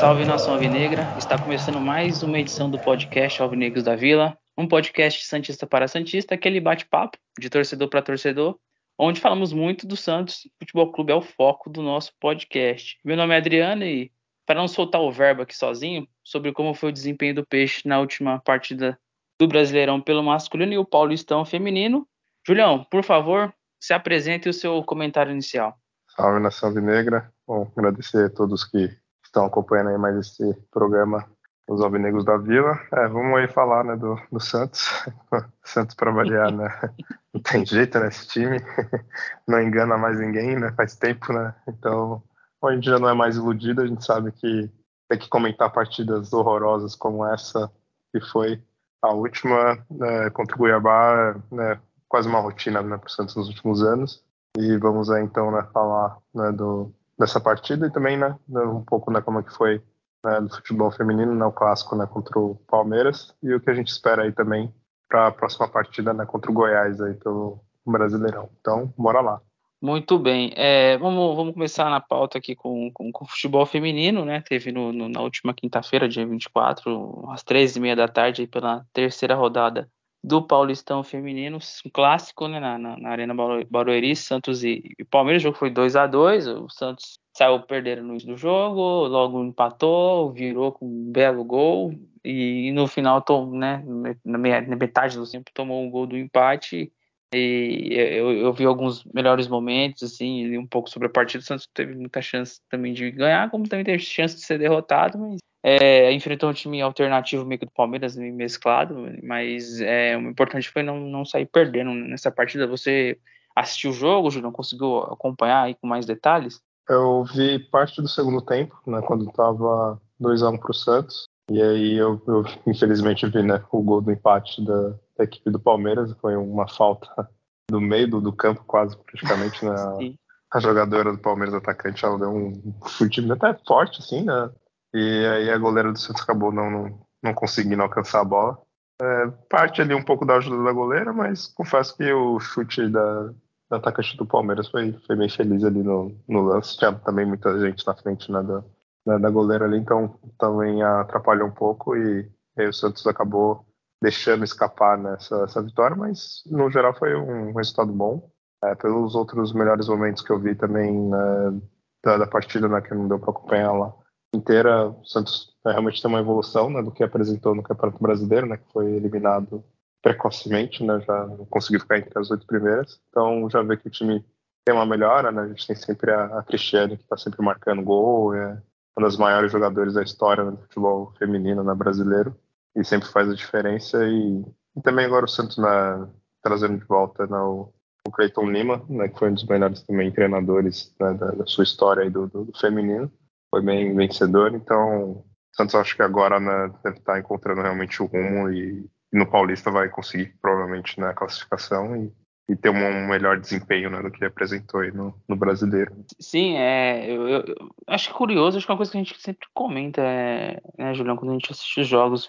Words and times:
Salve 0.00 0.24
nação 0.24 0.54
alvinegra, 0.54 1.06
está 1.16 1.38
começando 1.38 1.80
mais 1.80 2.22
uma 2.22 2.38
edição 2.38 2.68
do 2.68 2.78
podcast 2.78 3.40
Alvinegros 3.40 3.84
da 3.84 3.94
Vila, 3.94 4.36
um 4.58 4.66
podcast 4.66 5.24
Santista 5.24 5.66
para 5.66 5.88
Santista, 5.88 6.34
aquele 6.34 6.60
bate-papo 6.60 7.16
de 7.38 7.48
torcedor 7.48 7.88
para 7.88 8.02
torcedor, 8.02 8.58
onde 8.98 9.20
falamos 9.20 9.52
muito 9.52 9.86
do 9.86 9.96
Santos. 9.96 10.48
Futebol 10.58 10.92
Clube 10.92 11.12
é 11.12 11.14
o 11.14 11.22
foco 11.22 11.70
do 11.70 11.82
nosso 11.82 12.12
podcast. 12.20 12.98
Meu 13.04 13.16
nome 13.16 13.34
é 13.34 13.38
Adriano 13.38 13.84
e, 13.84 14.12
para 14.46 14.60
não 14.60 14.68
soltar 14.68 15.00
o 15.00 15.12
verbo 15.12 15.42
aqui 15.42 15.56
sozinho, 15.56 16.06
sobre 16.22 16.52
como 16.52 16.74
foi 16.74 16.90
o 16.90 16.92
desempenho 16.92 17.34
do 17.34 17.46
Peixe 17.46 17.88
na 17.88 17.98
última 18.00 18.40
partida 18.40 18.98
do 19.38 19.48
Brasileirão 19.48 20.00
pelo 20.00 20.22
masculino 20.22 20.72
e 20.72 20.78
o 20.78 20.84
Paulistão 20.84 21.44
feminino, 21.44 22.06
Julião, 22.46 22.84
por 22.84 23.02
favor, 23.02 23.52
se 23.80 23.94
apresente 23.94 24.48
o 24.48 24.52
seu 24.52 24.82
comentário 24.84 25.32
inicial. 25.32 25.76
Salve 26.14 26.40
nação 26.40 26.68
alvinegra. 26.68 27.32
Bom, 27.46 27.70
agradecer 27.76 28.26
a 28.26 28.30
todos 28.30 28.64
que 28.64 28.90
estão 29.24 29.46
acompanhando 29.46 29.90
aí 29.90 29.98
mais 29.98 30.16
esse 30.16 30.54
programa 30.70 31.26
os 31.66 31.80
Alvinegros 31.80 32.24
da 32.24 32.36
Vila. 32.36 32.78
É, 32.92 33.08
vamos 33.08 33.38
aí 33.38 33.48
falar 33.48 33.84
né, 33.84 33.96
do, 33.96 34.20
do 34.30 34.38
Santos. 34.38 34.86
Santos 35.64 35.94
para 35.94 36.10
variar, 36.10 36.52
né? 36.52 36.68
Não 37.34 37.42
tem 37.42 37.66
jeito 37.66 37.98
nesse 37.98 38.28
time. 38.28 38.58
Não 39.46 39.60
engana 39.60 39.98
mais 39.98 40.18
ninguém, 40.18 40.58
né? 40.58 40.72
Faz 40.76 40.94
tempo, 40.94 41.32
né? 41.32 41.52
Então, 41.68 42.22
a 42.62 42.72
gente 42.72 42.86
já 42.86 42.98
não 42.98 43.08
é 43.08 43.14
mais 43.14 43.36
iludido, 43.36 43.82
a 43.82 43.86
gente 43.86 44.04
sabe 44.04 44.32
que 44.32 44.70
tem 45.08 45.18
que 45.18 45.28
comentar 45.28 45.70
partidas 45.70 46.32
horrorosas 46.32 46.94
como 46.96 47.26
essa, 47.26 47.70
que 48.10 48.20
foi 48.20 48.62
a 49.02 49.12
última 49.12 49.84
né, 49.90 50.30
contra 50.30 50.56
o 50.56 50.58
Cuiabá, 50.58 51.36
né, 51.52 51.78
quase 52.08 52.26
uma 52.26 52.40
rotina 52.40 52.80
né, 52.82 52.96
para 52.96 53.06
o 53.06 53.10
Santos 53.10 53.36
nos 53.36 53.48
últimos 53.48 53.82
anos. 53.82 54.24
E 54.56 54.78
vamos 54.78 55.10
aí 55.10 55.22
então 55.22 55.50
né, 55.50 55.62
falar 55.74 56.16
né, 56.34 56.52
do, 56.52 56.90
dessa 57.18 57.38
partida 57.38 57.86
e 57.86 57.92
também 57.92 58.16
né, 58.16 58.34
um 58.48 58.82
pouco 58.82 59.10
né, 59.10 59.20
como 59.20 59.40
é 59.40 59.42
que 59.42 59.52
foi 59.52 59.82
né, 60.24 60.40
do 60.40 60.48
futebol 60.48 60.90
feminino, 60.90 61.34
né, 61.34 61.44
o 61.44 61.52
clássico 61.52 61.94
né, 61.94 62.06
contra 62.06 62.38
o 62.38 62.54
Palmeiras 62.66 63.34
e 63.42 63.52
o 63.52 63.60
que 63.60 63.68
a 63.68 63.74
gente 63.74 63.88
espera 63.88 64.22
aí 64.22 64.32
também 64.32 64.72
para 65.08 65.28
a 65.28 65.32
próxima 65.32 65.68
partida 65.68 66.12
né, 66.12 66.24
contra 66.26 66.50
o 66.50 66.54
Goiás 66.54 67.00
aí 67.00 67.14
pelo 67.14 67.60
Brasileirão. 67.86 68.48
Então, 68.60 68.92
bora 68.96 69.20
lá. 69.20 69.40
Muito 69.80 70.18
bem. 70.18 70.50
É, 70.56 70.96
vamos, 70.96 71.36
vamos 71.36 71.52
começar 71.52 71.90
na 71.90 72.00
pauta 72.00 72.38
aqui 72.38 72.56
com, 72.56 72.90
com, 72.92 73.12
com 73.12 73.24
o 73.24 73.28
futebol 73.28 73.66
feminino, 73.66 74.24
né? 74.24 74.40
Teve 74.40 74.72
no, 74.72 74.92
no, 74.92 75.10
na 75.10 75.20
última 75.20 75.52
quinta-feira, 75.52 76.08
dia 76.08 76.26
24, 76.26 77.30
às 77.30 77.42
três 77.42 77.76
e 77.76 77.80
meia 77.80 77.94
da 77.94 78.08
tarde, 78.08 78.46
pela 78.46 78.86
terceira 78.94 79.34
rodada 79.34 79.86
do 80.22 80.40
Paulistão 80.40 81.04
Feminino, 81.04 81.58
um 81.84 81.90
clássico 81.90 82.48
né, 82.48 82.58
na, 82.58 82.78
na, 82.78 82.96
na 82.96 83.10
Arena 83.10 83.34
Barueri, 83.68 84.16
Santos 84.16 84.64
e, 84.64 84.82
e, 84.98 85.04
Palmeiras. 85.04 85.42
O 85.42 85.44
jogo 85.44 85.58
foi 85.58 85.68
2 85.68 85.96
a 85.96 86.06
2 86.06 86.46
O 86.46 86.70
Santos 86.70 87.18
saiu 87.36 87.60
perdendo 87.60 88.02
no 88.02 88.10
início 88.10 88.28
do 88.28 88.36
jogo, 88.36 89.06
logo 89.08 89.44
empatou, 89.44 90.32
virou 90.32 90.72
com 90.72 90.86
um 90.86 91.12
belo 91.12 91.44
gol. 91.44 91.92
E, 92.24 92.72
no 92.72 92.86
final, 92.86 93.22
né, 93.52 93.84
na, 94.24 94.38
metade 94.38 95.16
do 95.18 95.30
tempo, 95.30 95.50
tomou 95.52 95.82
um 95.82 95.90
gol 95.90 96.06
do 96.06 96.16
empate. 96.16 96.90
E 97.34 97.88
eu, 97.92 98.32
eu, 98.32 98.52
vi 98.52 98.64
alguns 98.64 99.04
melhores 99.12 99.48
momentos, 99.48 100.04
assim, 100.04 100.56
um 100.56 100.66
pouco 100.66 100.88
sobre 100.88 101.08
a 101.08 101.10
partida. 101.10 101.42
O 101.42 101.46
Santos 101.46 101.68
teve 101.74 101.94
muita 101.94 102.22
chance 102.22 102.60
também 102.70 102.94
de 102.94 103.10
ganhar, 103.10 103.50
como 103.50 103.68
também 103.68 103.84
teve 103.84 103.98
chance 103.98 104.36
de 104.36 104.42
ser 104.42 104.58
derrotado, 104.58 105.18
mas 105.18 105.40
é, 105.62 106.12
enfrentou 106.12 106.48
um 106.48 106.52
time 106.52 106.80
alternativo 106.80 107.44
meio 107.44 107.58
que 107.58 107.66
do 107.66 107.72
Palmeiras, 107.72 108.16
meio 108.16 108.34
mesclado, 108.34 109.10
mas 109.22 109.80
é, 109.80 110.16
o 110.16 110.20
importante 110.30 110.68
foi 110.68 110.82
não, 110.84 111.00
não 111.00 111.24
sair 111.24 111.46
perdendo 111.46 111.92
nessa 111.92 112.30
partida. 112.30 112.68
Você 112.68 113.18
assistiu 113.56 113.90
o 113.90 113.94
jogo, 113.94 114.30
Júlio? 114.30 114.52
Conseguiu 114.52 114.98
acompanhar 114.98 115.64
aí 115.64 115.74
com 115.74 115.88
mais 115.88 116.06
detalhes? 116.06 116.62
Eu 116.88 117.24
vi 117.24 117.58
parte 117.58 118.00
do 118.02 118.08
segundo 118.08 118.42
tempo, 118.42 118.78
né, 118.86 119.00
quando 119.02 119.28
estava 119.28 120.00
2x1 120.20 120.58
para 120.58 120.70
o 120.70 120.74
Santos. 120.74 121.28
E 121.50 121.62
aí 121.62 121.94
eu, 121.94 122.22
eu, 122.26 122.44
infelizmente 122.66 123.26
vi 123.26 123.42
né, 123.42 123.62
o 123.70 123.82
gol 123.82 124.00
do 124.00 124.12
empate 124.12 124.64
da, 124.64 124.90
da, 125.16 125.24
equipe 125.24 125.50
do 125.50 125.60
Palmeiras. 125.60 126.12
Foi 126.20 126.36
uma 126.36 126.68
falta 126.68 127.28
do 127.70 127.80
meio 127.80 128.08
do, 128.08 128.20
do 128.20 128.32
campo, 128.32 128.64
quase 128.66 128.96
praticamente. 128.96 129.64
Né, 129.64 129.74
a 130.52 130.60
jogadora 130.60 131.12
do 131.12 131.18
Palmeiras 131.18 131.54
atacante 131.54 132.04
ela 132.04 132.18
deu 132.18 132.30
um 132.30 132.74
chute 132.86 133.20
até 133.32 133.54
forte, 133.66 134.00
assim, 134.00 134.22
né? 134.22 134.50
E 134.94 135.26
aí 135.26 135.50
a 135.50 135.58
goleira 135.58 135.90
do 135.90 135.98
Santos 135.98 136.22
acabou 136.22 136.52
não, 136.52 136.70
não, 136.70 137.06
não 137.22 137.34
conseguindo 137.34 137.82
alcançar 137.82 138.20
a 138.20 138.24
bola. 138.24 138.58
É, 139.02 139.26
parte 139.50 139.82
ali 139.82 139.92
um 139.92 140.04
pouco 140.04 140.24
da 140.24 140.36
ajuda 140.36 140.62
da 140.62 140.72
goleira, 140.72 141.12
mas 141.12 141.48
confesso 141.48 141.96
que 141.96 142.12
o 142.12 142.38
chute 142.38 142.88
da, 142.88 143.34
da 143.74 143.78
atacante 143.78 144.16
do 144.16 144.26
Palmeiras 144.26 144.68
foi, 144.68 144.92
foi 145.06 145.16
bem 145.16 145.28
feliz 145.28 145.64
ali 145.64 145.82
no, 145.82 146.14
no 146.28 146.42
lance. 146.42 146.76
Tinha 146.76 146.92
também 146.92 147.26
muita 147.26 147.58
gente 147.60 147.86
na 147.86 147.94
frente 147.94 148.30
né, 148.30 148.42
da, 148.42 148.64
da, 149.06 149.18
da, 149.18 149.30
goleira 149.30 149.64
ali, 149.64 149.78
então 149.78 150.18
também 150.38 150.82
atrapalhou 150.82 151.48
um 151.48 151.54
pouco 151.54 151.96
e 151.96 152.28
o 152.58 152.72
Santos 152.72 153.06
acabou 153.06 153.66
deixando 154.02 154.44
escapar 154.44 154.98
nessa 154.98 155.36
essa 155.44 155.62
vitória, 155.62 155.96
mas 155.96 156.42
no 156.46 156.70
geral 156.70 156.94
foi 156.94 157.14
um 157.14 157.52
resultado 157.54 157.92
bom. 157.92 158.30
É, 158.62 158.74
pelos 158.74 159.14
outros 159.14 159.52
melhores 159.52 159.88
momentos 159.88 160.22
que 160.22 160.30
eu 160.30 160.38
vi 160.38 160.54
também 160.54 160.90
né, 161.10 161.60
da, 162.02 162.16
da 162.18 162.26
partida, 162.26 162.66
né, 162.66 162.80
que 162.80 162.94
não 162.94 163.08
deu 163.08 163.18
para 163.18 163.30
acompanhar 163.30 163.72
lá 163.72 163.92
inteira, 164.34 164.88
o 164.88 165.04
Santos 165.04 165.54
realmente 165.64 166.00
tem 166.00 166.10
uma 166.10 166.20
evolução 166.20 166.70
né, 166.70 166.82
do 166.82 166.90
que 166.90 167.04
apresentou 167.04 167.54
no 167.54 167.62
Campeonato 167.62 168.02
Brasileiro, 168.02 168.46
né, 168.46 168.56
que 168.56 168.72
foi 168.72 168.90
eliminado 168.92 169.62
precocemente, 170.04 170.84
né, 170.84 171.00
já 171.00 171.26
não 171.26 171.46
conseguiu 171.46 171.80
ficar 171.80 171.96
entre 171.96 172.16
as 172.18 172.30
oito 172.30 172.46
primeiras. 172.46 173.00
Então 173.08 173.48
já 173.48 173.62
vê 173.62 173.74
que 173.78 173.88
o 173.88 173.90
time 173.90 174.22
tem 174.62 174.74
uma 174.74 174.84
melhora, 174.84 175.32
né, 175.32 175.42
a 175.42 175.48
gente 175.48 175.66
tem 175.66 175.74
sempre 175.74 176.10
a, 176.10 176.26
a 176.38 176.42
Cristiane 176.42 176.98
que 176.98 177.04
está 177.04 177.16
sempre 177.16 177.42
marcando 177.42 177.82
gol, 177.82 178.34
é 178.34 178.62
uma 178.94 179.06
das 179.06 179.16
maiores 179.16 179.50
jogadores 179.50 179.94
da 179.94 180.02
história 180.02 180.44
do 180.44 180.58
futebol 180.58 181.14
feminino 181.18 181.64
né, 181.64 181.74
brasileiro 181.74 182.38
e 182.76 182.84
sempre 182.84 183.08
faz 183.08 183.30
a 183.30 183.34
diferença. 183.34 184.06
E, 184.06 184.44
e 184.76 184.82
também 184.82 185.06
agora 185.06 185.24
o 185.24 185.28
Santos 185.28 185.56
né, 185.56 186.06
trazendo 186.42 186.78
de 186.78 186.84
volta 186.84 187.26
né, 187.26 187.38
o, 187.38 187.72
o 188.06 188.10
Cleiton 188.10 188.50
Lima, 188.50 188.84
né, 188.90 189.08
que 189.08 189.18
foi 189.18 189.30
um 189.30 189.34
dos 189.34 189.46
melhores 189.46 189.82
também 189.84 190.12
treinadores 190.12 190.94
né, 191.00 191.14
da, 191.14 191.30
da, 191.30 191.46
sua 191.46 191.64
história 191.64 192.10
do, 192.10 192.26
do, 192.28 192.44
do 192.44 192.58
feminino. 192.58 193.10
Foi 193.50 193.62
bem 193.62 193.96
vencedor, 193.96 194.54
então 194.54 195.12
o 195.12 195.24
Santos 195.52 195.74
acho 195.76 195.96
que 195.96 196.02
agora 196.02 196.38
né, 196.38 196.74
deve 196.84 196.98
estar 196.98 197.18
encontrando 197.18 197.62
realmente 197.62 198.02
o 198.02 198.06
rumo 198.06 198.50
e 198.50 198.86
no 199.14 199.26
Paulista 199.26 199.70
vai 199.70 199.88
conseguir 199.88 200.34
provavelmente 200.42 200.98
na 200.98 201.08
né, 201.08 201.14
classificação 201.14 201.96
e, 201.96 202.12
e, 202.48 202.56
ter 202.56 202.68
um 202.68 203.06
melhor 203.06 203.38
desempenho 203.38 203.88
né, 203.88 204.02
do 204.02 204.10
que 204.10 204.24
apresentou 204.24 204.80
aí 204.80 204.90
no, 204.90 205.14
no 205.28 205.36
Brasileiro. 205.36 205.94
Sim, 206.18 206.56
é, 206.56 207.08
eu, 207.08 207.28
eu, 207.28 207.44
acho 207.86 208.12
curioso, 208.12 208.56
acho 208.56 208.66
que 208.66 208.72
é 208.72 208.74
uma 208.74 208.78
coisa 208.78 208.90
que 208.90 208.98
a 208.98 209.02
gente 209.02 209.20
sempre 209.20 209.46
comenta, 209.54 210.02
é, 210.02 210.60
né, 210.76 210.92
Julião, 210.94 211.16
quando 211.16 211.30
a 211.30 211.34
gente 211.34 211.52
assiste 211.52 211.80
os 211.80 211.86
jogos, 211.86 212.28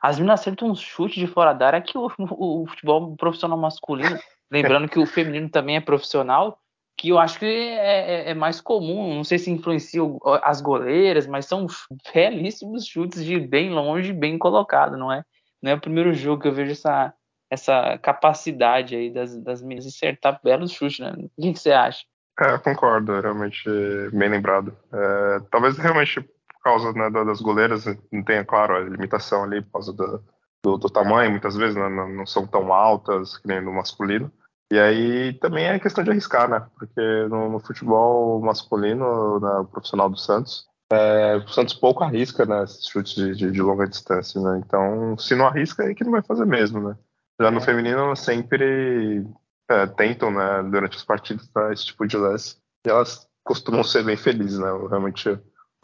as 0.00 0.18
meninas 0.18 0.40
acertam 0.40 0.70
um 0.70 0.74
chute 0.74 1.18
de 1.18 1.26
fora 1.26 1.52
da 1.52 1.66
área 1.66 1.82
que 1.82 1.98
o, 1.98 2.06
o, 2.18 2.62
o 2.62 2.66
futebol 2.68 3.16
profissional 3.16 3.58
masculino, 3.58 4.16
lembrando 4.50 4.88
que 4.88 5.00
o 5.00 5.06
feminino 5.06 5.48
também 5.50 5.76
é 5.76 5.80
profissional, 5.80 6.60
que 6.96 7.08
eu 7.08 7.18
acho 7.18 7.38
que 7.38 7.46
é, 7.46 8.28
é, 8.28 8.30
é, 8.30 8.34
mais 8.34 8.60
comum, 8.60 9.14
não 9.14 9.24
sei 9.24 9.38
se 9.38 9.50
influencia 9.50 10.02
as 10.42 10.60
goleiras, 10.60 11.26
mas 11.26 11.46
são 11.46 11.66
belíssimos 12.12 12.86
chutes 12.86 13.24
de 13.24 13.40
bem 13.40 13.70
longe, 13.70 14.12
bem 14.12 14.36
colocado, 14.36 14.98
não 14.98 15.10
é? 15.10 15.24
Não 15.62 15.72
é 15.72 15.74
o 15.74 15.80
primeiro 15.80 16.12
jogo 16.14 16.42
que 16.42 16.48
eu 16.48 16.52
vejo 16.52 16.72
essa, 16.72 17.12
essa 17.50 17.98
capacidade 17.98 18.96
aí 18.96 19.12
das, 19.12 19.36
das 19.42 19.62
meninas 19.62 19.86
acertar 19.86 20.40
belos 20.42 20.72
chutes, 20.72 21.00
né? 21.00 21.12
O 21.36 21.42
que, 21.42 21.58
você 21.58 21.72
acha? 21.72 22.04
É, 22.38 22.56
concordo, 22.58 23.12
é 23.14 23.20
realmente 23.20 23.68
bem 24.12 24.28
lembrado. 24.30 24.76
É, 24.92 25.40
talvez 25.50 25.76
realmente 25.76 26.20
por 26.20 26.62
causa 26.62 26.92
né, 26.92 27.10
das 27.10 27.40
goleiras 27.40 27.84
não 28.12 28.22
tenha, 28.22 28.44
claro, 28.44 28.76
a 28.76 28.80
limitação 28.80 29.44
ali 29.44 29.62
por 29.62 29.72
causa 29.72 29.92
do, 29.92 30.22
do, 30.62 30.76
do 30.78 30.90
tamanho, 30.90 31.30
muitas 31.30 31.56
vezes 31.56 31.74
né, 31.74 31.88
não, 31.88 32.26
são 32.26 32.46
tão 32.46 32.72
altas 32.72 33.36
que 33.38 33.48
nem 33.48 33.60
no 33.60 33.72
masculino. 33.72 34.30
E 34.72 34.78
aí 34.78 35.32
também 35.34 35.66
é 35.66 35.80
questão 35.80 36.04
de 36.04 36.10
arriscar, 36.10 36.48
né? 36.48 36.64
Porque 36.78 37.00
no, 37.28 37.50
no 37.50 37.58
futebol 37.58 38.40
masculino, 38.40 39.40
na 39.40 39.64
profissional 39.64 40.08
do 40.08 40.16
Santos, 40.16 40.69
é, 40.92 41.36
o 41.36 41.48
Santos 41.48 41.74
pouco 41.74 42.02
arrisca, 42.02 42.44
né? 42.44 42.64
Esses 42.64 42.86
chutes 42.86 43.14
de, 43.14 43.34
de, 43.34 43.50
de, 43.52 43.62
longa 43.62 43.86
distância, 43.86 44.40
né? 44.40 44.60
Então, 44.64 45.16
se 45.16 45.34
não 45.36 45.46
arrisca, 45.46 45.84
é 45.84 45.94
que 45.94 46.04
não 46.04 46.10
vai 46.10 46.22
fazer 46.22 46.44
mesmo, 46.44 46.80
né? 46.80 46.96
Já 47.40 47.48
é. 47.48 47.50
no 47.50 47.60
feminino, 47.60 48.14
sempre 48.16 49.24
é, 49.70 49.86
tentam, 49.86 50.30
né? 50.30 50.62
Durante 50.70 50.96
os 50.96 51.04
partidos, 51.04 51.46
tá, 51.48 51.72
esse 51.72 51.86
tipo 51.86 52.06
de 52.06 52.16
lance. 52.16 52.56
E 52.84 52.90
elas 52.90 53.28
costumam 53.44 53.84
ser 53.84 54.04
bem 54.04 54.16
felizes, 54.16 54.58
né? 54.58 54.68
Realmente, 54.88 55.30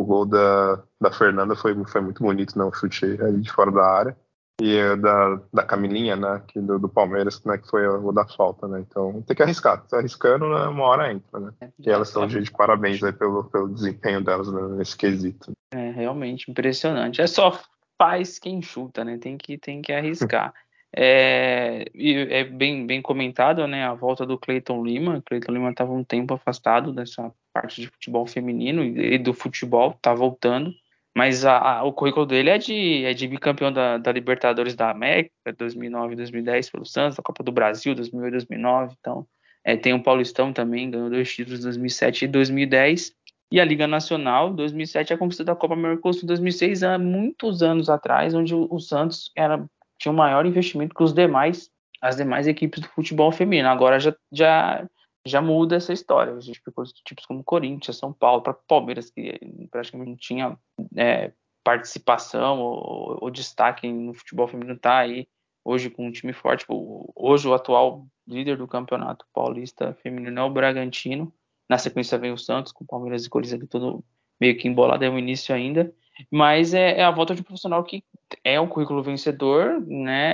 o 0.01 0.05
gol 0.05 0.27
da, 0.27 0.83
da 1.01 1.13
Fernanda 1.13 1.55
foi, 1.55 1.75
foi 1.85 2.01
muito 2.01 2.23
bonito, 2.23 2.59
né? 2.59 2.69
Chute 2.75 3.05
ali 3.23 3.41
de 3.41 3.53
fora 3.53 3.71
da 3.71 3.87
área. 3.87 4.17
E 4.61 4.97
da, 4.97 5.41
da 5.53 5.63
Camilinha, 5.63 6.17
né, 6.17 6.43
que 6.49 6.61
do, 6.61 6.79
do 6.79 6.89
Palmeiras, 6.89 7.43
né, 7.45 7.59
que 7.59 7.69
foi 7.69 7.87
o 7.87 8.11
da 8.11 8.27
falta, 8.27 8.67
né, 8.67 8.81
então 8.81 9.23
tem 9.23 9.37
que 9.37 9.43
arriscar, 9.43 9.87
tá 9.87 9.99
arriscando, 9.99 10.49
né, 10.49 10.67
uma 10.67 10.85
hora 10.85 11.13
entra, 11.13 11.39
né, 11.39 11.53
é, 11.61 11.69
e 11.79 11.91
elas 11.91 12.09
estão 12.09 12.27
de, 12.27 12.41
de 12.41 12.51
parabéns 12.51 13.03
aí 13.03 13.13
pelo, 13.13 13.45
pelo 13.45 13.69
desempenho 13.69 14.23
delas 14.23 14.51
né, 14.51 14.63
nesse 14.79 14.97
quesito. 14.97 15.53
É, 15.71 15.91
realmente 15.91 16.51
impressionante, 16.51 17.21
é 17.21 17.27
só 17.27 17.61
faz 17.99 18.39
quem 18.39 18.63
chuta, 18.63 19.05
né, 19.05 19.19
tem 19.19 19.37
que, 19.37 19.59
tem 19.59 19.83
que 19.83 19.93
arriscar. 19.93 20.55
É, 20.99 21.85
é 21.95 22.45
bem, 22.45 22.87
bem 22.87 23.03
comentado, 23.03 23.67
né, 23.67 23.85
a 23.85 23.93
volta 23.93 24.25
do 24.25 24.39
Cleiton 24.39 24.83
Lima. 24.83 25.23
Cleiton 25.27 25.53
Lima 25.53 25.69
estava 25.69 25.93
um 25.93 26.03
tempo 26.03 26.33
afastado 26.33 26.91
dessa 26.91 27.31
parte 27.53 27.83
de 27.83 27.89
futebol 27.89 28.27
feminino 28.27 28.83
e 28.83 29.19
do 29.19 29.35
futebol, 29.35 29.99
tá 30.01 30.15
voltando. 30.15 30.73
Mas 31.17 31.47
a, 31.47 31.57
a, 31.57 31.83
o 31.83 31.95
currículo 31.95 32.27
dele 32.27 32.51
é 32.51 32.59
de, 32.59 33.07
é 33.07 33.15
de 33.15 33.27
bicampeão 33.27 33.73
da, 33.73 33.97
da 33.97 34.13
Libertadores 34.13 34.75
da 34.75 34.91
América, 34.91 35.33
2009 35.57 36.13
e 36.13 36.17
2010 36.17 36.69
pelo 36.69 36.85
Santos, 36.85 37.17
da 37.17 37.23
Copa 37.23 37.43
do 37.43 37.51
Brasil, 37.51 37.95
2008 37.95 38.29
e 38.29 38.33
2009. 38.33 38.95
Então, 39.01 39.27
é, 39.65 39.79
tem 39.79 39.95
o 39.95 40.03
Paulistão 40.03 40.53
também, 40.53 40.91
ganhou 40.91 41.09
dois 41.09 41.35
títulos 41.35 41.61
em 41.61 41.63
2007 41.63 42.27
e 42.27 42.29
2010. 42.29 43.13
E 43.51 43.59
a 43.59 43.65
Liga 43.65 43.87
Nacional, 43.87 44.53
2007, 44.53 45.15
a 45.15 45.17
conquista 45.17 45.43
da 45.43 45.57
Copa 45.57 45.75
Mercosul 45.75 46.27
2006, 46.27 46.83
há 46.83 46.99
muitos 46.99 47.63
anos 47.63 47.89
atrás, 47.89 48.35
onde 48.35 48.55
o, 48.55 48.69
o 48.71 48.79
Santos 48.79 49.33
era, 49.35 49.65
tinha 49.99 50.13
um 50.13 50.17
maior 50.17 50.45
investimento 50.45 50.95
que 50.95 51.03
os 51.03 51.15
demais, 51.15 51.71
as 52.03 52.17
demais 52.17 52.47
equipes 52.47 52.83
do 52.83 52.89
futebol 52.89 53.33
feminino. 53.33 53.71
Agora 53.71 53.99
já, 53.99 54.15
já 54.31 54.87
já 55.27 55.43
muda 55.43 55.77
essa 55.77 55.93
história. 55.93 56.33
A 56.35 56.41
gente 56.41 56.61
ficou 56.65 56.85
tipos 57.05 57.27
como 57.27 57.45
Corinthians, 57.45 57.97
São 57.99 58.13
Paulo, 58.13 58.43
para 58.43 58.55
Palmeiras, 58.55 59.11
que 59.11 59.39
praticamente 59.71 60.11
não 60.11 60.17
tinha 60.17 60.59
é, 60.97 61.33
participação 61.65 62.61
ou, 62.61 63.19
ou, 63.23 63.31
destaque 63.31 63.91
no 63.91 64.15
futebol 64.15 64.47
feminino, 64.47 64.77
está 64.77 64.99
aí 64.99 65.27
hoje 65.65 65.91
com 65.91 66.07
um 66.07 66.13
time 66.13 66.33
forte. 66.33 66.61
Tipo, 66.61 67.13
hoje 67.15 67.49
o 67.49 67.55
atual 67.55 68.07
líder 68.27 68.57
do 68.57 68.69
campeonato 68.69 69.27
paulista 69.33 69.95
feminino 70.03 70.39
é 70.39 70.43
o 70.43 70.51
Bragantino. 70.51 71.33
Na 71.69 71.79
sequência 71.79 72.19
vem 72.19 72.33
o 72.33 72.39
Santos, 72.39 72.73
com 72.73 72.87
Palmeiras 72.87 73.25
e 73.25 73.29
Corinthians 73.29 73.61
aqui 73.61 73.67
todo 73.67 74.05
meio 74.41 74.57
que 74.57 74.69
embolado, 74.69 75.05
é 75.05 75.11
o 75.11 75.19
início 75.19 75.55
ainda. 75.55 75.93
Mas 76.31 76.73
é, 76.73 76.99
é, 76.99 77.05
a 77.05 77.11
volta 77.11 77.35
de 77.35 77.41
um 77.41 77.45
profissional 77.45 77.83
que 77.85 78.03
é 78.43 78.61
um 78.61 78.69
currículo 78.69 79.03
vencedor, 79.03 79.81
né? 79.87 80.33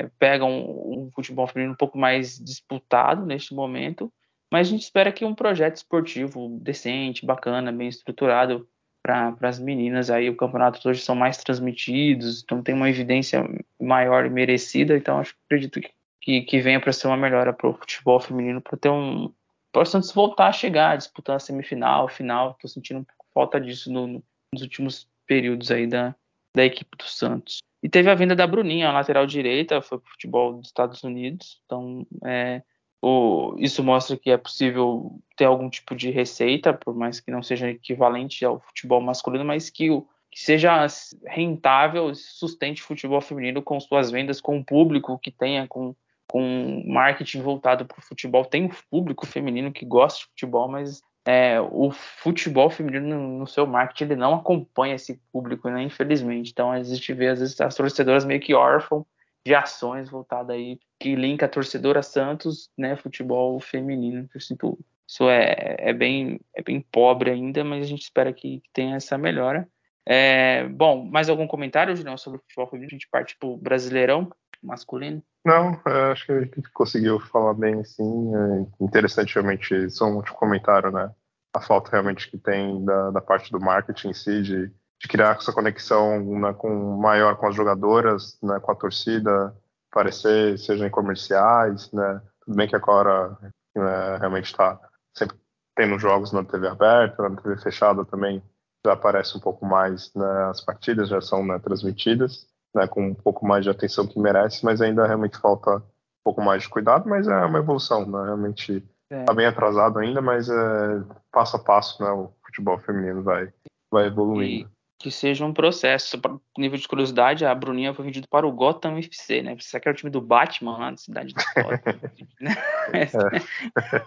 É, 0.00 0.10
pega 0.18 0.44
um, 0.44 1.06
um 1.06 1.10
futebol 1.12 1.46
feminino 1.46 1.72
um 1.74 1.76
pouco 1.76 1.98
mais 1.98 2.38
disputado 2.38 3.26
neste 3.26 3.54
momento 3.54 4.12
mas 4.50 4.66
a 4.66 4.70
gente 4.70 4.82
espera 4.82 5.12
que 5.12 5.24
um 5.24 5.34
projeto 5.34 5.76
esportivo 5.76 6.58
decente, 6.60 7.26
bacana, 7.26 7.70
bem 7.70 7.88
estruturado 7.88 8.68
para 9.02 9.36
as 9.42 9.58
meninas. 9.58 10.10
Aí 10.10 10.28
o 10.28 10.36
campeonato 10.36 10.86
hoje 10.88 11.00
são 11.00 11.14
mais 11.14 11.38
transmitidos, 11.38 12.42
então 12.42 12.62
tem 12.62 12.74
uma 12.74 12.88
evidência 12.88 13.44
maior 13.80 14.26
e 14.26 14.30
merecida. 14.30 14.96
Então 14.96 15.18
acho 15.18 15.34
acredito 15.46 15.80
que, 15.80 15.90
que, 16.20 16.42
que 16.42 16.60
venha 16.60 16.80
para 16.80 16.92
ser 16.92 17.06
uma 17.06 17.16
melhora 17.16 17.52
para 17.52 17.68
o 17.68 17.74
futebol 17.74 18.20
feminino, 18.20 18.60
para 18.60 18.78
ter 18.78 18.90
um. 18.90 19.32
Para 19.70 19.82
o 19.82 19.86
Santos 19.86 20.12
voltar 20.12 20.48
a 20.48 20.52
chegar, 20.52 20.96
disputando 20.96 21.36
a 21.36 21.40
semifinal, 21.40 22.08
final. 22.08 22.52
Estou 22.52 22.70
sentindo 22.70 23.00
um 23.00 23.04
pouco 23.04 23.26
falta 23.34 23.60
disso 23.60 23.92
no, 23.92 24.22
nos 24.52 24.62
últimos 24.62 25.08
períodos 25.26 25.70
aí 25.70 25.86
da, 25.86 26.14
da 26.56 26.64
equipe 26.64 26.96
do 26.96 27.04
Santos. 27.04 27.58
E 27.82 27.88
teve 27.88 28.10
a 28.10 28.14
venda 28.14 28.34
da 28.34 28.46
Bruninha, 28.46 28.88
a 28.88 28.92
lateral 28.92 29.26
direita, 29.26 29.80
foi 29.80 29.98
para 29.98 30.08
o 30.08 30.10
futebol 30.10 30.54
dos 30.54 30.68
Estados 30.68 31.04
Unidos. 31.04 31.60
Então, 31.64 32.06
é, 32.24 32.62
o, 33.00 33.54
isso 33.58 33.82
mostra 33.82 34.16
que 34.16 34.30
é 34.30 34.36
possível 34.36 35.20
ter 35.36 35.44
algum 35.44 35.70
tipo 35.70 35.94
de 35.94 36.10
receita, 36.10 36.72
por 36.72 36.94
mais 36.94 37.20
que 37.20 37.30
não 37.30 37.42
seja 37.42 37.70
equivalente 37.70 38.44
ao 38.44 38.60
futebol 38.60 39.00
masculino, 39.00 39.44
mas 39.44 39.70
que, 39.70 39.88
que 40.30 40.40
seja 40.40 40.86
rentável, 41.26 42.12
sustente 42.14 42.82
o 42.82 42.86
futebol 42.86 43.20
feminino 43.20 43.62
com 43.62 43.78
suas 43.78 44.10
vendas, 44.10 44.40
com 44.40 44.58
o 44.58 44.64
público 44.64 45.18
que 45.18 45.30
tenha, 45.30 45.66
com, 45.68 45.94
com 46.26 46.82
marketing 46.86 47.40
voltado 47.40 47.84
para 47.84 47.98
o 47.98 48.02
futebol. 48.02 48.44
Tem 48.44 48.64
um 48.64 48.70
público 48.90 49.26
feminino 49.26 49.72
que 49.72 49.86
gosta 49.86 50.20
de 50.20 50.26
futebol, 50.26 50.68
mas 50.68 51.00
é, 51.24 51.60
o 51.60 51.92
futebol 51.92 52.68
feminino 52.68 53.38
no, 53.38 53.46
seu 53.46 53.66
marketing 53.66 54.04
ele 54.04 54.16
não 54.16 54.34
acompanha 54.34 54.96
esse 54.96 55.20
público, 55.30 55.68
né, 55.68 55.82
infelizmente. 55.84 56.50
Então 56.50 56.72
a 56.72 56.82
gente 56.82 57.12
vê 57.12 57.28
às 57.28 57.38
vezes 57.38 57.60
as 57.60 57.76
torcedoras 57.76 58.24
meio 58.24 58.40
que 58.40 58.54
órfãos 58.54 59.04
de 59.46 59.54
ações 59.54 60.08
voltada 60.08 60.52
aí 60.52 60.78
que 61.00 61.14
linka 61.14 61.46
a 61.46 61.48
torcedora 61.48 62.02
Santos, 62.02 62.70
né, 62.76 62.96
futebol 62.96 63.58
feminino. 63.60 64.28
Eu 64.34 64.40
sinto, 64.40 64.78
isso 65.06 65.28
é, 65.28 65.76
é, 65.78 65.92
bem, 65.92 66.40
é 66.54 66.62
bem 66.62 66.80
pobre 66.80 67.30
ainda, 67.30 67.64
mas 67.64 67.84
a 67.84 67.88
gente 67.88 68.02
espera 68.02 68.32
que, 68.32 68.60
que 68.60 68.70
tenha 68.72 68.96
essa 68.96 69.16
melhora. 69.16 69.68
É, 70.06 70.66
bom, 70.68 71.04
mais 71.04 71.28
algum 71.28 71.46
comentário, 71.46 71.94
Julião, 71.94 72.16
sobre 72.16 72.38
o 72.38 72.42
futebol 72.42 72.66
feminino? 72.66 72.88
A 72.90 72.94
gente 72.94 73.08
parte 73.10 73.36
para 73.38 73.48
o 73.48 73.56
Brasileirão 73.56 74.30
masculino? 74.62 75.22
Não, 75.44 75.80
é, 75.86 76.12
acho 76.12 76.26
que 76.26 76.32
a 76.32 76.40
gente 76.40 76.70
conseguiu 76.72 77.20
falar 77.20 77.54
bem, 77.54 77.82
sim. 77.84 78.32
É 78.34 78.84
interessante, 78.84 79.34
realmente, 79.34 79.90
só 79.90 80.06
um 80.06 80.16
último 80.16 80.36
comentário, 80.36 80.90
né? 80.90 81.10
A 81.54 81.60
falta 81.60 81.90
realmente 81.90 82.30
que 82.30 82.36
tem 82.36 82.84
da, 82.84 83.10
da 83.10 83.20
parte 83.20 83.50
do 83.50 83.60
marketing 83.60 84.08
em 84.08 84.14
si, 84.14 84.42
de 84.42 84.72
de 85.00 85.08
criar 85.08 85.36
essa 85.36 85.52
conexão 85.52 86.20
né, 86.40 86.52
com 86.52 86.96
maior 86.96 87.36
com 87.36 87.46
as 87.46 87.54
jogadoras, 87.54 88.38
né, 88.42 88.58
com 88.60 88.72
a 88.72 88.74
torcida, 88.74 89.54
aparecer, 89.90 90.58
seja 90.58 90.86
em 90.86 90.90
comerciais, 90.90 91.90
né? 91.92 92.20
Tudo 92.44 92.56
bem 92.56 92.68
que 92.68 92.76
agora 92.76 93.36
né, 93.74 94.16
realmente 94.18 94.46
está 94.46 94.78
sempre 95.14 95.36
tendo 95.76 95.98
jogos 95.98 96.32
na 96.32 96.44
TV 96.44 96.68
aberta, 96.68 97.28
na 97.28 97.40
TV 97.40 97.56
fechada 97.58 98.04
também 98.04 98.42
já 98.84 98.92
aparece 98.92 99.36
um 99.36 99.40
pouco 99.40 99.64
mais, 99.66 100.12
né, 100.14 100.44
as 100.50 100.60
partidas 100.60 101.08
já 101.08 101.20
são 101.20 101.44
né, 101.44 101.58
transmitidas, 101.58 102.46
né, 102.74 102.86
com 102.86 103.08
um 103.08 103.14
pouco 103.14 103.46
mais 103.46 103.64
de 103.64 103.70
atenção 103.70 104.06
que 104.06 104.18
merece, 104.18 104.64
mas 104.64 104.80
ainda 104.80 105.06
realmente 105.06 105.38
falta 105.38 105.76
um 105.76 105.82
pouco 106.24 106.40
mais 106.40 106.62
de 106.62 106.68
cuidado, 106.68 107.08
mas 107.08 107.26
é 107.26 107.44
uma 107.44 107.58
evolução, 107.58 108.06
né, 108.06 108.24
realmente 108.24 108.84
está 109.10 109.22
é. 109.22 109.24
Tá 109.24 109.34
bem 109.34 109.46
atrasado 109.46 109.98
ainda, 109.98 110.20
mas 110.20 110.48
é, 110.48 111.02
passo 111.32 111.56
a 111.56 111.58
passo, 111.58 112.02
né, 112.02 112.10
o 112.10 112.30
futebol 112.44 112.78
feminino 112.78 113.22
vai, 113.22 113.52
vai 113.90 114.06
evoluindo. 114.06 114.68
E 114.68 114.77
que 114.98 115.10
seja 115.10 115.44
um 115.44 115.52
processo. 115.52 116.20
Nível 116.56 116.78
de 116.78 116.88
curiosidade, 116.88 117.44
a 117.44 117.54
Bruninha 117.54 117.94
foi 117.94 118.04
vendida 118.04 118.26
para 118.28 118.46
o 118.46 118.52
Gotham 118.52 118.98
FC, 118.98 119.42
né? 119.42 119.54
Você 119.54 119.78
que 119.78 119.88
era 119.88 119.94
o 119.94 119.98
time 119.98 120.10
do 120.10 120.20
Batman 120.20 120.76
lá 120.76 120.90
na 120.90 120.96
cidade 120.96 121.32
de 121.32 121.44
Gotham. 121.62 121.98
Né? 122.40 122.54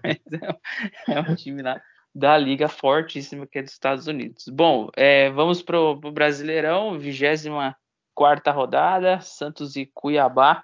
é. 0.05 1.13
é 1.15 1.19
um 1.19 1.35
time 1.35 1.61
lá 1.61 1.81
da 2.13 2.37
liga 2.37 2.67
fortíssima 2.67 3.47
que 3.47 3.59
é 3.59 3.63
dos 3.63 3.71
Estados 3.71 4.07
Unidos. 4.07 4.45
Bom, 4.49 4.89
é, 4.95 5.29
vamos 5.29 5.61
para 5.61 5.79
o 5.79 5.95
Brasileirão, 5.95 6.99
24 6.99 8.53
rodada, 8.53 9.21
Santos 9.21 9.75
e 9.75 9.85
Cuiabá, 9.85 10.63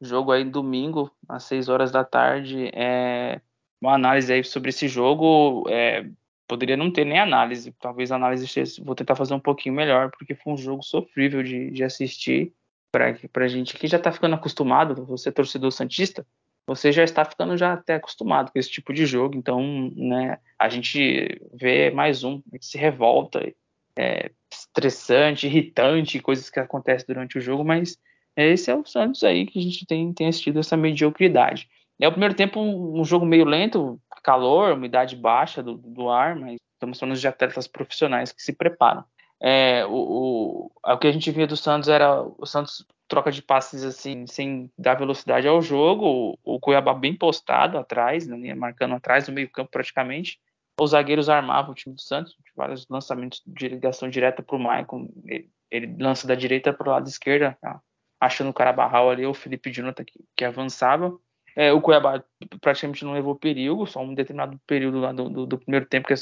jogo 0.00 0.32
aí 0.32 0.44
domingo, 0.44 1.10
às 1.28 1.44
6 1.44 1.68
horas 1.68 1.90
da 1.90 2.02
tarde. 2.02 2.70
É, 2.74 3.40
uma 3.80 3.94
análise 3.94 4.32
aí 4.32 4.42
sobre 4.42 4.70
esse 4.70 4.88
jogo. 4.88 5.64
É, 5.68 6.08
poderia 6.46 6.76
não 6.76 6.90
ter 6.90 7.04
nem 7.04 7.18
análise. 7.18 7.74
Talvez 7.80 8.10
a 8.12 8.16
análise 8.16 8.44
esteja, 8.44 8.82
vou 8.84 8.94
tentar 8.94 9.16
fazer 9.16 9.34
um 9.34 9.40
pouquinho 9.40 9.74
melhor, 9.74 10.10
porque 10.10 10.34
foi 10.34 10.52
um 10.52 10.56
jogo 10.56 10.82
sofrível 10.82 11.42
de, 11.42 11.70
de 11.70 11.84
assistir 11.84 12.52
para 12.90 13.44
a 13.44 13.48
gente 13.48 13.76
que 13.76 13.86
já 13.86 13.98
está 13.98 14.10
ficando 14.10 14.34
acostumado, 14.34 15.04
você 15.04 15.30
torcedor 15.30 15.70
santista, 15.70 16.26
você 16.66 16.90
já 16.90 17.04
está 17.04 17.24
ficando 17.24 17.56
já 17.56 17.74
até 17.74 17.94
acostumado 17.94 18.50
com 18.50 18.58
esse 18.58 18.70
tipo 18.70 18.92
de 18.92 19.04
jogo, 19.04 19.36
então, 19.36 19.92
né, 19.94 20.38
a 20.58 20.68
gente 20.68 21.40
vê 21.52 21.90
mais 21.90 22.24
um 22.24 22.40
que 22.40 22.64
se 22.64 22.78
revolta, 22.78 23.52
é 23.96 24.30
estressante, 24.50 25.46
irritante, 25.46 26.20
coisas 26.20 26.50
que 26.50 26.58
acontecem 26.58 27.06
durante 27.06 27.38
o 27.38 27.40
jogo, 27.40 27.64
mas 27.64 27.98
esse 28.34 28.70
é 28.70 28.74
o 28.74 28.84
Santos 28.84 29.22
aí 29.24 29.46
que 29.46 29.58
a 29.58 29.62
gente 29.62 29.86
tem, 29.86 30.12
tem 30.12 30.28
assistido 30.28 30.58
essa 30.58 30.76
mediocridade. 30.76 31.68
É 31.98 32.06
o 32.06 32.12
primeiro 32.12 32.34
tempo 32.34 32.60
um, 32.60 33.00
um 33.00 33.04
jogo 33.04 33.24
meio 33.24 33.44
lento, 33.44 33.98
calor, 34.26 34.72
umidade 34.72 35.14
baixa 35.14 35.62
do, 35.62 35.74
do 35.74 36.10
ar, 36.10 36.34
mas 36.34 36.56
estamos 36.74 36.98
falando 36.98 37.16
de 37.16 37.28
atletas 37.28 37.68
profissionais 37.68 38.32
que 38.32 38.42
se 38.42 38.52
preparam. 38.52 39.04
É, 39.40 39.86
o, 39.86 39.92
o, 39.92 40.72
o 40.84 40.98
que 40.98 41.06
a 41.06 41.12
gente 41.12 41.30
via 41.30 41.46
do 41.46 41.56
Santos 41.56 41.88
era 41.88 42.22
o 42.22 42.44
Santos 42.44 42.84
troca 43.06 43.30
de 43.30 43.40
passes 43.40 43.84
assim, 43.84 44.26
sem 44.26 44.68
dar 44.76 44.94
velocidade 44.94 45.46
ao 45.46 45.62
jogo, 45.62 46.34
o, 46.44 46.56
o 46.56 46.58
Cuiabá 46.58 46.92
bem 46.92 47.14
postado 47.14 47.78
atrás, 47.78 48.26
né, 48.26 48.52
marcando 48.52 48.96
atrás, 48.96 49.28
no 49.28 49.34
meio 49.34 49.48
campo 49.48 49.70
praticamente. 49.70 50.40
Os 50.80 50.90
zagueiros 50.90 51.28
armavam 51.28 51.70
o 51.70 51.74
time 51.74 51.94
do 51.94 52.00
Santos, 52.00 52.34
vários 52.56 52.84
lançamentos 52.90 53.40
de 53.46 53.68
ligação 53.68 54.08
direta 54.08 54.42
para 54.42 54.56
o 54.56 54.58
Maicon, 54.58 55.08
ele, 55.24 55.48
ele, 55.70 56.02
lança 56.02 56.26
da 56.26 56.34
direita 56.34 56.72
para 56.72 56.88
o 56.88 56.92
lado 56.92 57.08
esquerdo, 57.08 57.56
tá? 57.60 57.80
achando 58.20 58.50
o 58.50 58.54
cara 58.54 58.72
barral 58.72 59.08
ali, 59.08 59.24
o 59.24 59.32
Felipe 59.32 59.70
Dinota 59.70 60.04
que, 60.04 60.18
que 60.36 60.44
avançava. 60.44 61.16
É, 61.56 61.72
o 61.72 61.80
Cuiabá 61.80 62.22
praticamente 62.60 63.04
não 63.04 63.14
levou 63.14 63.34
perigo, 63.34 63.86
só 63.86 64.02
um 64.02 64.14
determinado 64.14 64.60
período 64.66 65.00
lá 65.00 65.10
do, 65.10 65.30
do, 65.30 65.46
do 65.46 65.58
primeiro 65.58 65.86
tempo 65.86 66.06
que 66.06 66.14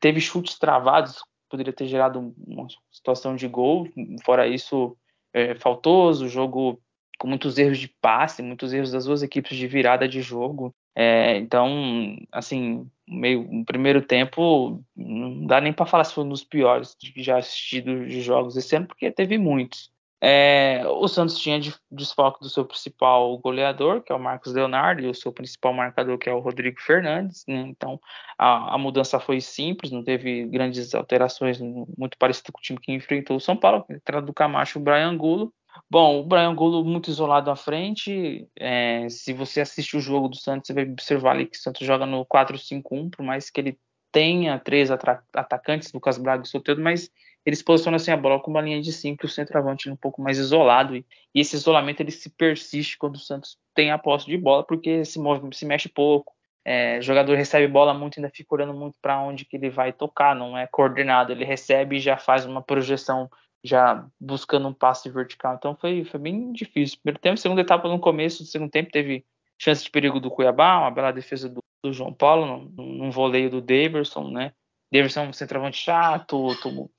teve 0.00 0.20
chutes 0.20 0.58
travados, 0.58 1.22
poderia 1.48 1.72
ter 1.72 1.86
gerado 1.86 2.34
uma 2.44 2.66
situação 2.90 3.36
de 3.36 3.46
gol. 3.46 3.88
Fora 4.24 4.48
isso, 4.48 4.96
é, 5.32 5.54
faltoso, 5.54 6.28
jogo 6.28 6.80
com 7.18 7.28
muitos 7.28 7.56
erros 7.56 7.78
de 7.78 7.88
passe, 7.88 8.42
muitos 8.42 8.72
erros 8.72 8.90
das 8.90 9.04
duas 9.04 9.22
equipes 9.22 9.56
de 9.56 9.68
virada 9.68 10.08
de 10.08 10.20
jogo. 10.20 10.74
É, 10.96 11.36
então, 11.36 12.16
assim, 12.32 12.90
meio 13.08 13.40
um 13.40 13.64
primeiro 13.64 14.02
tempo 14.02 14.82
não 14.96 15.46
dá 15.46 15.60
nem 15.60 15.72
para 15.72 15.86
falar 15.86 16.04
se 16.04 16.14
foi 16.14 16.24
um 16.24 16.28
dos 16.28 16.44
piores 16.44 16.94
que 16.94 17.22
já 17.22 17.38
assistido 17.38 18.06
de 18.06 18.20
jogos 18.20 18.56
esse 18.56 18.74
ano, 18.74 18.86
porque 18.86 19.10
teve 19.10 19.38
muitos. 19.38 19.93
É, 20.26 20.82
o 20.86 21.06
Santos 21.06 21.38
tinha 21.38 21.60
desfalque 21.90 22.40
do 22.40 22.48
seu 22.48 22.64
principal 22.64 23.36
goleador, 23.36 24.00
que 24.00 24.10
é 24.10 24.16
o 24.16 24.18
Marcos 24.18 24.54
Leonardo, 24.54 25.02
e 25.02 25.06
o 25.06 25.14
seu 25.14 25.30
principal 25.30 25.74
marcador, 25.74 26.16
que 26.16 26.30
é 26.30 26.32
o 26.32 26.40
Rodrigo 26.40 26.80
Fernandes. 26.80 27.44
Né? 27.46 27.60
Então 27.68 28.00
a, 28.38 28.74
a, 28.74 28.78
mudança 28.78 29.20
foi 29.20 29.42
simples, 29.42 29.92
não 29.92 30.02
teve 30.02 30.46
grandes 30.46 30.94
alterações, 30.94 31.60
muito 31.60 32.16
parecido 32.18 32.52
com 32.52 32.58
o 32.58 32.62
time 32.62 32.80
que 32.80 32.90
enfrentou 32.90 33.36
o 33.36 33.40
São 33.40 33.54
Paulo, 33.54 33.84
entrada 33.90 34.24
do 34.24 34.32
Camacho 34.32 34.78
e 34.78 34.80
o 34.80 34.82
Brian 34.82 35.10
Angulo. 35.10 35.52
Bom, 35.90 36.20
o 36.20 36.24
Brian 36.24 36.48
Angulo 36.48 36.82
muito 36.82 37.10
isolado 37.10 37.50
à 37.50 37.56
frente. 37.56 38.48
É, 38.58 39.06
se 39.10 39.34
você 39.34 39.60
assiste 39.60 39.94
o 39.94 40.00
jogo 40.00 40.28
do 40.28 40.36
Santos, 40.36 40.68
você 40.68 40.72
vai 40.72 40.84
observar 40.84 41.32
ali 41.32 41.44
que 41.44 41.58
o 41.58 41.60
Santos 41.60 41.86
joga 41.86 42.06
no 42.06 42.24
4-5-1, 42.24 43.10
por 43.10 43.22
mais 43.22 43.50
que 43.50 43.60
ele 43.60 43.78
tenha 44.10 44.58
três 44.58 44.90
atacantes, 44.90 45.92
Lucas 45.92 46.16
Braga 46.16 46.44
e 46.44 46.48
Soteldo, 46.48 46.80
mas 46.80 47.10
eles 47.44 47.62
posicionam 47.62 47.96
assim 47.96 48.10
a 48.10 48.16
bola 48.16 48.40
com 48.40 48.50
uma 48.50 48.60
linha 48.60 48.80
de 48.80 48.92
cinco, 48.92 49.26
o 49.26 49.28
centroavante 49.28 49.90
um 49.90 49.96
pouco 49.96 50.22
mais 50.22 50.38
isolado, 50.38 50.96
e, 50.96 51.04
e, 51.34 51.40
esse 51.40 51.56
isolamento 51.56 52.00
ele 52.00 52.10
se 52.10 52.30
persiste 52.30 52.96
quando 52.96 53.16
o 53.16 53.20
Santos 53.20 53.58
tem 53.74 53.90
a 53.90 53.98
posse 53.98 54.26
de 54.26 54.38
bola, 54.38 54.64
porque 54.64 55.04
se, 55.04 55.18
move, 55.18 55.54
se 55.54 55.66
mexe 55.66 55.88
pouco, 55.88 56.32
é, 56.64 57.00
jogador 57.02 57.36
recebe 57.36 57.68
bola 57.68 57.92
muito, 57.92 58.18
ainda 58.18 58.30
fica 58.30 58.54
olhando 58.54 58.72
muito 58.72 58.98
para 59.00 59.20
onde 59.20 59.44
que 59.44 59.56
ele 59.56 59.68
vai 59.68 59.92
tocar, 59.92 60.34
não 60.34 60.56
é 60.56 60.66
coordenado, 60.66 61.32
ele 61.32 61.44
recebe 61.44 61.96
e 61.96 62.00
já 62.00 62.16
faz 62.16 62.46
uma 62.46 62.62
projeção, 62.62 63.28
já 63.62 64.06
buscando 64.18 64.68
um 64.68 64.72
passe 64.72 65.10
vertical, 65.10 65.56
então 65.56 65.76
foi, 65.76 66.04
foi 66.04 66.20
bem 66.20 66.52
difícil. 66.52 66.98
Primeiro 67.02 67.20
tempo, 67.20 67.36
segunda 67.36 67.60
etapa 67.60 67.88
no 67.88 67.98
começo 67.98 68.42
do 68.42 68.48
segundo 68.48 68.70
tempo 68.70 68.90
teve 68.90 69.24
chance 69.58 69.84
de 69.84 69.90
perigo 69.90 70.18
do 70.18 70.30
Cuiabá, 70.30 70.78
uma 70.78 70.90
bela 70.90 71.12
defesa 71.12 71.48
do, 71.48 71.60
do 71.82 71.92
João 71.92 72.12
Paulo, 72.12 72.46
num, 72.76 72.84
num 72.84 73.10
voleio 73.10 73.50
do 73.50 73.60
Daverson, 73.60 74.30
né, 74.30 74.52
Davidson 74.92 75.24
é 75.24 75.28
um 75.28 75.32
centroavante 75.32 75.76
chato, 75.78 76.48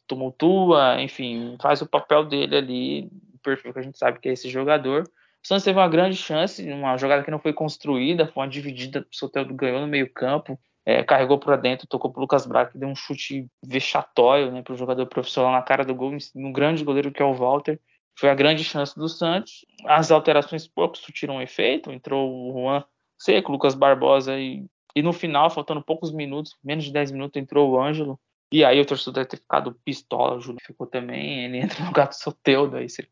tumultua, 0.08 1.01
enfim, 1.01 1.56
faz 1.62 1.82
o 1.82 1.88
papel 1.88 2.25
dele 2.25 2.56
ali, 2.56 3.10
o 3.34 3.39
perfil 3.42 3.74
que 3.74 3.80
a 3.80 3.82
gente 3.82 3.98
sabe 3.98 4.20
que 4.20 4.30
é 4.30 4.34
esse 4.34 4.50
jogador. 4.50 5.04
O 5.04 5.48
Santos 5.48 5.63
teve 5.63 5.80
uma 5.80 5.88
grande 5.88 6.18
chance, 6.18 6.68
uma 6.72 6.98
jogada 6.98 7.24
que 7.24 7.32
não 7.32 7.39
foi 7.39 7.54
construída, 7.54 8.27
foi 8.27 8.44
uma 8.44 8.50
dividida, 8.50 9.01
o 9.01 9.15
Soteldo 9.15 9.54
ganhou 9.54 9.80
no 9.80 9.88
meio 9.88 10.12
campo, 10.12 10.60
é, 10.86 11.04
carregou 11.04 11.39
para 11.39 11.56
dentro, 11.56 11.88
tocou 11.88 12.12
para 12.12 12.20
o 12.20 12.22
Lucas 12.22 12.46
Braga, 12.46 12.72
que 12.72 12.77
deu 12.77 12.89
um 12.89 12.96
chute 12.96 13.48
vexatório 13.63 14.51
né, 14.51 14.62
para 14.62 14.74
o 14.74 14.77
jogador 14.77 15.06
profissional 15.08 15.51
na 15.51 15.62
cara 15.62 15.84
do 15.84 15.96
gol, 15.96 16.15
um 16.36 16.51
grande 16.51 16.84
goleiro 16.84 17.12
que 17.12 17.22
é 17.22 17.25
o 17.25 17.34
Walter. 17.34 17.80
Foi 18.18 18.30
a 18.30 18.36
grande 18.36 18.63
chance 18.63 18.96
do 18.96 19.10
Santos. 19.10 19.65
As 19.86 20.12
alterações 20.12 20.68
pouco 20.68 20.98
surtiram 20.98 21.42
efeito, 21.42 21.92
entrou 21.92 22.30
o 22.32 22.54
Juan 22.54 22.84
Seco, 23.18 23.51
Lucas 23.51 23.75
Barbosa 23.75 24.38
e 24.38 24.65
e 24.96 25.02
no 25.02 25.12
final, 25.12 25.50
faltando 25.50 25.84
poucos 25.84 26.12
minutos, 26.12 26.56
menos 26.64 26.86
de 26.86 26.94
10 26.94 27.12
minutos, 27.12 27.42
entrou 27.42 27.72
o 27.72 27.82
Ângelo. 27.82 28.20
E 28.52 28.64
aí 28.64 28.80
o 28.80 28.86
torcedor 28.86 29.16
deve 29.16 29.30
ter 29.30 29.38
ficado 29.38 29.78
pistola, 29.84 30.38
o 30.38 30.40
Júlio 30.40 30.60
ficou 30.66 30.88
também, 30.88 31.46
ele 31.46 31.58
entra 31.58 31.84
no 31.84 31.92
gato 31.92 32.14
Soteudo, 32.14 32.78
aí 32.78 32.88
você 32.88 33.08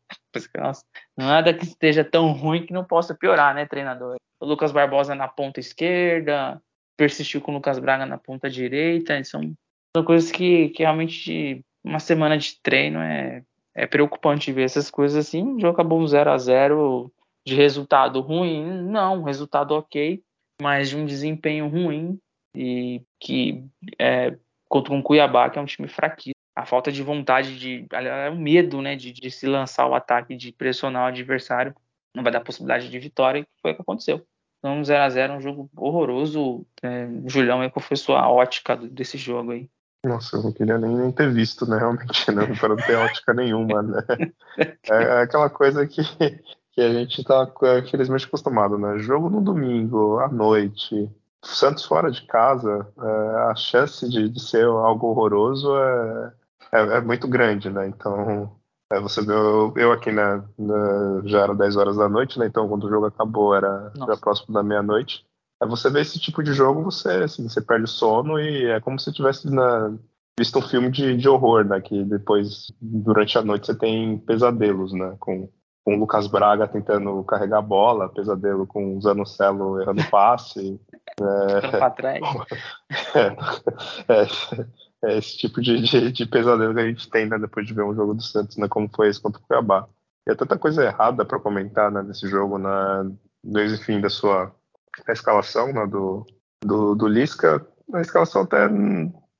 nossa, 0.56 0.84
nada 1.16 1.52
que 1.52 1.64
esteja 1.64 2.04
tão 2.04 2.32
ruim 2.32 2.64
que 2.64 2.72
não 2.72 2.84
possa 2.84 3.14
piorar, 3.14 3.54
né, 3.54 3.66
treinador? 3.66 4.16
O 4.40 4.46
Lucas 4.46 4.72
Barbosa 4.72 5.14
na 5.14 5.28
ponta 5.28 5.60
esquerda, 5.60 6.60
persistiu 6.96 7.40
com 7.40 7.52
o 7.52 7.54
Lucas 7.56 7.78
Braga 7.78 8.06
na 8.06 8.16
ponta 8.16 8.48
direita, 8.48 9.22
são, 9.24 9.52
são 9.94 10.04
coisas 10.04 10.30
que, 10.30 10.70
que 10.70 10.82
realmente 10.82 11.64
uma 11.84 11.98
semana 11.98 12.38
de 12.38 12.58
treino 12.62 13.00
é, 13.00 13.42
é 13.74 13.86
preocupante 13.86 14.52
ver 14.52 14.62
essas 14.62 14.90
coisas 14.90 15.26
assim, 15.26 15.56
o 15.56 15.60
jogo 15.60 15.74
acabou 15.74 16.00
um 16.00 16.06
0 16.06 16.30
a 16.30 16.38
0 16.38 17.12
de 17.46 17.54
resultado 17.54 18.20
ruim, 18.20 18.64
não, 18.64 19.22
resultado 19.22 19.74
ok, 19.74 20.22
mas 20.60 20.88
de 20.88 20.96
um 20.96 21.04
desempenho 21.04 21.68
ruim 21.68 22.18
e 22.54 23.02
que 23.20 23.64
é, 23.98 24.36
contra 24.68 24.92
um 24.92 25.02
Cuiabá, 25.02 25.50
que 25.50 25.58
é 25.58 25.62
um 25.62 25.66
time 25.66 25.88
fraquíssimo. 25.88 26.34
A 26.56 26.64
falta 26.64 26.92
de 26.92 27.02
vontade, 27.02 27.58
de, 27.58 27.86
o 28.30 28.36
medo 28.36 28.80
né, 28.80 28.94
de, 28.94 29.12
de, 29.12 29.30
se 29.30 29.44
lançar 29.46 29.88
o 29.88 29.94
ataque, 29.94 30.36
de 30.36 30.52
pressionar 30.52 31.04
o 31.04 31.08
adversário, 31.08 31.74
não 32.14 32.22
vai 32.22 32.32
dar 32.32 32.40
possibilidade 32.40 32.88
de 32.88 32.98
vitória, 32.98 33.40
e 33.40 33.46
foi 33.60 33.72
o 33.72 33.74
que 33.74 33.82
aconteceu. 33.82 34.24
Então, 34.58 34.82
0 34.82 35.02
a 35.02 35.10
0 35.10 35.32
um 35.34 35.40
jogo 35.40 35.68
horroroso. 35.76 36.64
É, 36.80 37.08
Julião, 37.26 37.60
aí, 37.60 37.70
qual 37.70 37.82
foi 37.82 37.96
sua 37.96 38.30
ótica 38.30 38.76
desse 38.76 39.18
jogo 39.18 39.50
aí? 39.50 39.68
Nossa, 40.06 40.36
eu 40.36 40.42
não 40.42 40.52
queria 40.52 40.78
nem, 40.78 40.94
nem 40.94 41.10
ter 41.10 41.32
visto, 41.32 41.66
né? 41.66 41.76
Realmente, 41.76 42.30
né? 42.30 42.46
Para 42.58 42.68
não 42.68 42.76
ter 42.76 42.94
ótica 42.94 43.34
nenhuma, 43.34 43.82
né? 43.82 44.02
É, 44.88 45.02
é 45.02 45.22
aquela 45.22 45.50
coisa 45.50 45.84
que 45.84 46.00
que 46.74 46.80
a 46.80 46.92
gente 46.92 47.20
está 47.20 47.50
infelizmente 47.84 48.26
acostumado, 48.26 48.76
né? 48.76 48.98
Jogo 48.98 49.30
no 49.30 49.40
domingo, 49.40 50.18
à 50.18 50.28
noite, 50.28 51.08
Santos 51.44 51.84
fora 51.84 52.10
de 52.10 52.22
casa, 52.26 52.86
é, 52.98 53.50
a 53.50 53.54
chance 53.54 54.08
de, 54.08 54.28
de, 54.28 54.40
ser 54.40 54.64
algo 54.64 55.08
horroroso 55.08 55.76
é, 55.76 56.32
é, 56.72 56.80
é 56.96 57.00
muito 57.00 57.28
grande, 57.28 57.70
né? 57.70 57.86
Então, 57.86 58.56
é, 58.90 58.98
você 58.98 59.22
vê, 59.22 59.32
eu, 59.32 59.72
eu 59.76 59.92
aqui 59.92 60.10
né, 60.10 60.42
já 61.24 61.40
era 61.42 61.54
10 61.54 61.76
horas 61.76 61.96
da 61.96 62.08
noite, 62.08 62.38
né? 62.38 62.46
Então, 62.46 62.68
quando 62.68 62.84
o 62.84 62.90
jogo 62.90 63.06
acabou, 63.06 63.54
era 63.54 63.92
já 63.94 64.16
próximo 64.16 64.54
da 64.54 64.62
meia-noite. 64.62 65.24
É, 65.62 65.66
você 65.66 65.90
vê 65.90 66.00
esse 66.00 66.18
tipo 66.18 66.42
de 66.42 66.52
jogo, 66.52 66.82
você, 66.82 67.10
assim, 67.24 67.48
você 67.48 67.60
perde 67.60 67.84
o 67.84 67.88
sono 67.88 68.40
e 68.40 68.66
é 68.66 68.80
como 68.80 68.98
se 68.98 69.12
tivesse 69.12 69.48
na, 69.48 69.94
visto 70.38 70.58
um 70.58 70.62
filme 70.62 70.90
de, 70.90 71.16
de 71.16 71.28
horror, 71.28 71.64
né? 71.64 71.80
Que 71.80 72.02
depois, 72.04 72.72
durante 72.80 73.36
a 73.38 73.42
noite, 73.42 73.66
você 73.66 73.74
tem 73.74 74.18
pesadelos, 74.18 74.92
né? 74.92 75.14
Com 75.20 75.48
com 75.84 75.94
o 75.94 75.98
Lucas 75.98 76.26
Braga 76.26 76.66
tentando 76.66 77.22
carregar 77.24 77.58
a 77.58 77.62
bola, 77.62 78.08
pesadelo 78.08 78.66
com 78.66 78.96
o 78.96 79.00
Zanocelo 79.00 79.80
errando 79.80 80.02
passe. 80.10 80.80
é, 81.20 81.90
trás. 81.90 82.22
É, 83.14 84.12
é, 84.12 84.66
é, 85.04 85.18
esse 85.18 85.36
tipo 85.36 85.60
de, 85.60 85.82
de, 85.82 86.10
de, 86.10 86.26
pesadelo 86.26 86.74
que 86.74 86.80
a 86.80 86.86
gente 86.86 87.10
tem 87.10 87.28
né, 87.28 87.38
depois 87.38 87.66
de 87.66 87.74
ver 87.74 87.84
um 87.84 87.94
jogo 87.94 88.14
do 88.14 88.22
Santos, 88.22 88.56
né, 88.56 88.66
como 88.66 88.88
foi 88.94 89.08
esse 89.08 89.20
contra 89.20 89.40
o 89.40 89.44
Cuiabá. 89.46 89.86
E 90.26 90.32
é 90.32 90.34
tanta 90.34 90.58
coisa 90.58 90.82
errada 90.82 91.22
para 91.22 91.38
comentar 91.38 91.90
né, 91.90 92.02
nesse 92.02 92.26
jogo, 92.28 92.56
né, 92.56 92.70
desde 93.42 93.76
o 93.76 93.84
fim 93.84 94.00
da 94.00 94.08
sua 94.08 94.50
escalação 95.08 95.70
né, 95.70 95.86
do, 95.86 96.24
do, 96.64 96.94
do 96.94 97.06
Lisca. 97.06 97.66
A 97.92 98.00
escalação 98.00 98.42
até 98.42 98.66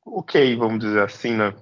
ok, 0.05 0.57
vamos 0.57 0.81
dizer 0.81 1.03
assim, 1.03 1.37
né? 1.37 1.53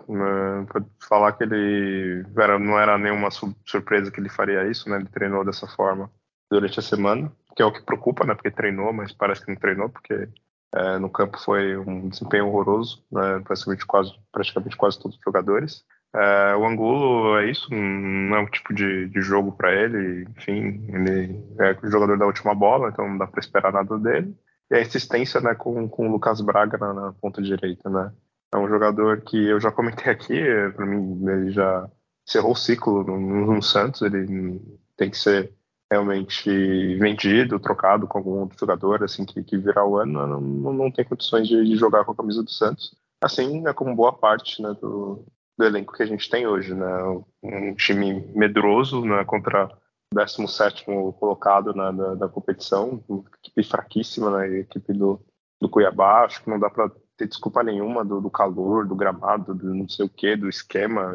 Pra 0.67 0.85
falar 1.09 1.33
que 1.33 1.45
ele 1.45 2.25
era, 2.37 2.59
não 2.59 2.79
era 2.79 2.99
nenhuma 2.99 3.31
surpresa 3.31 4.11
que 4.11 4.21
ele 4.21 4.29
faria 4.29 4.69
isso, 4.69 4.89
né? 4.89 4.97
Ele 4.97 5.09
treinou 5.09 5.45
dessa 5.45 5.67
forma 5.67 6.11
durante 6.51 6.79
a 6.79 6.83
semana, 6.83 7.33
que 7.57 7.63
é 7.63 7.65
o 7.65 7.73
que 7.73 7.83
preocupa, 7.83 8.27
né? 8.27 8.35
Porque 8.35 8.51
treinou, 8.51 8.93
mas 8.93 9.13
parece 9.13 9.45
que 9.45 9.51
não 9.51 9.59
treinou, 9.59 9.89
porque 9.89 10.29
é, 10.75 10.99
no 10.99 11.11
campo 11.11 11.39
foi 11.39 11.77
um 11.77 12.09
desempenho 12.09 12.49
horroroso, 12.49 13.05
né? 13.11 13.41
Praticamente 13.45 13.87
quase, 13.87 14.13
praticamente 14.33 14.77
quase 14.77 15.01
todos 15.01 15.17
os 15.17 15.23
jogadores. 15.23 15.85
É, 16.15 16.55
o 16.57 16.67
Angulo 16.67 17.39
é 17.39 17.51
isso, 17.51 17.71
não 17.71 18.37
é 18.37 18.41
um 18.41 18.47
tipo 18.47 18.75
de, 18.75 19.09
de 19.09 19.21
jogo 19.23 19.53
para 19.53 19.73
ele, 19.73 20.27
enfim, 20.37 20.85
ele 20.93 21.43
é 21.59 21.79
o 21.83 21.91
jogador 21.91 22.19
da 22.19 22.27
última 22.27 22.55
bola, 22.55 22.91
então 22.91 23.09
não 23.09 23.17
dá 23.17 23.27
para 23.27 23.41
esperar 23.41 23.73
nada 23.73 23.99
dele. 23.99 24.37
E 24.71 24.75
a 24.75 24.81
insistência 24.81 25.41
né, 25.41 25.55
com, 25.55 25.89
com 25.89 26.09
o 26.09 26.13
Lucas 26.13 26.41
Braga 26.43 26.77
na, 26.77 26.93
na 26.93 27.13
ponta 27.15 27.41
direita, 27.41 27.89
né? 27.89 28.13
É 28.53 28.59
um 28.59 28.69
jogador 28.69 29.23
que 29.23 29.37
eu 29.37 29.59
já 29.59 29.73
comentei 29.73 30.13
aqui, 30.13 30.41
para 30.77 30.85
mim 30.85 31.27
ele 31.27 31.51
já 31.51 31.89
encerrou 32.27 32.53
o 32.53 32.57
ciclo 32.57 33.03
no, 33.03 33.19
no, 33.47 33.63
Santos, 33.63 34.03
ele 34.03 34.61
tem 34.97 35.11
que 35.11 35.17
ser 35.17 35.53
realmente 35.91 36.97
vendido, 36.97 37.59
trocado 37.59 38.07
com 38.07 38.19
algum 38.19 38.41
outro 38.41 38.59
jogador 38.59 39.03
assim 39.03 39.25
que, 39.25 39.43
que 39.43 39.59
virar 39.59 39.87
o 39.87 39.97
ano, 39.97 40.27
não, 40.27 40.73
não, 40.73 40.91
tem 40.91 41.05
condições 41.05 41.49
de, 41.49 41.65
de, 41.65 41.77
jogar 41.77 42.05
com 42.05 42.13
a 42.13 42.17
camisa 42.17 42.43
do 42.43 42.51
Santos. 42.51 42.95
Assim, 43.21 43.61
né, 43.61 43.73
como 43.73 43.95
boa 43.95 44.13
parte 44.13 44.63
né, 44.63 44.75
do, 44.81 45.25
do 45.57 45.65
elenco 45.65 45.93
que 45.93 46.03
a 46.03 46.07
gente 46.07 46.29
tem 46.29 46.47
hoje, 46.47 46.75
né? 46.75 46.87
Um 47.43 47.75
time 47.75 48.27
medroso 48.35 49.05
né, 49.05 49.25
contra 49.25 49.67
o 49.67 50.15
17 50.15 50.85
colocado 51.19 51.75
na, 51.75 51.91
da, 51.91 52.15
da, 52.15 52.29
competição, 52.29 53.03
equipe 53.39 53.63
fraquíssima, 53.63 54.31
né, 54.31 54.61
equipe 54.61 54.93
do, 54.93 55.21
do 55.61 55.69
Cuiabá, 55.69 56.25
acho 56.25 56.43
que 56.43 56.51
não 56.51 56.59
dá 56.59 56.69
para 56.69 56.91
ter 57.23 57.29
desculpa 57.29 57.63
nenhuma 57.63 58.05
do, 58.05 58.21
do, 58.21 58.31
calor, 58.31 58.87
do 58.87 58.97
gramado, 58.97 59.55
do 59.55 59.73
não 59.75 59.89
sei 59.89 60.05
o 60.05 60.09
que, 60.09 60.37
do 60.37 60.49
esquema, 60.49 61.15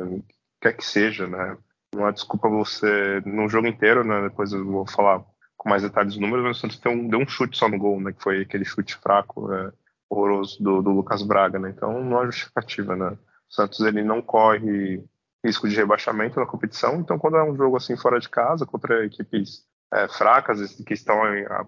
quer 0.61 0.73
que 0.73 0.85
seja, 0.85 1.27
né? 1.27 1.57
Não 1.93 2.05
há 2.05 2.11
desculpa 2.11 2.47
você, 2.47 3.21
no 3.25 3.49
jogo 3.49 3.67
inteiro, 3.67 4.03
né? 4.03 4.21
Depois 4.21 4.53
eu 4.53 4.65
vou 4.65 4.87
falar 4.87 5.23
com 5.57 5.69
mais 5.69 5.83
detalhes 5.83 6.13
dos 6.13 6.21
números, 6.21 6.45
mas 6.45 6.57
o 6.57 6.59
Santos 6.59 6.81
um, 6.85 7.07
deu 7.07 7.19
um 7.19 7.27
chute 7.27 7.57
só 7.57 7.67
no 7.67 7.77
gol, 7.77 7.99
né? 7.99 8.13
Que 8.13 8.23
foi 8.23 8.41
aquele 8.41 8.63
chute 8.63 8.95
fraco, 8.95 9.51
é, 9.53 9.71
horroroso 10.09 10.61
do, 10.63 10.81
do, 10.81 10.91
Lucas 10.91 11.21
Braga, 11.23 11.59
né? 11.59 11.73
Então 11.75 12.03
não 12.03 12.19
há 12.19 12.25
justificativa, 12.25 12.95
né? 12.95 13.17
O 13.49 13.53
Santos 13.53 13.79
ele 13.81 14.03
não 14.03 14.21
corre 14.21 15.03
risco 15.45 15.67
de 15.67 15.75
rebaixamento 15.75 16.39
na 16.39 16.45
competição, 16.45 16.99
então 16.99 17.19
quando 17.19 17.37
é 17.37 17.43
um 17.43 17.55
jogo 17.55 17.77
assim 17.77 17.95
fora 17.95 18.19
de 18.19 18.27
casa, 18.27 18.65
contra 18.65 19.05
equipes 19.05 19.65
é, 19.93 20.07
fracas, 20.07 20.73
que 20.75 20.93
estão 20.93 21.21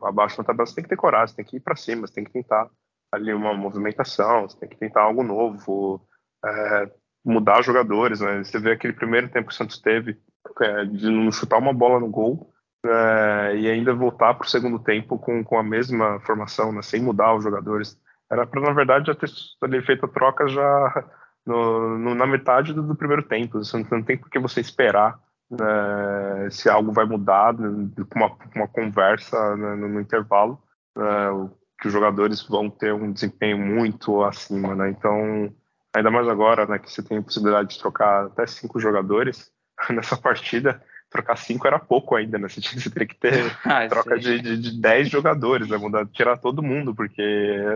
abaixo 0.03 0.38
na 0.38 0.43
tabela, 0.43 0.65
você 0.65 0.75
tem 0.75 0.84
que 0.84 0.89
ter 0.89 0.98
coragem, 0.98 1.27
você 1.27 1.36
tem 1.36 1.46
que 1.46 1.58
ir 1.58 1.62
para 1.62 1.75
cima, 1.75 2.08
você 2.08 2.13
tem 2.13 2.24
que 2.24 2.31
tentar 2.31 2.69
ali 3.11 3.33
uma 3.33 3.53
movimentação, 3.53 4.47
você 4.47 4.57
tem 4.59 4.69
que 4.69 4.77
tentar 4.77 5.01
algo 5.01 5.23
novo, 5.23 6.01
é, 6.45 6.91
mudar 7.23 7.61
jogadores, 7.61 8.19
né? 8.21 8.43
Você 8.43 8.59
vê 8.59 8.71
aquele 8.71 8.93
primeiro 8.93 9.29
tempo 9.29 9.47
que 9.47 9.53
o 9.53 9.57
Santos 9.57 9.79
teve 9.79 10.17
é, 10.61 10.85
de 10.85 11.09
não 11.09 11.31
chutar 11.31 11.57
uma 11.57 11.73
bola 11.73 11.99
no 11.99 12.09
gol 12.09 12.51
é, 12.85 13.57
e 13.57 13.69
ainda 13.69 13.93
voltar 13.93 14.33
para 14.33 14.45
o 14.45 14.49
segundo 14.49 14.79
tempo 14.79 15.17
com, 15.17 15.43
com 15.43 15.57
a 15.57 15.63
mesma 15.63 16.19
formação, 16.21 16.71
né? 16.71 16.81
sem 16.81 17.01
mudar 17.01 17.35
os 17.35 17.43
jogadores. 17.43 17.99
Era 18.31 18.45
para, 18.45 18.61
na 18.61 18.71
verdade, 18.71 19.07
já 19.07 19.15
ter 19.15 19.85
feito 19.85 20.05
a 20.05 20.09
troca 20.09 20.47
já 20.47 21.05
no, 21.45 21.97
no, 21.97 22.15
na 22.15 22.27
metade 22.27 22.73
do, 22.73 22.83
do, 22.83 22.95
primeiro 22.95 23.23
tempo. 23.23 23.57
Você 23.57 23.77
não, 23.77 23.85
não 23.91 24.03
tem 24.03 24.17
por 24.17 24.29
que 24.29 24.39
você 24.39 24.61
esperar 24.61 25.19
né, 25.49 26.49
se 26.51 26.69
algo 26.69 26.91
vai 26.91 27.05
mudar, 27.05 27.53
né, 27.53 27.89
com 28.09 28.19
uma, 28.19 28.37
uma 28.55 28.67
conversa 28.67 29.55
né, 29.55 29.75
no, 29.75 29.89
no, 29.89 29.99
intervalo, 29.99 30.61
né, 30.95 31.49
que 31.79 31.88
os 31.88 31.93
jogadores 31.93 32.41
vão 32.41 32.69
ter 32.69 32.93
um 32.93 33.12
desempenho 33.12 33.57
muito 33.57 34.24
acima, 34.24 34.75
né? 34.75 34.89
Então, 34.89 35.53
ainda 35.93 36.12
mais 36.12 36.27
agora, 36.27 36.65
né, 36.65 36.77
que 36.77 36.91
você 36.91 37.01
tem 37.01 37.17
a 37.17 37.21
possibilidade 37.21 37.69
de 37.69 37.79
trocar 37.79 38.25
até 38.25 38.45
cinco 38.45 38.79
jogadores 38.79 39.51
nessa 39.89 40.17
partida, 40.17 40.81
trocar 41.09 41.38
cinco 41.38 41.65
era 41.67 41.79
pouco 41.79 42.15
ainda, 42.15 42.38
né? 42.38 42.48
Você, 42.48 42.62
tinha, 42.62 42.79
você 42.79 42.89
teria 42.89 43.07
que 43.07 43.15
ter 43.15 43.57
ah, 43.63 43.88
troca 43.88 44.19
de, 44.19 44.41
de, 44.41 44.57
de 44.57 44.81
dez 44.81 45.09
jogadores, 45.09 45.69
né? 45.69 45.77
Mudar, 45.77 46.05
tirar 46.07 46.38
todo 46.38 46.63
mundo, 46.63 46.93
porque, 46.93 47.24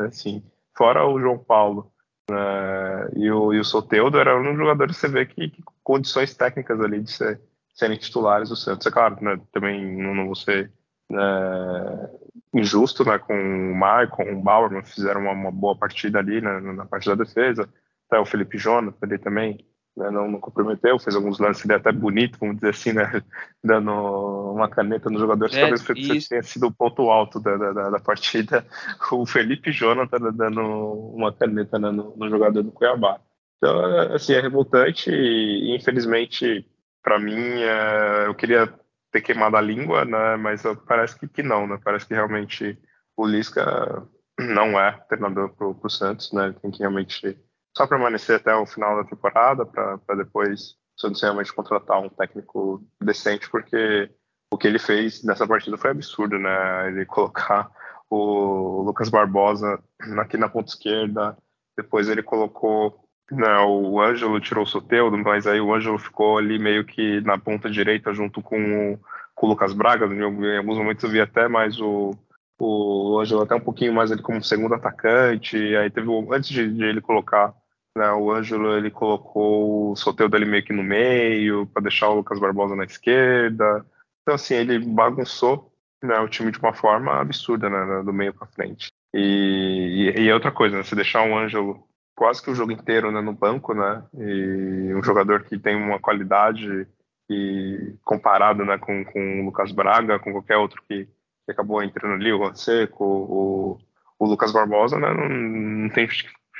assim, 0.06 0.44
fora 0.76 1.06
o 1.06 1.20
João 1.20 1.38
Paulo 1.38 1.92
né, 2.30 3.10
e, 3.16 3.32
o, 3.32 3.54
e 3.54 3.60
o 3.60 3.64
Soteudo, 3.64 4.18
era 4.18 4.40
um 4.40 4.56
jogador 4.56 4.88
que 4.88 4.94
você 4.94 5.08
vê 5.08 5.26
que, 5.26 5.50
que 5.50 5.64
condições 5.84 6.34
técnicas 6.34 6.80
ali 6.80 7.02
de 7.02 7.12
ser, 7.12 7.42
serem 7.74 7.98
titulares 7.98 8.50
do 8.50 8.56
Santos. 8.56 8.86
É 8.88 8.92
claro, 8.92 9.18
né, 9.22 9.40
também 9.52 9.98
não, 9.98 10.16
não 10.16 10.26
vou 10.26 10.36
ser 10.36 10.72
né, 11.10 12.10
injusto 12.54 13.04
né, 13.04 13.18
com 13.18 13.34
o 13.34 13.76
Maicon, 13.76 14.32
o 14.32 14.42
Bauerman, 14.42 14.84
fizeram 14.84 15.22
uma, 15.22 15.32
uma 15.32 15.52
boa 15.52 15.76
partida 15.78 16.20
ali 16.20 16.40
né, 16.40 16.60
na 16.60 16.86
parte 16.86 17.08
da 17.08 17.16
defesa. 17.16 17.68
Até 18.08 18.20
o 18.20 18.26
Felipe 18.26 18.58
Jonas 18.58 18.94
ali 19.02 19.18
também 19.18 19.66
né, 19.96 20.10
não, 20.10 20.30
não, 20.30 20.40
comprometeu, 20.40 21.00
fez 21.00 21.16
alguns 21.16 21.40
lances 21.40 21.70
até 21.70 21.92
bonito, 21.92 22.38
vamos 22.40 22.56
dizer 22.56 22.70
assim, 22.70 22.94
né, 22.94 23.22
dando 23.64 23.92
uma 23.92 24.68
caneta 24.68 25.10
nos 25.10 25.22
jogadores, 25.22 25.56
é, 25.56 25.62
talvez 25.62 25.88
isso. 25.96 26.30
tenha 26.30 26.44
sido 26.44 26.68
o 26.68 26.72
ponto 26.72 27.10
alto 27.10 27.40
da, 27.40 27.56
da, 27.56 27.90
da, 27.92 28.00
partida, 28.00 28.66
o 29.12 29.26
Felipe 29.26 29.72
Jonathan 29.72 30.32
dando 30.34 30.62
uma 30.62 31.32
caneta 31.32 31.78
né, 31.78 31.92
no, 31.92 32.16
no, 32.16 32.30
jogador 32.30 32.64
do 32.64 32.72
Cuiabá. 32.72 33.20
Então, 33.58 33.86
é, 33.86 34.16
assim, 34.16 34.34
é 34.34 34.42
revoltante 34.42 35.12
e, 35.12 35.76
infelizmente, 35.76 36.68
para 37.04 37.20
mim, 37.20 37.38
é, 37.38 38.28
eu 38.28 38.36
queria 38.36 38.74
ter 39.14 39.22
queimado 39.22 39.56
a 39.56 39.62
língua, 39.62 40.04
né, 40.04 40.36
mas 40.36 40.64
parece 40.88 41.18
que, 41.18 41.28
que 41.28 41.44
não, 41.44 41.68
né, 41.68 41.80
parece 41.82 42.06
que 42.06 42.16
realmente 42.16 42.78
o 43.16 43.26
Lisca 43.26 44.04
não 44.38 44.78
é 44.80 44.92
treinador 45.08 45.50
para 45.56 45.68
o 45.68 45.90
Santos, 45.90 46.34
né, 46.34 46.54
tem 46.62 46.72
que 46.72 46.80
realmente 46.80 47.40
só 47.78 47.88
permanecer 47.88 48.38
até 48.38 48.54
o 48.56 48.66
final 48.66 48.98
da 48.98 49.08
temporada 49.08 49.66
para 49.66 50.16
depois 50.18 50.76
o 50.98 51.02
Santos 51.02 51.22
realmente 51.22 51.54
contratar 51.54 52.02
um 52.02 52.10
técnico 52.10 52.84
decente, 53.00 53.50
porque 53.50 54.12
o 54.52 54.58
que 54.58 54.68
ele 54.68 54.80
fez 54.80 55.24
nessa 55.24 55.48
partida 55.48 55.78
foi 55.78 55.90
absurdo, 55.90 56.38
né? 56.38 56.88
Ele 56.90 57.06
colocar 57.08 57.72
o 58.10 58.84
Lucas 58.84 59.10
Barbosa 59.10 59.82
aqui 60.20 60.38
na 60.38 60.48
ponta 60.48 60.70
esquerda, 60.70 61.36
depois 61.76 62.08
ele 62.08 62.22
colocou 62.22 63.03
né, 63.36 63.58
o 63.60 64.00
Ângelo 64.02 64.40
tirou 64.40 64.64
o 64.64 64.68
Soteudo, 64.68 65.18
mas 65.18 65.48
aí 65.48 65.60
o 65.60 65.74
Ângelo 65.74 65.98
ficou 65.98 66.38
ali 66.38 66.58
meio 66.60 66.86
que 66.86 67.22
na 67.22 67.38
ponta 67.38 67.70
direita 67.70 68.14
junto 68.14 68.42
com 68.42 68.94
o, 68.94 69.00
com 69.36 69.48
o 69.48 69.50
Lucas 69.50 69.74
Braga. 69.74 70.06
Em 70.06 70.58
alguns 70.58 70.78
momentos 70.78 71.04
eu 71.04 71.10
vi 71.10 71.20
até 71.22 71.48
mais 71.48 71.80
o, 71.80 72.12
o 72.60 73.20
Ângelo 73.20 73.42
até 73.42 73.56
um 73.56 73.60
pouquinho 73.60 73.94
mais 73.94 74.12
ali 74.12 74.22
como 74.22 74.44
segundo 74.44 74.76
atacante. 74.76 75.58
Aí 75.76 75.90
teve 75.90 76.08
antes 76.32 76.50
de, 76.50 76.72
de 76.74 76.84
ele 76.84 77.02
colocar 77.02 77.54
né, 77.96 78.12
o 78.12 78.32
Ângelo 78.32 78.76
ele 78.76 78.90
colocou 78.90 79.92
o 79.92 79.96
Soteldo 79.96 80.36
ali 80.36 80.46
meio 80.46 80.64
que 80.64 80.74
no 80.74 80.84
meio, 80.84 81.68
para 81.68 81.84
deixar 81.84 82.10
o 82.10 82.16
Lucas 82.16 82.40
Barbosa 82.40 82.76
na 82.76 82.86
esquerda. 82.86 83.86
Então, 84.22 84.36
assim, 84.36 84.56
ele 84.56 84.80
bagunçou 84.80 85.72
né, 86.02 86.20
o 86.20 86.28
time 86.28 86.52
de 86.52 86.60
uma 86.60 86.74
forma 86.74 87.20
absurda, 87.20 87.70
né, 87.70 88.04
do 88.04 88.12
meio 88.12 88.34
para 88.34 88.48
frente. 88.48 88.92
E, 89.14 90.14
e, 90.18 90.22
e, 90.22 90.30
é 90.30 90.34
outra 90.34 90.52
coisa, 90.52 90.78
né, 90.78 90.84
você 90.84 90.96
deixar 90.96 91.28
o 91.28 91.38
Ângelo 91.38 91.88
quase 92.24 92.42
que 92.42 92.50
o 92.50 92.56
jogo 92.56 92.72
inteiro 92.72 93.12
né, 93.12 93.20
no 93.20 93.34
banco, 93.34 93.74
né, 93.74 94.02
e 94.14 94.94
um 94.96 95.04
jogador 95.04 95.44
que 95.44 95.60
tem 95.60 95.76
uma 95.76 96.00
qualidade 96.00 96.88
e 97.30 97.96
comparado 98.02 98.64
né, 98.64 98.78
com, 98.78 99.04
com 99.04 99.42
o 99.42 99.46
Lucas 99.46 99.74
Braga, 99.74 100.18
com 100.20 100.32
qualquer 100.32 100.56
outro 100.56 100.82
que, 100.88 101.04
que 101.06 101.52
acabou 101.52 101.84
entrando 101.84 102.14
ali, 102.14 102.32
o 102.32 102.38
Juan 102.38 102.56
Seco, 102.56 103.04
o, 103.04 103.78
o 104.18 104.26
Lucas 104.26 104.54
Barbosa, 104.54 104.98
né, 104.98 105.14
não, 105.14 105.28
não 105.28 105.90
tem 105.90 106.08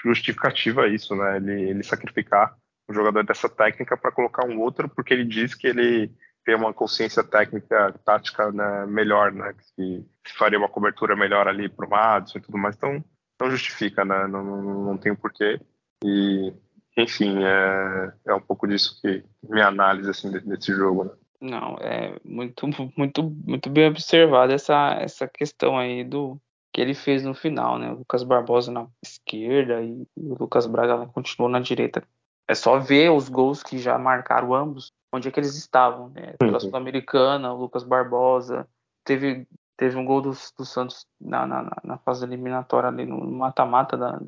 justificativa 0.04 0.86
isso, 0.90 1.16
né? 1.16 1.38
Ele, 1.38 1.70
ele 1.70 1.84
sacrificar 1.84 2.58
um 2.90 2.94
jogador 2.94 3.24
dessa 3.24 3.48
técnica 3.48 3.96
para 3.96 4.12
colocar 4.12 4.46
um 4.46 4.60
outro, 4.60 4.90
porque 4.90 5.14
ele 5.14 5.24
diz 5.24 5.56
que 5.56 5.68
ele 5.68 6.12
tem 6.44 6.56
uma 6.56 6.74
consciência 6.74 7.24
técnica, 7.24 7.98
tática 8.04 8.52
né, 8.52 8.86
melhor, 8.86 9.32
né? 9.32 9.54
Que 9.78 10.06
faria 10.38 10.60
uma 10.60 10.68
cobertura 10.68 11.16
melhor 11.16 11.48
ali 11.48 11.70
para 11.70 11.86
o 11.86 11.90
Madison 11.90 12.40
e 12.40 12.42
tudo 12.42 12.58
mais. 12.58 12.76
Então, 12.76 13.02
não 13.44 13.52
justifica, 13.52 14.04
né? 14.06 14.28
Não, 14.28 14.44
não, 14.44 14.84
não 14.86 14.98
tem 14.98 15.14
porquê. 15.16 15.60
E, 16.04 16.54
enfim, 16.98 17.44
é, 17.44 18.14
é 18.28 18.34
um 18.34 18.42
pouco 18.42 18.68
disso 18.68 19.00
que 19.02 19.24
minha 19.44 19.68
análise 19.68 20.10
assim 20.10 20.32
desse 20.32 20.74
jogo. 20.74 21.06
Né? 21.06 21.12
Não, 21.42 21.76
é 21.80 22.16
muito, 22.24 22.68
muito, 22.98 23.24
muito 23.46 23.70
bem 23.70 23.88
observado 23.88 24.54
essa, 24.54 24.98
essa 25.00 25.28
questão 25.28 25.78
aí 25.78 26.04
do, 26.04 26.40
que 26.74 26.82
ele 26.82 26.96
fez 26.96 27.24
no 27.24 27.36
final, 27.36 27.78
né? 27.78 27.92
O 27.92 27.98
Lucas 27.98 28.24
Barbosa 28.24 28.72
na 28.72 28.88
esquerda 29.04 29.82
e 29.82 30.08
o 30.18 30.36
Lucas 30.40 30.66
Braga 30.66 31.06
continuou 31.08 31.50
na 31.50 31.60
direita. 31.60 32.04
É 32.48 32.56
só 32.56 32.80
ver 32.80 33.12
os 33.12 33.30
gols 33.30 33.62
que 33.62 33.78
já 33.78 33.98
marcaram 33.98 34.54
ambos, 34.54 34.92
onde 35.14 35.28
é 35.28 35.32
que 35.32 35.40
eles 35.40 35.56
estavam, 35.56 36.10
né? 36.10 36.34
Pela 36.40 36.54
uhum. 36.54 36.60
Sul-Americana, 36.60 37.54
o 37.54 37.60
Lucas 37.60 37.84
Barbosa. 37.84 38.68
Teve, 39.06 39.48
teve 39.78 39.98
um 39.98 40.06
gol 40.06 40.22
do, 40.22 40.32
do 40.32 40.66
Santos 40.66 41.06
na, 41.20 41.46
na, 41.46 41.78
na, 41.84 41.98
fase 42.00 42.26
eliminatória 42.26 42.90
ali 42.90 43.06
no 43.06 43.20
mata-mata 43.26 43.98
da, 43.98 44.20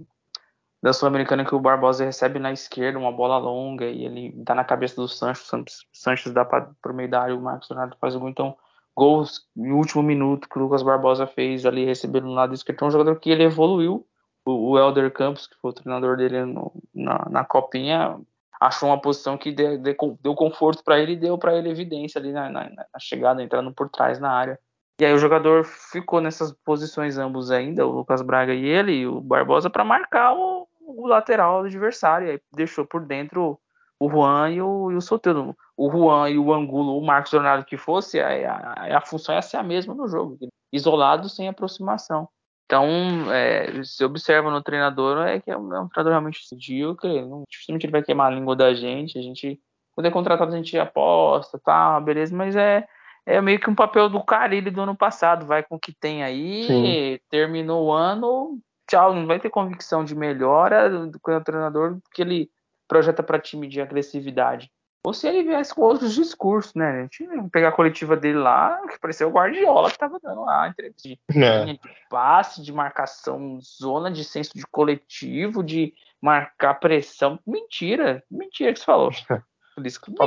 da 0.82 0.94
Sul-Americana 0.94 1.46
que 1.46 1.56
o 1.56 1.60
Barbosa 1.60 2.06
recebe 2.06 2.40
na 2.40 2.52
esquerda 2.52 3.00
uma 3.00 3.12
bola 3.12 3.38
longa 3.38 3.86
e 3.86 4.06
ele 4.06 4.34
dá 4.38 4.56
na 4.56 4.64
cabeça 4.64 4.96
do. 4.96 5.08
Santos, 5.08 5.88
Santos 5.94 6.32
dá 6.34 6.44
para 6.46 6.74
o 6.86 6.94
meio 6.94 7.10
da 7.10 7.22
área, 7.22 7.36
o 7.36 7.42
Marcos 7.42 7.70
Leonardo 7.70 7.98
faz 8.00 8.16
o 8.16 8.20
gol. 8.20 8.30
Então, 8.30 8.56
gols 8.96 9.48
no 9.56 9.78
último 9.78 10.02
minuto 10.02 10.48
que 10.48 10.58
o 10.58 10.62
Lucas 10.62 10.82
Barbosa 10.82 11.28
fez 11.28 11.66
ali, 11.66 11.86
recebendo 11.86 12.26
no 12.26 12.34
lado 12.34 12.54
esquerdo. 12.54 12.84
É 12.84 12.88
um 12.88 12.92
jogador 12.92 13.20
que 13.20 13.30
ele 13.30 13.44
evoluiu. 13.44 14.08
O, 14.46 14.72
o 14.72 14.80
Elder 14.80 15.12
Campos, 15.12 15.48
que 15.48 15.56
foi 15.60 15.72
o 15.72 15.74
treinador 15.74 16.18
dele 16.18 16.46
no, 16.46 16.72
na, 16.94 17.28
na 17.30 17.44
Copinha, 17.44 18.20
achou 18.60 18.90
uma 18.90 19.02
posição 19.02 19.38
que 19.38 19.52
deu, 19.52 19.78
deu 19.78 20.36
conforto 20.36 20.84
para 20.84 21.00
ele 21.00 21.14
e 21.14 21.18
deu 21.18 21.38
para 21.38 21.56
ele 21.56 21.70
evidência 21.70 22.20
ali 22.20 22.32
na, 22.32 22.50
na, 22.50 22.70
na, 22.70 23.00
chegada, 23.00 23.44
entrando 23.44 23.74
por 23.74 23.90
trás 23.90 24.20
na 24.20 24.32
área. 24.32 24.60
E 25.00 25.06
aí 25.06 25.14
o 25.14 25.18
jogador 25.18 25.66
ficou 25.66 26.22
nessas 26.22 26.52
posições 26.52 27.18
ambos 27.18 27.52
ainda, 27.52 27.86
o 27.86 27.92
Lucas 27.92 28.22
Braga 28.22 28.54
e 28.54 28.66
ele, 28.66 28.94
e 28.94 29.08
o 29.08 29.20
Barbosa, 29.20 29.70
para 29.70 29.84
marcar 29.84 30.34
o, 30.34 30.68
o 30.80 31.08
lateral 31.08 31.62
do 31.62 31.68
adversário. 31.68 32.28
E 32.28 32.32
aí 32.32 32.42
deixou 32.54 32.86
por 32.86 33.06
dentro 33.06 33.60
o 34.00 34.10
Juan 34.10 34.52
e 34.52 34.62
o, 34.62 34.92
e 34.92 34.96
o 34.96 35.02
Soteldo. 35.02 35.56
O 35.76 35.90
Juan 35.90 36.30
e 36.30 36.38
o 36.38 36.54
Angulo, 36.54 36.98
o 36.98 37.06
Marcos 37.06 37.34
Leonardo 37.34 37.66
que 37.66 37.78
fosse, 37.78 38.20
a, 38.20 38.76
a, 38.78 38.98
a 38.98 39.02
função 39.02 39.36
ia 39.36 39.42
ser 39.42 39.58
a 39.58 39.64
mesma 39.64 39.94
no 39.94 40.08
jogo, 40.08 40.38
isolado 40.72 41.28
sem 41.28 41.50
aproximação. 41.50 42.30
Então, 42.66 42.88
é, 43.32 43.84
se 43.84 44.04
observa 44.04 44.50
no 44.50 44.62
treinador, 44.62 45.28
é 45.28 45.40
que 45.40 45.52
é 45.52 45.58
um, 45.58 45.74
é 45.74 45.80
um 45.80 45.88
treinador 45.88 46.14
realmente 46.14 46.42
medíocre, 46.52 47.22
não, 47.22 47.44
dificilmente 47.50 47.86
ele 47.86 47.92
vai 47.92 48.02
queimar 48.02 48.32
a 48.32 48.36
língua 48.36 48.56
da 48.56 48.74
gente, 48.74 49.20
a 49.20 49.22
gente, 49.22 49.60
quando 49.94 50.08
é 50.08 50.12
contratado 50.12 50.52
a 50.52 50.58
gente 50.58 50.78
aposta, 50.80 51.60
tá, 51.60 52.00
beleza, 52.00 52.36
mas 52.36 52.56
é, 52.56 52.88
é 53.26 53.42
meio 53.42 53.60
que 53.60 53.70
um 53.70 53.76
papel 53.76 54.10
do 54.10 54.24
Carilli 54.24 54.70
do 54.70 54.82
ano 54.82 54.96
passado, 54.96 55.46
vai 55.46 55.64
com 55.64 55.76
o 55.76 55.80
que 55.80 55.94
tem 55.94 56.24
aí, 56.24 56.68
Sim. 56.68 57.20
terminou 57.30 57.88
o 57.88 57.92
ano, 57.92 58.60
tchau, 58.88 59.14
não 59.14 59.26
vai 59.26 59.40
ter 59.40 59.50
convicção 59.50 60.04
de 60.04 60.16
melhora 60.16 60.90
do, 60.90 61.10
do 61.10 61.20
treinador, 61.44 61.98
porque 62.04 62.22
ele 62.22 62.50
projeta 62.88 63.24
para 63.24 63.40
time 63.40 63.68
de 63.68 63.82
agressividade. 63.82 64.70
Ou 65.06 65.14
se 65.14 65.28
ele 65.28 65.44
viesse 65.44 65.74
com 65.74 65.82
outros 65.82 66.16
discursos, 66.16 66.74
né? 66.74 66.90
A 66.90 67.02
gente 67.04 67.28
pegar 67.52 67.70
a 67.70 67.72
coletiva 67.72 68.18
dele 68.18 68.40
lá, 68.40 68.82
que 68.88 69.00
pareceu 69.00 69.30
o 69.30 69.32
Guardiola 69.32 69.92
que 69.92 70.00
tava 70.00 70.20
dando 70.20 70.42
lá, 70.42 70.68
entrevista 70.68 71.08
de, 71.08 71.20
é. 71.44 71.66
de 71.66 71.80
passe, 72.10 72.64
de 72.64 72.74
marcação, 72.74 73.60
zona 73.62 74.12
de 74.12 74.24
senso 74.24 74.52
de 74.56 74.66
coletivo, 74.66 75.64
de 75.64 75.94
marcar 76.20 76.74
pressão. 76.76 77.40
Mentira, 77.46 78.24
mentira 78.32 78.74
que 78.74 78.80
você 78.80 78.86
falou. 78.86 79.12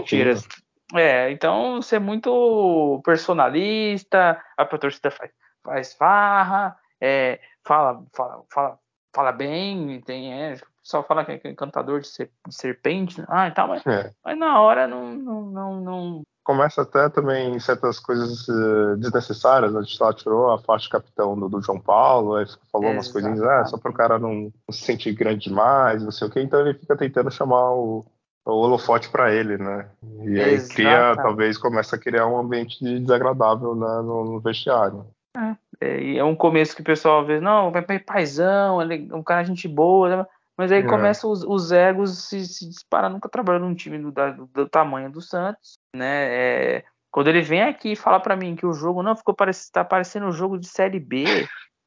Mentiras. 0.00 0.46
É, 0.94 1.30
então 1.30 1.82
você 1.82 1.96
é 1.96 1.98
muito 1.98 3.00
personalista, 3.04 4.42
a 4.56 4.64
torcida 4.64 5.10
faz, 5.10 5.30
faz 5.62 5.94
farra, 5.94 6.76
é, 7.00 7.40
fala, 7.62 8.02
fala, 8.14 8.44
fala, 8.50 8.78
fala 9.14 9.32
bem, 9.32 10.00
tem, 10.00 10.32
é, 10.32 10.56
só 10.82 11.02
fala 11.02 11.24
que 11.24 11.32
é 11.32 11.50
encantador 11.50 12.00
de, 12.00 12.08
ser, 12.08 12.30
de 12.46 12.54
serpente. 12.54 13.22
Ah, 13.28 13.48
e 13.48 13.50
tal, 13.50 13.68
mas, 13.68 13.86
é. 13.86 14.12
mas 14.24 14.38
na 14.38 14.58
hora 14.60 14.86
não, 14.86 15.14
não, 15.14 15.42
não, 15.42 15.80
não, 15.80 16.22
Começa 16.42 16.80
até 16.80 17.10
também 17.10 17.60
certas 17.60 18.00
coisas 18.00 18.48
uh, 18.48 18.96
desnecessárias. 18.96 19.76
A 19.76 19.82
gente 19.82 20.02
lá 20.02 20.14
tirou 20.14 20.50
a 20.50 20.58
faixa 20.58 20.84
de 20.84 20.92
capitão 20.92 21.38
do, 21.38 21.46
do 21.46 21.60
João 21.60 21.78
Paulo, 21.78 22.36
aí 22.36 22.46
falou 22.72 22.90
umas 22.90 23.12
coisinhas, 23.12 23.42
ah, 23.42 23.66
só 23.66 23.76
para 23.76 23.90
o 23.90 23.94
cara 23.94 24.18
não, 24.18 24.32
não, 24.32 24.52
se 24.70 24.80
sentir 24.80 25.12
grande 25.12 25.50
demais, 25.50 26.02
não 26.02 26.10
sei 26.10 26.26
o 26.26 26.30
quê. 26.30 26.40
Então 26.40 26.60
ele 26.60 26.72
fica 26.78 26.96
tentando 26.96 27.30
chamar 27.30 27.72
o, 27.72 28.06
o 28.52 28.60
holofote 28.60 29.10
para 29.10 29.32
ele, 29.32 29.58
né? 29.58 29.88
E 30.24 30.40
aí 30.40 30.68
cria, 30.68 31.14
talvez 31.16 31.58
começa 31.58 31.96
a 31.96 31.98
criar 31.98 32.26
um 32.26 32.38
ambiente 32.38 32.82
desagradável 33.00 33.74
né, 33.74 34.02
no, 34.02 34.24
no 34.24 34.40
vestiário. 34.40 35.06
É, 35.36 35.56
é, 35.80 36.16
é 36.16 36.24
um 36.24 36.34
começo 36.34 36.74
que 36.74 36.82
o 36.82 36.84
pessoal 36.84 37.24
vê, 37.24 37.40
não, 37.40 37.70
vai 37.70 37.82
paizão, 37.98 38.80
ele 38.80 39.08
é 39.10 39.14
um 39.14 39.22
cara 39.22 39.44
gente 39.44 39.68
boa, 39.68 40.16
né? 40.16 40.26
Mas 40.56 40.72
aí 40.72 40.80
é. 40.80 40.86
começam 40.86 41.30
os, 41.30 41.44
os, 41.44 41.70
egos 41.70 42.24
se, 42.24 42.44
se 42.44 42.68
disparar. 42.68 43.08
Nunca 43.08 43.28
trabalhou 43.28 43.60
num 43.60 43.74
time 43.74 43.96
do, 43.98 44.10
do, 44.10 44.46
do 44.46 44.68
tamanho 44.68 45.10
do 45.10 45.20
Santos, 45.20 45.78
né? 45.94 46.26
É, 46.28 46.84
quando 47.12 47.28
ele 47.28 47.42
vem 47.42 47.62
aqui 47.62 47.92
e 47.92 47.96
fala 47.96 48.18
para 48.18 48.34
mim 48.34 48.56
que 48.56 48.66
o 48.66 48.72
jogo 48.72 49.02
não 49.02 49.16
ficou 49.16 49.34
parecendo, 49.34 49.72
tá 49.72 49.84
parecendo 49.84 50.26
um 50.26 50.32
jogo 50.32 50.58
de 50.58 50.66
série 50.66 50.98
B, 50.98 51.24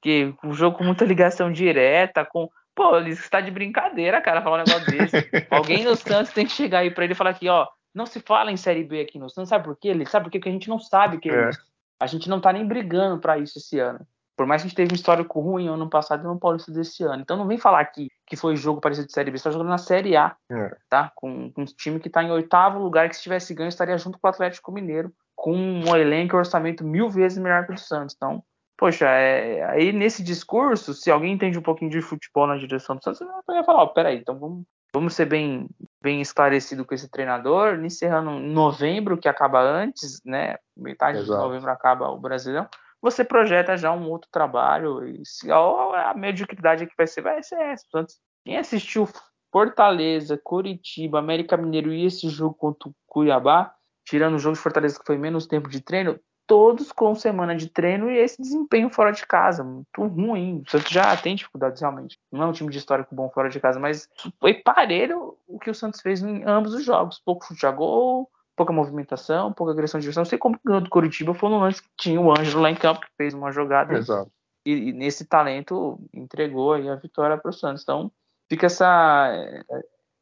que 0.02 0.34
um 0.44 0.54
jogo 0.54 0.78
com 0.78 0.84
muita 0.84 1.06
ligação 1.06 1.52
direta, 1.52 2.24
com 2.24 2.50
pô, 2.82 2.98
ele 2.98 3.12
está 3.12 3.40
de 3.40 3.52
brincadeira, 3.52 4.20
cara, 4.20 4.42
falar 4.42 4.64
um 4.64 4.64
negócio 4.66 4.90
desse. 4.90 5.16
Alguém 5.52 5.84
no 5.84 5.96
Santos 5.96 6.34
tem 6.34 6.48
que 6.48 6.52
chegar 6.52 6.80
aí 6.80 6.90
para 6.90 7.04
ele 7.04 7.14
e 7.14 7.16
falar 7.16 7.30
aqui, 7.30 7.48
ó, 7.48 7.68
não 7.94 8.08
se 8.08 8.20
fala 8.20 8.52
em 8.52 8.58
série 8.58 8.84
B 8.84 9.02
aqui 9.02 9.20
no 9.20 9.30
Santos, 9.30 9.50
sabe 9.50 9.66
por 9.66 9.78
quê? 9.78 9.90
Ele 9.90 10.06
sabe 10.06 10.26
por 10.26 10.32
quê? 10.32 10.40
Porque 10.40 10.50
a 10.50 10.54
gente 10.54 10.70
não 10.70 10.80
sabe 10.80 11.20
que 11.20 11.30
é. 11.30 11.52
a 12.00 12.08
gente 12.08 12.28
não 12.28 12.42
tá 12.42 12.52
nem 12.52 12.66
brigando 12.66 13.20
para 13.22 13.38
isso 13.38 13.60
esse 13.60 13.78
ano. 13.78 14.00
Por 14.36 14.48
mais 14.48 14.62
que 14.62 14.66
a 14.66 14.70
gente 14.70 14.78
teve 14.78 14.94
um 14.94 14.96
histórico 14.96 15.40
ruim 15.40 15.68
ano 15.68 15.88
passado 15.88 16.24
e 16.24 16.28
no 16.28 16.40
Paulista 16.40 16.72
desse 16.72 17.04
ano. 17.04 17.22
Então 17.22 17.38
não 17.38 17.46
vem 17.46 17.60
falar 17.60 17.82
aqui 17.82 18.10
que 18.26 18.36
foi 18.36 18.56
jogo 18.56 18.82
parecido 18.82 19.06
de 19.06 19.14
Série 19.14 19.30
B. 19.30 19.38
Você 19.38 19.44
tá 19.44 19.52
jogando 19.52 19.70
na 19.70 19.78
Série 19.78 20.16
A, 20.16 20.36
é. 20.50 20.76
tá? 20.90 21.12
Com, 21.14 21.52
com, 21.52 21.62
um 21.62 21.66
time 21.66 22.00
que 22.00 22.08
está 22.08 22.24
em 22.24 22.32
oitavo 22.32 22.80
lugar, 22.80 23.08
que 23.08 23.16
se 23.16 23.22
tivesse 23.22 23.54
ganho 23.54 23.68
estaria 23.68 23.98
junto 24.00 24.18
com 24.18 24.26
o 24.26 24.30
Atlético 24.30 24.72
Mineiro, 24.72 25.14
com 25.36 25.54
um 25.54 25.96
elenco 25.96 26.36
e 26.36 26.40
orçamento 26.40 26.84
mil 26.84 27.10
vezes 27.10 27.38
melhor 27.38 27.66
que 27.68 27.74
o 27.74 27.76
do 27.76 27.82
Santos. 27.82 28.16
Então, 28.16 28.44
poxa, 28.82 29.06
é, 29.06 29.64
aí 29.66 29.94
nesse 29.94 30.24
discurso, 30.24 30.92
se 30.96 31.12
alguém 31.12 31.34
entende 31.34 31.60
um 31.60 31.62
pouquinho 31.62 31.92
de 31.92 32.02
futebol 32.02 32.48
na 32.48 32.58
direção 32.58 32.96
do 32.96 33.04
Santos, 33.04 33.20
você 33.20 33.54
vai 33.54 33.64
falar, 33.64 33.84
ó, 33.84 33.86
peraí, 33.86 34.18
então 34.18 34.40
vamos, 34.40 34.64
vamos 34.92 35.14
ser 35.14 35.26
bem, 35.26 35.70
bem 36.02 36.20
esclarecido 36.20 36.84
com 36.84 36.96
esse 36.96 37.08
treinador, 37.08 37.80
encerrando 37.86 38.32
em 38.32 38.52
novembro, 38.52 39.20
que 39.20 39.28
acaba 39.28 39.62
antes, 39.62 40.20
né? 40.26 40.56
Metade 40.76 41.20
Exato. 41.20 41.32
de 41.32 41.38
novembro 41.38 41.70
acaba 41.70 42.10
o 42.10 42.20
Brasileirão 42.20 42.68
você 43.02 43.24
projeta 43.24 43.76
já 43.76 43.92
um 43.92 44.10
outro 44.10 44.30
trabalho. 44.32 45.06
E 45.08 45.22
se 45.26 45.52
a, 45.52 46.14
mediocridade 46.16 46.86
que 46.86 46.94
vai 46.96 47.08
ser, 47.08 47.22
vai 47.22 47.42
ser 47.42 47.60
essa. 47.60 47.84
Portanto, 47.92 48.14
quem 48.46 48.58
assistiu 48.58 49.10
Fortaleza, 49.52 50.40
Curitiba, 50.42 51.20
América 51.20 51.58
Mineiro 51.58 51.92
e 51.92 52.06
esse 52.06 52.30
jogo 52.30 52.54
contra 52.54 52.90
o 52.90 52.96
Cuiabá, 53.08 53.74
tirando 54.06 54.36
o 54.36 54.40
jogo 54.40 54.56
de 54.56 54.62
Fortaleza 54.62 55.00
que 55.00 55.06
foi 55.06 55.18
menos 55.18 55.48
tempo 55.48 55.70
de 55.70 55.82
treino, 55.82 56.20
todos 56.52 56.92
com 56.92 57.16
semana 57.16 57.56
de 57.56 57.70
treino 57.70 58.12
e 58.12 58.18
esse 58.18 58.42
desempenho 58.42 58.90
fora 58.90 59.12
de 59.12 59.26
casa, 59.26 59.64
muito 59.64 60.06
ruim. 60.06 60.62
O 60.68 60.70
Santos 60.70 60.92
já 60.92 61.16
tem 61.16 61.34
dificuldades 61.34 61.80
realmente. 61.80 62.20
Não 62.30 62.44
é 62.44 62.46
um 62.46 62.52
time 62.52 62.70
de 62.70 62.78
histórico 62.78 63.16
bom 63.16 63.30
fora 63.30 63.48
de 63.48 63.58
casa, 63.58 63.80
mas 63.80 64.10
foi 64.38 64.56
parelho 64.56 65.38
o 65.48 65.58
que 65.58 65.70
o 65.70 65.74
Santos 65.74 66.02
fez 66.02 66.22
em 66.22 66.44
ambos 66.44 66.74
os 66.74 66.84
jogos. 66.84 67.22
Pouco 67.24 67.46
chute 67.46 67.66
a 67.66 67.72
gol, 67.72 68.30
pouca 68.54 68.74
movimentação, 68.74 69.54
pouca 69.54 69.72
agressão 69.72 69.98
de 69.98 70.04
direção. 70.04 70.24
Não 70.24 70.30
sei 70.30 70.38
como 70.38 70.60
ganhou 70.62 70.82
do 70.82 70.90
Curitiba 70.90 71.34
foi 71.34 71.50
no 71.50 71.58
lance 71.58 71.82
que 71.82 71.90
tinha 71.98 72.20
o 72.20 72.30
Ângelo 72.30 72.62
lá 72.62 72.70
em 72.70 72.76
campo, 72.76 73.00
que 73.00 73.08
fez 73.16 73.34
uma 73.34 73.54
jogada. 73.54 73.94
Exato. 73.94 74.30
E, 74.66 74.90
e 74.90 74.92
nesse 74.92 75.24
talento 75.24 76.02
entregou 76.14 76.74
aí 76.74 76.90
a 76.90 76.96
vitória 76.96 77.38
para 77.38 77.50
o 77.50 77.54
Santos. 77.54 77.82
Então 77.82 78.12
fica 78.50 78.66
essa, 78.66 79.34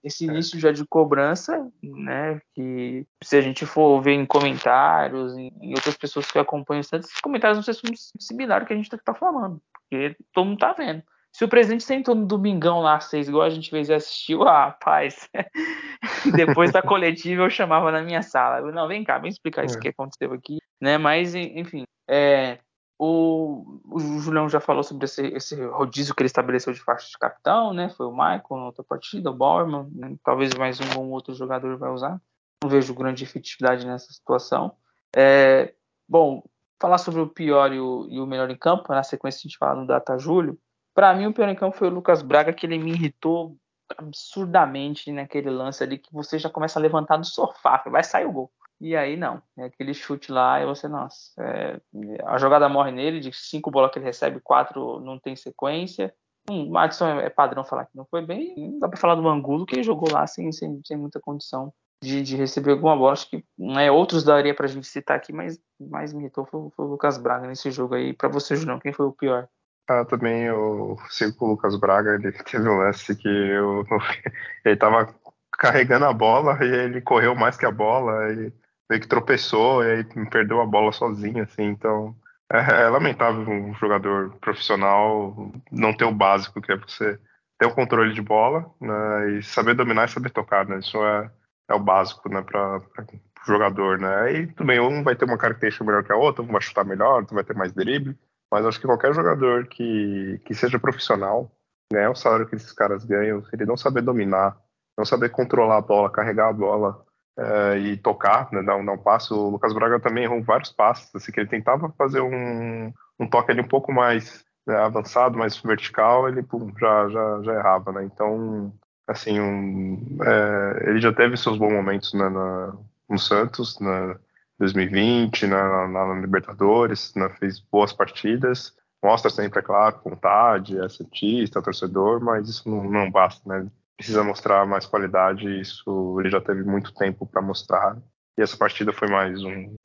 esse 0.04 0.28
é. 0.28 0.32
início 0.32 0.60
já 0.60 0.72
de 0.72 0.86
cobrança, 0.86 1.70
né? 1.84 2.42
Que 2.54 3.06
se 3.24 3.38
a 3.38 3.42
gente 3.42 3.66
for 3.66 4.02
ver 4.02 4.14
em 4.14 4.26
comentários, 4.26 5.36
em, 5.38 5.74
outras 5.76 5.98
pessoas 5.98 6.30
que 6.32 6.40
acompanham 6.40 6.82
o 6.82 6.84
Santos, 6.84 7.10
esses 7.10 7.22
comentários 7.22 7.58
não 7.58 7.64
sei 7.64 7.74
se 7.74 7.82
são 7.82 8.20
similares 8.20 8.64
ao 8.64 8.68
que 8.68 8.74
a 8.74 8.76
gente 8.76 8.94
está 8.94 9.14
falando, 9.14 9.62
porque 9.74 10.16
todo 10.34 10.46
mundo 10.46 10.56
está 10.56 10.74
vendo. 10.74 11.04
Se 11.32 11.46
o 11.46 11.50
presidente 11.50 11.84
sentou 11.84 12.16
no 12.16 12.26
domingão 12.26 12.80
lá, 12.80 13.00
seis, 13.00 13.28
igual 13.28 13.44
a 13.44 13.50
gente 13.50 13.70
fez 13.70 13.88
e 13.88 13.94
assistiu, 13.94 14.44
ah, 14.44 14.66
rapaz, 14.66 15.30
depois 16.36 16.72
da 16.72 16.82
coletiva 16.82 17.44
eu 17.44 17.50
chamava 17.50 17.92
na 17.92 18.02
minha 18.02 18.24
sala. 18.24 18.60
Eu, 18.60 18.72
não, 18.72 18.88
vem 18.88 19.04
cá, 19.04 19.20
vem 19.20 19.30
explicar 19.30 19.64
isso 19.64 19.78
é. 19.78 19.82
que 19.82 19.90
aconteceu 19.90 20.34
aqui, 20.34 20.58
né? 20.82 20.98
Mas, 20.98 21.36
enfim, 21.36 21.84
é, 22.10 22.58
o, 23.02 23.80
o 23.90 24.00
Julião 24.20 24.50
já 24.50 24.60
falou 24.60 24.84
sobre 24.84 25.06
esse, 25.06 25.26
esse, 25.28 25.56
rodízio 25.68 26.14
que 26.14 26.22
ele 26.22 26.28
estabeleceu 26.28 26.74
de 26.74 26.82
faixa 26.82 27.08
de 27.10 27.18
capitão, 27.18 27.74
né? 27.74 27.88
Foi 27.88 28.06
o 28.06 28.12
Michael 28.12 28.44
na 28.52 28.66
outra 28.66 28.84
partida, 28.84 29.32
o 29.32 29.34
Bauerman, 29.34 29.90
né? 29.94 30.18
talvez 30.22 30.54
mais 30.54 30.82
um 30.82 31.00
ou 31.00 31.10
outro 31.12 31.34
jogador 31.34 31.78
vai 31.78 31.90
usar. 31.90 32.22
Não 32.62 32.70
vejo 32.70 32.94
grande 32.94 33.24
efetividade 33.24 33.88
nessa 33.88 34.12
situação. 34.12 34.76
É, 35.16 35.74
bom, 36.10 36.44
falar 36.78 36.98
sobre 36.98 37.22
o 37.22 37.28
pior 37.28 37.72
e 37.72 37.80
o, 37.80 38.06
e 38.10 38.20
o 38.20 38.28
melhor 38.28 38.52
em 38.52 38.58
campo, 38.58 38.92
na 38.92 39.02
sequência 39.02 39.40
a 39.40 39.44
gente 39.44 39.58
fala 39.58 39.80
no 39.80 39.88
Data 39.88 40.18
Julho. 40.18 40.60
Para 40.94 41.16
mim, 41.16 41.28
o 41.28 41.34
pior 41.34 41.48
em 41.48 41.56
campo 41.56 41.78
foi 41.78 41.88
o 41.88 41.94
Lucas 41.94 42.22
Braga, 42.22 42.52
que 42.52 42.66
ele 42.66 42.78
me 42.78 42.92
irritou 42.92 43.56
absurdamente 43.98 45.10
naquele 45.10 45.50
lance 45.50 45.82
ali, 45.82 45.98
que 45.98 46.14
você 46.14 46.38
já 46.38 46.50
começa 46.50 46.78
a 46.78 46.82
levantar 46.82 47.16
do 47.16 47.26
sofá, 47.26 47.82
vai 47.88 48.04
sair 48.04 48.26
o 48.26 48.32
gol. 48.34 48.52
E 48.82 48.96
aí 48.96 49.18
não, 49.18 49.42
é 49.58 49.66
aquele 49.66 49.94
chute 49.94 50.32
lá 50.32 50.62
e 50.62 50.66
você, 50.66 50.88
nossa, 50.88 51.34
é, 51.40 51.82
a 52.26 52.38
jogada 52.38 52.70
morre 52.70 52.92
nele, 52.92 53.20
de 53.20 53.32
cinco 53.34 53.70
bolas 53.70 53.92
que 53.92 54.00
ele 54.00 54.06
recebe, 54.06 54.40
quatro 54.40 55.00
não 55.02 55.20
tem 55.20 55.36
sequência. 55.36 56.14
Hum, 56.50 56.70
Madison 56.70 57.20
é, 57.20 57.26
é 57.26 57.30
padrão 57.30 57.64
falar 57.64 57.86
que 57.86 57.96
não 57.96 58.06
foi 58.06 58.26
bem, 58.26 58.56
não 58.58 58.80
dá 58.80 58.88
para 58.88 58.98
falar 58.98 59.16
do 59.16 59.28
Angulo, 59.28 59.66
que 59.66 59.84
jogou 59.84 60.10
lá 60.12 60.26
sem, 60.26 60.52
sem, 60.52 60.82
sem 60.86 60.98
muita 60.98 61.20
condição 61.20 61.74
de, 62.02 62.22
de, 62.22 62.36
receber 62.36 62.72
alguma 62.72 62.96
bola. 62.96 63.14
Acho 63.14 63.30
que 63.30 63.44
né, 63.58 63.92
outros 63.92 64.24
daria 64.24 64.56
pra 64.56 64.68
gente 64.68 64.88
citar 64.88 65.18
aqui, 65.18 65.34
mas 65.34 65.60
mais 65.80 66.14
me 66.14 66.22
irritou 66.22 66.46
foi, 66.46 66.70
foi 66.72 66.86
o 66.86 66.90
Lucas 66.90 67.18
Braga 67.18 67.48
nesse 67.48 67.70
jogo 67.72 67.96
aí. 67.96 68.14
Para 68.14 68.30
você, 68.30 68.56
Julião, 68.56 68.80
quem 68.80 68.94
foi 68.94 69.06
o 69.06 69.12
pior? 69.12 69.48
Ah, 69.90 70.06
também 70.06 70.44
eu 70.44 70.98
sigo 71.10 71.36
com 71.36 71.46
o 71.46 71.50
Lucas 71.50 71.76
Braga, 71.76 72.16
ele 72.16 72.32
teve 72.44 72.68
um 72.68 72.78
lance 72.78 73.16
que 73.16 73.28
eu, 73.28 73.84
ele 74.64 74.78
tava 74.78 75.14
carregando 75.52 76.06
a 76.06 76.14
bola 76.14 76.58
e 76.64 76.68
ele 76.68 77.02
correu 77.02 77.36
mais 77.36 77.58
que 77.58 77.66
a 77.66 77.72
bola 77.72 78.32
e 78.32 78.54
meio 78.90 79.02
que 79.02 79.08
tropeçou 79.08 79.84
e 79.84 79.92
aí 79.92 80.04
perdeu 80.30 80.60
a 80.60 80.66
bola 80.66 80.92
sozinho, 80.92 81.44
assim, 81.44 81.64
então 81.64 82.16
é, 82.52 82.58
é 82.58 82.90
lamentável 82.90 83.48
um 83.48 83.74
jogador 83.76 84.32
profissional 84.42 85.52
não 85.72 85.94
ter 85.94 86.06
o 86.06 86.14
básico, 86.14 86.62
que 86.62 86.72
é 86.72 86.78
você 86.78 87.20
ter 87.60 87.68
o 87.68 87.76
controle 87.76 88.14
de 88.14 88.22
bola 88.22 88.74
né, 88.82 89.32
e 89.32 89.44
saber 89.44 89.76
dominar 89.76 90.06
e 90.06 90.12
saber 90.12 90.32
tocar, 90.32 90.66
né, 90.66 90.80
isso 90.80 90.98
é, 90.98 91.30
é 91.70 91.74
o 91.74 91.80
básico, 91.80 92.28
né, 92.30 92.42
para 92.42 92.78
o 92.78 93.46
jogador, 93.46 94.00
né, 94.00 94.34
e 94.34 94.48
também 94.48 94.80
um 94.80 95.04
vai 95.04 95.16
ter 95.16 95.26
uma 95.26 95.38
característica 95.38 95.86
melhor 95.86 96.04
que 96.04 96.12
a 96.12 96.16
outra, 96.16 96.42
um 96.42 96.48
vai 96.48 96.62
chutar 96.62 96.84
melhor, 96.84 97.20
outro 97.20 97.36
vai 97.36 97.44
ter 97.44 97.56
mais 97.56 97.72
drible, 97.72 98.18
mas 98.52 98.66
acho 98.66 98.80
que 98.80 98.88
qualquer 98.88 99.14
jogador 99.14 99.68
que, 99.68 100.42
que 100.46 100.56
seja 100.56 100.80
profissional, 100.80 101.52
né, 101.94 102.10
o 102.10 102.16
salário 102.16 102.48
que 102.48 102.56
esses 102.56 102.72
caras 102.72 103.06
ganham, 103.06 103.44
se 103.44 103.56
ele 103.56 103.66
não 103.66 103.78
saber 103.78 104.02
dominar, 104.02 104.58
não 104.98 105.06
saber 105.06 105.30
controlar 105.30 105.78
a 105.78 105.82
bola, 105.82 106.10
carregar 106.10 106.50
a 106.50 106.54
bola 106.54 107.06
uh, 107.40 107.78
e 107.78 107.98
tocar, 107.98 108.50
né, 108.52 108.62
dar, 108.62 108.84
dar 108.84 108.92
um 108.92 108.98
passo. 108.98 109.36
O 109.36 109.50
Lucas 109.52 109.74
Braga 109.74 110.00
também 110.00 110.26
errou 110.26 110.44
vários 110.44 110.72
passos, 110.72 111.10
assim, 111.16 111.32
que 111.32 111.40
ele 111.40 111.50
tentava 111.50 111.90
fazer 111.98 112.22
um, 112.22 112.94
um 113.20 113.28
toque 113.28 113.52
ali 113.52 113.62
um 113.62 113.68
pouco 113.68 113.92
mais 113.92 114.44
né, 114.68 114.76
avançado, 114.78 115.38
mais 115.38 115.58
vertical, 115.58 116.28
ele 116.28 116.44
pum, 116.44 116.72
já, 116.78 117.10
já, 117.10 117.42
já 117.44 117.54
errava, 117.56 117.92
né? 117.92 118.04
Então, 118.04 118.74
assim, 119.08 119.40
um, 119.40 120.18
é, 120.24 120.90
ele 120.90 121.02
já 121.02 121.14
teve 121.14 121.38
seus 121.38 121.58
bons 121.58 121.72
momentos 121.72 122.14
né, 122.14 122.30
na, 122.30 122.74
no 123.10 123.18
Santos, 123.18 123.80
né, 123.80 124.16
2020, 124.60 125.48
na, 125.48 125.88
na, 125.88 126.06
na 126.08 126.22
Libertadores, 126.22 127.14
né, 127.16 127.30
fez 127.40 127.60
boas 127.60 127.94
partidas, 127.94 128.74
mostra 129.02 129.32
sempre, 129.32 129.60
é 129.60 129.64
claro, 129.64 130.02
vontade, 130.04 130.78
é 130.78 130.90
cientista, 130.90 131.60
é 131.60 131.62
torcedor, 131.62 132.22
mas 132.22 132.50
isso 132.50 132.70
não, 132.70 132.84
não 132.84 133.10
basta, 133.10 133.42
né? 133.48 133.70
Precisa 134.00 134.24
mostrar 134.24 134.66
mais 134.66 134.86
qualidade, 134.86 135.60
isso 135.60 136.18
ele 136.22 136.30
já 136.30 136.40
teve 136.40 136.64
muito 136.64 136.94
tempo 136.94 137.26
para 137.26 137.42
mostrar. 137.42 137.98
E 138.38 138.42
essa 138.42 138.56
partida 138.56 138.94
foi 138.94 139.10
mais 139.10 139.44
um, 139.44 139.76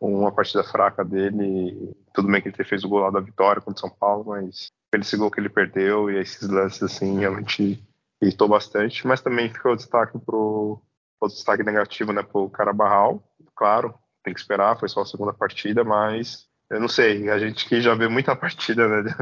uma 0.00 0.32
partida 0.32 0.64
fraca 0.64 1.04
dele. 1.04 1.94
Tudo 2.12 2.26
bem 2.26 2.42
que 2.42 2.48
ele 2.48 2.64
fez 2.64 2.82
o 2.82 2.88
gol 2.88 3.02
lá 3.02 3.10
da 3.10 3.20
vitória 3.20 3.62
contra 3.62 3.80
São 3.80 3.88
Paulo, 3.88 4.24
mas 4.30 4.66
esse 4.92 5.16
gol 5.16 5.30
que 5.30 5.38
ele 5.38 5.48
perdeu 5.48 6.10
e 6.10 6.18
esses 6.18 6.48
lances 6.48 6.82
assim 6.82 7.20
realmente 7.20 7.80
irritou 8.20 8.48
bastante. 8.48 9.06
Mas 9.06 9.22
também 9.22 9.48
ficou 9.48 9.76
destaque 9.76 10.18
pro 10.18 10.82
o 11.20 11.28
destaque 11.28 11.62
negativo, 11.62 12.12
né, 12.12 12.24
pro 12.24 12.50
Carabarral, 12.50 13.22
claro, 13.54 13.94
tem 14.22 14.34
que 14.34 14.40
esperar, 14.40 14.78
foi 14.78 14.88
só 14.88 15.02
a 15.02 15.06
segunda 15.06 15.32
partida, 15.32 15.84
mas 15.84 16.45
eu 16.70 16.80
não 16.80 16.88
sei, 16.88 17.30
a 17.30 17.38
gente 17.38 17.68
que 17.68 17.80
já 17.80 17.94
vê 17.94 18.08
muita 18.08 18.34
partida 18.36 18.88
né, 18.88 19.14